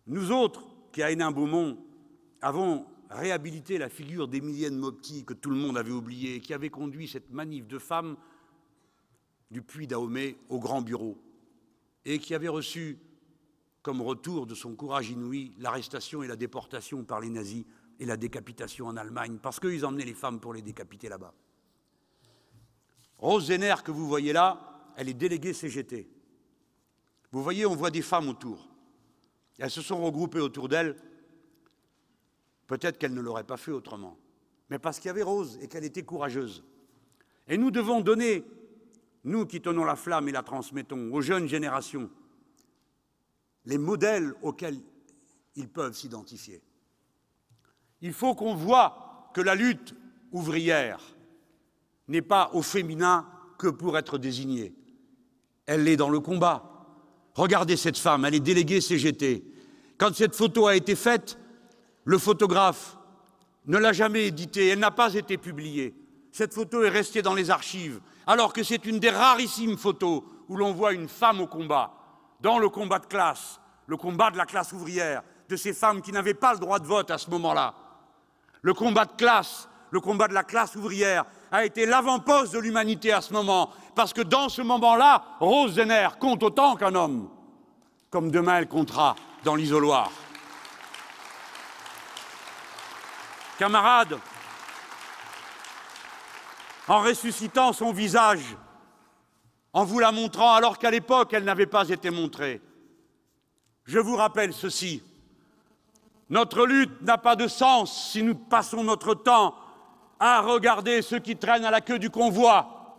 [0.07, 1.77] nous autres, qui à Hénin-Beaumont,
[2.41, 7.07] avons réhabilité la figure d'Emilienne Mopti que tout le monde avait oubliée, qui avait conduit
[7.07, 8.17] cette manif de femmes
[9.51, 11.19] du Puy d'Ahomey au Grand Bureau,
[12.03, 12.97] et qui avait reçu
[13.83, 17.65] comme retour de son courage inouï l'arrestation et la déportation par les nazis
[17.99, 21.35] et la décapitation en Allemagne, parce qu'ils emmenaient les femmes pour les décapiter là-bas.
[23.19, 26.07] Rose Zener, que vous voyez là, elle est déléguée CGT.
[27.31, 28.69] Vous voyez, on voit des femmes autour.
[29.57, 30.95] Elles se sont regroupées autour d'elle.
[32.67, 34.17] Peut-être qu'elles ne l'auraient pas fait autrement.
[34.69, 36.63] Mais parce qu'il y avait Rose et qu'elle était courageuse.
[37.47, 38.43] Et nous devons donner,
[39.23, 42.09] nous qui tenons la flamme et la transmettons aux jeunes générations,
[43.65, 44.79] les modèles auxquels
[45.55, 46.61] ils peuvent s'identifier.
[48.01, 49.93] Il faut qu'on voit que la lutte
[50.31, 51.01] ouvrière
[52.07, 54.73] n'est pas au féminin que pour être désignée.
[55.71, 56.63] Elle est dans le combat.
[57.33, 59.41] Regardez cette femme, elle est déléguée CGT.
[59.97, 61.37] Quand cette photo a été faite,
[62.03, 62.97] le photographe
[63.67, 65.95] ne l'a jamais éditée, elle n'a pas été publiée.
[66.33, 70.57] Cette photo est restée dans les archives, alors que c'est une des rarissimes photos où
[70.57, 71.93] l'on voit une femme au combat,
[72.41, 76.11] dans le combat de classe, le combat de la classe ouvrière, de ces femmes qui
[76.11, 77.75] n'avaient pas le droit de vote à ce moment-là.
[78.61, 83.11] Le combat de classe, le combat de la classe ouvrière a été l'avant-poste de l'humanité
[83.11, 87.29] à ce moment, parce que dans ce moment-là, Rose Zenner compte autant qu'un homme,
[88.09, 90.09] comme demain elle comptera dans l'isoloir.
[93.59, 94.17] Camarades,
[96.87, 98.55] en ressuscitant son visage,
[99.73, 102.61] en vous la montrant alors qu'à l'époque elle n'avait pas été montrée,
[103.83, 105.03] je vous rappelle ceci.
[106.29, 109.53] Notre lutte n'a pas de sens si nous passons notre temps
[110.21, 112.95] à regarder ceux qui traînent à la queue du convoi.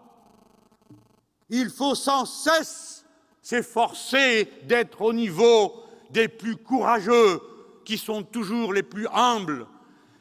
[1.48, 3.06] Il faut sans cesse
[3.40, 7.40] s'efforcer d'être au niveau des plus courageux,
[7.84, 9.66] qui sont toujours les plus humbles.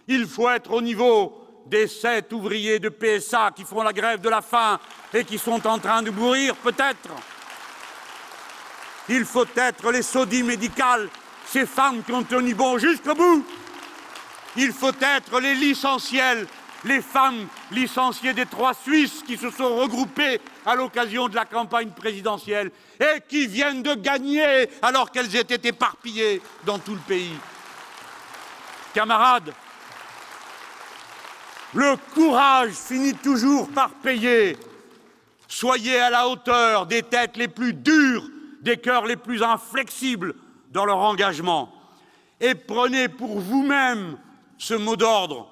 [0.08, 4.30] Il faut être au niveau des sept ouvriers de PSA qui font la grève de
[4.30, 4.80] la faim
[5.14, 7.10] et qui sont en train de mourir, peut-être.
[9.10, 11.10] Il faut être les saudis médicales
[11.52, 13.46] ces femmes qui ont tenu bon jusqu'au bout.
[14.56, 16.48] Il faut être les licenciels,
[16.84, 21.92] les femmes licenciées des trois Suisses qui se sont regroupées à l'occasion de la campagne
[21.92, 27.38] présidentielle et qui viennent de gagner alors qu'elles étaient éparpillées dans tout le pays.
[28.94, 29.54] Camarades,
[31.74, 34.58] le courage finit toujours par payer.
[35.48, 38.24] Soyez à la hauteur des têtes les plus dures,
[38.62, 40.34] des cœurs les plus inflexibles,
[40.72, 41.74] dans leur engagement.
[42.40, 44.18] Et prenez pour vous-même
[44.58, 45.51] ce mot d'ordre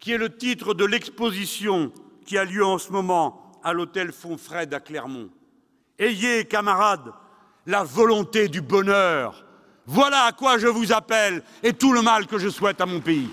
[0.00, 1.92] qui est le titre de l'exposition
[2.24, 5.30] qui a lieu en ce moment à l'hôtel Fonfred à Clermont.
[5.98, 7.12] Ayez, camarades,
[7.66, 9.44] la volonté du bonheur.
[9.86, 13.00] Voilà à quoi je vous appelle et tout le mal que je souhaite à mon
[13.00, 13.30] pays.